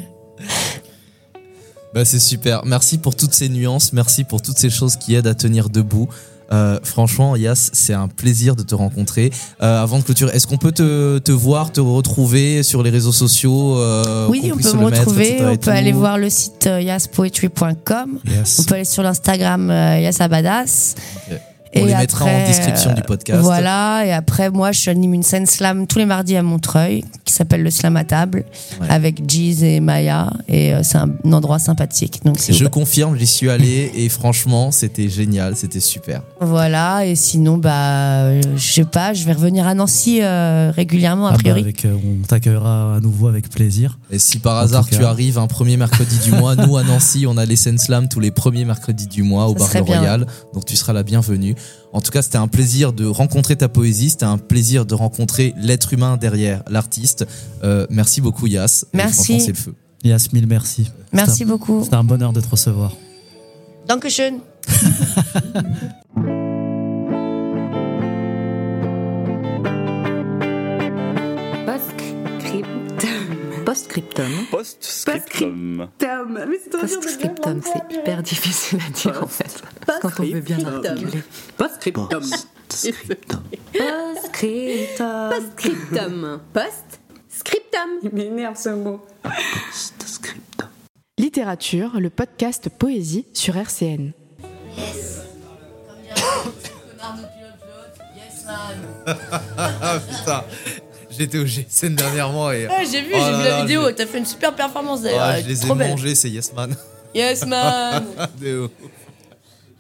Bah, 1.94 2.04
c'est 2.04 2.18
super. 2.18 2.64
Merci 2.64 2.98
pour 2.98 3.16
toutes 3.16 3.34
ces 3.34 3.48
nuances. 3.48 3.92
Merci 3.92 4.24
pour 4.24 4.42
toutes 4.42 4.58
ces 4.58 4.70
choses 4.70 4.96
qui 4.96 5.14
aident 5.14 5.26
à 5.26 5.34
tenir 5.34 5.70
debout. 5.70 6.08
Euh, 6.50 6.78
franchement, 6.82 7.36
Yas, 7.36 7.70
c'est 7.72 7.92
un 7.92 8.08
plaisir 8.08 8.56
de 8.56 8.62
te 8.62 8.74
rencontrer. 8.74 9.30
Euh, 9.62 9.82
avant 9.82 9.98
de 9.98 10.04
clôturer, 10.04 10.34
est-ce 10.34 10.46
qu'on 10.46 10.56
peut 10.56 10.72
te, 10.72 11.18
te, 11.18 11.32
voir, 11.32 11.72
te 11.72 11.80
retrouver 11.80 12.62
sur 12.62 12.82
les 12.82 12.90
réseaux 12.90 13.12
sociaux 13.12 13.76
euh, 13.78 14.26
Oui, 14.28 14.50
on, 14.52 14.56
peut 14.56 14.72
me 14.72 14.84
retrouver. 14.84 15.38
on 15.44 15.56
peut 15.56 15.70
aller 15.70 15.92
voir 15.92 16.16
le 16.16 16.30
site 16.30 16.64
yaspoetry.com. 16.66 18.18
On 18.58 18.62
peut 18.64 18.74
aller 18.74 18.84
sur 18.84 19.02
l'Instagram 19.02 19.68
yasabadas. 19.70 20.94
On 21.74 21.84
les 21.84 21.94
mettra 21.94 22.24
en 22.24 22.46
description 22.46 22.94
du 22.94 23.02
podcast. 23.02 23.40
Voilà, 23.42 24.04
et 24.06 24.12
après, 24.12 24.50
moi, 24.50 24.72
je 24.72 24.88
anime 24.90 25.14
une 25.14 25.22
scène 25.22 25.46
slam 25.46 25.86
tous 25.86 25.98
les 25.98 26.06
mardis 26.06 26.36
à 26.36 26.42
Montreuil, 26.42 27.04
qui 27.24 27.32
s'appelle 27.32 27.62
le 27.62 27.70
Slam 27.70 27.96
à 27.96 28.04
table, 28.04 28.44
avec 28.88 29.30
Jeez 29.30 29.76
et 29.76 29.80
Maya, 29.80 30.32
et 30.48 30.74
euh, 30.74 30.82
c'est 30.82 30.98
un, 30.98 31.10
endroit 31.32 31.58
sympathique. 31.58 32.20
Donc, 32.24 32.38
je 32.48 32.64
confirme, 32.66 33.16
j'y 33.16 33.26
suis 33.26 33.50
allé, 33.50 33.92
et 33.94 34.08
franchement, 34.08 34.70
c'était 34.70 35.08
génial, 35.08 35.56
c'était 35.56 35.80
super. 35.80 36.22
Voilà, 36.40 37.04
et 37.06 37.14
sinon, 37.14 37.58
bah, 37.58 38.40
je 38.40 38.72
sais 38.72 38.84
pas, 38.84 39.12
je 39.12 39.24
vais 39.24 39.32
revenir 39.32 39.66
à 39.66 39.74
Nancy 39.74 40.20
euh, 40.22 40.72
régulièrement, 40.74 41.26
a 41.26 41.30
ah 41.30 41.32
bah, 41.32 41.38
priori. 41.38 41.60
avec, 41.60 41.84
euh, 41.84 41.94
on 41.94 42.26
t'accueillera 42.26 42.96
à 42.96 43.00
nouveau 43.00 43.28
avec 43.28 43.50
plaisir. 43.50 43.98
Et 44.10 44.18
si 44.18 44.38
par 44.38 44.58
hasard 44.58 44.86
tu 44.88 45.04
arrives 45.04 45.38
un 45.38 45.46
premier 45.46 45.76
mercredi 45.76 46.18
du 46.24 46.32
mois, 46.32 46.56
nous 46.56 46.76
à 46.76 46.82
Nancy, 46.82 47.26
on 47.26 47.36
a 47.36 47.44
les 47.44 47.56
scènes 47.56 47.78
slam 47.78 48.08
tous 48.08 48.20
les 48.20 48.30
premiers 48.30 48.64
mercredis 48.64 49.06
du 49.06 49.22
mois 49.22 49.48
au 49.48 49.54
Bar 49.54 49.68
Royal, 49.82 50.26
donc 50.54 50.64
tu 50.64 50.76
seras 50.76 50.92
la 50.92 51.02
bienvenue. 51.02 51.54
En 51.92 52.00
tout 52.00 52.10
cas, 52.10 52.22
c'était 52.22 52.38
un 52.38 52.48
plaisir 52.48 52.92
de 52.92 53.06
rencontrer 53.06 53.56
ta 53.56 53.68
poésie, 53.68 54.10
c'était 54.10 54.24
un 54.24 54.38
plaisir 54.38 54.84
de 54.86 54.94
rencontrer 54.94 55.54
l'être 55.56 55.92
humain 55.92 56.16
derrière 56.16 56.62
l'artiste. 56.68 57.26
Euh, 57.64 57.86
merci 57.90 58.20
beaucoup, 58.20 58.46
Yas. 58.46 58.84
Merci. 58.92 59.40
C'est 59.40 59.48
le 59.48 59.54
feu. 59.54 59.74
Yas, 60.04 60.28
mille 60.32 60.46
merci. 60.46 60.90
Merci 61.12 61.44
beaucoup. 61.44 61.82
C'était 61.82 61.96
un 61.96 62.04
bonheur 62.04 62.32
de 62.32 62.40
te 62.40 62.48
recevoir. 62.48 62.92
Dankeschön. 63.86 64.40
Postscriptum. 73.78 74.32
Postscriptum. 74.50 75.88
Postscriptum, 76.80 77.62
c'est 77.62 77.94
hyper 77.94 78.24
difficile 78.24 78.80
à 78.84 78.90
dire 78.90 79.22
en 79.22 79.28
fait. 79.28 79.62
Quand 80.02 80.10
on 80.18 80.24
veut 80.24 80.40
bien 80.40 80.58
articuler. 80.66 81.22
Postscriptum. 81.56 82.24
Postscriptum. 82.68 83.42
Postscriptum. 85.30 86.40
Postscriptum. 86.52 87.90
Il 88.02 88.10
m'énerve 88.12 88.56
ce 88.56 88.70
mot. 88.70 89.00
Postscriptum. 89.22 90.68
Littérature, 91.16 92.00
le 92.00 92.10
podcast 92.10 92.68
Poésie 92.70 93.26
sur 93.32 93.56
RCN. 93.56 94.10
Yes. 94.76 95.22
Putain. 99.06 100.44
J'étais 101.18 101.38
au 101.38 101.44
GSN 101.44 101.94
dernièrement 101.94 102.52
et. 102.52 102.68
j'ai 102.90 103.02
vu, 103.02 103.12
oh 103.14 103.18
j'ai 103.18 103.36
vu 103.36 103.44
la 103.44 103.60
vidéo. 103.62 103.90
T'as 103.92 104.06
fait 104.06 104.18
une 104.18 104.26
super 104.26 104.54
performance 104.54 105.02
d'ailleurs. 105.02 105.42
je 105.42 105.48
les 105.48 105.66
ai 105.66 105.74
mangés, 105.74 106.14
c'est 106.14 106.30
Yes 106.30 106.52
Man. 106.52 106.76
Yes 107.14 107.44
Man. 107.46 108.04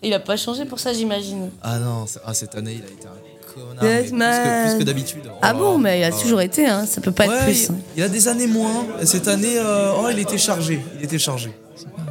il 0.02 0.14
a 0.14 0.20
pas 0.20 0.36
changé 0.36 0.64
pour 0.64 0.80
ça, 0.80 0.92
j'imagine. 0.92 1.50
Ah 1.62 1.78
non, 1.78 2.06
ah, 2.24 2.34
cette 2.34 2.54
année, 2.56 2.78
il 2.78 2.82
a 2.82 2.86
été 2.86 3.06
un 3.06 3.54
connard. 3.54 3.84
Yes 3.84 4.12
Man. 4.12 4.68
Plus 4.70 4.78
que, 4.78 4.84
d'habitude. 4.84 5.22
ah 5.40 5.54
bon, 5.54 5.74
oh. 5.74 5.78
mais 5.78 6.00
il 6.00 6.04
a 6.04 6.10
toujours 6.10 6.40
été, 6.40 6.66
hein. 6.66 6.86
ça 6.86 7.00
peut 7.00 7.12
pas 7.12 7.26
être 7.26 7.44
plus. 7.44 7.68
Il, 7.96 8.02
a 8.02 8.08
des 8.08 8.26
années 8.26 8.48
moins. 8.48 8.86
Cette 9.04 9.28
année, 9.28 9.58
euh, 9.58 9.92
oh, 9.96 10.08
il 10.10 10.18
était 10.18 10.38
chargé. 10.38 10.80
Il 10.98 11.04
était 11.04 11.18
chargé. 11.18 11.52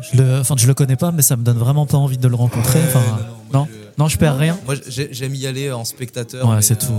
Je 0.01 0.21
le, 0.21 0.39
enfin, 0.39 0.55
je 0.57 0.67
le 0.67 0.73
connais 0.73 0.95
pas, 0.95 1.11
mais 1.11 1.21
ça 1.21 1.36
me 1.36 1.43
donne 1.43 1.57
vraiment 1.57 1.86
pas 1.86 1.97
envie 1.97 2.17
de 2.17 2.28
le 2.28 2.36
rencontrer. 2.36 2.80
Enfin, 2.88 3.03
non, 3.51 3.67
non, 3.97 4.07
je, 4.07 4.17
perds 4.17 4.38
rien. 4.38 4.57
Moi, 4.65 4.75
j'aime 4.88 5.36
y 5.36 5.47
aller 5.47 5.71
en 5.71 5.84
spectateur. 5.84 6.47
Ouais, 6.47 6.61
c'est 6.61 6.78
tout. 6.78 6.93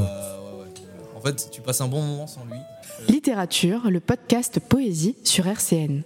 Euh, 1.19 1.21
en 1.21 1.23
fait, 1.23 1.51
tu 1.51 1.61
passes 1.61 1.81
un 1.81 1.89
bon 1.89 2.03
moment 2.03 2.27
sans 2.27 2.45
lui. 2.45 2.59
Littérature, 3.09 3.91
le 3.91 4.01
podcast 4.01 4.61
Poésie 4.61 5.17
sur 5.25 5.47
RCN. 5.47 6.03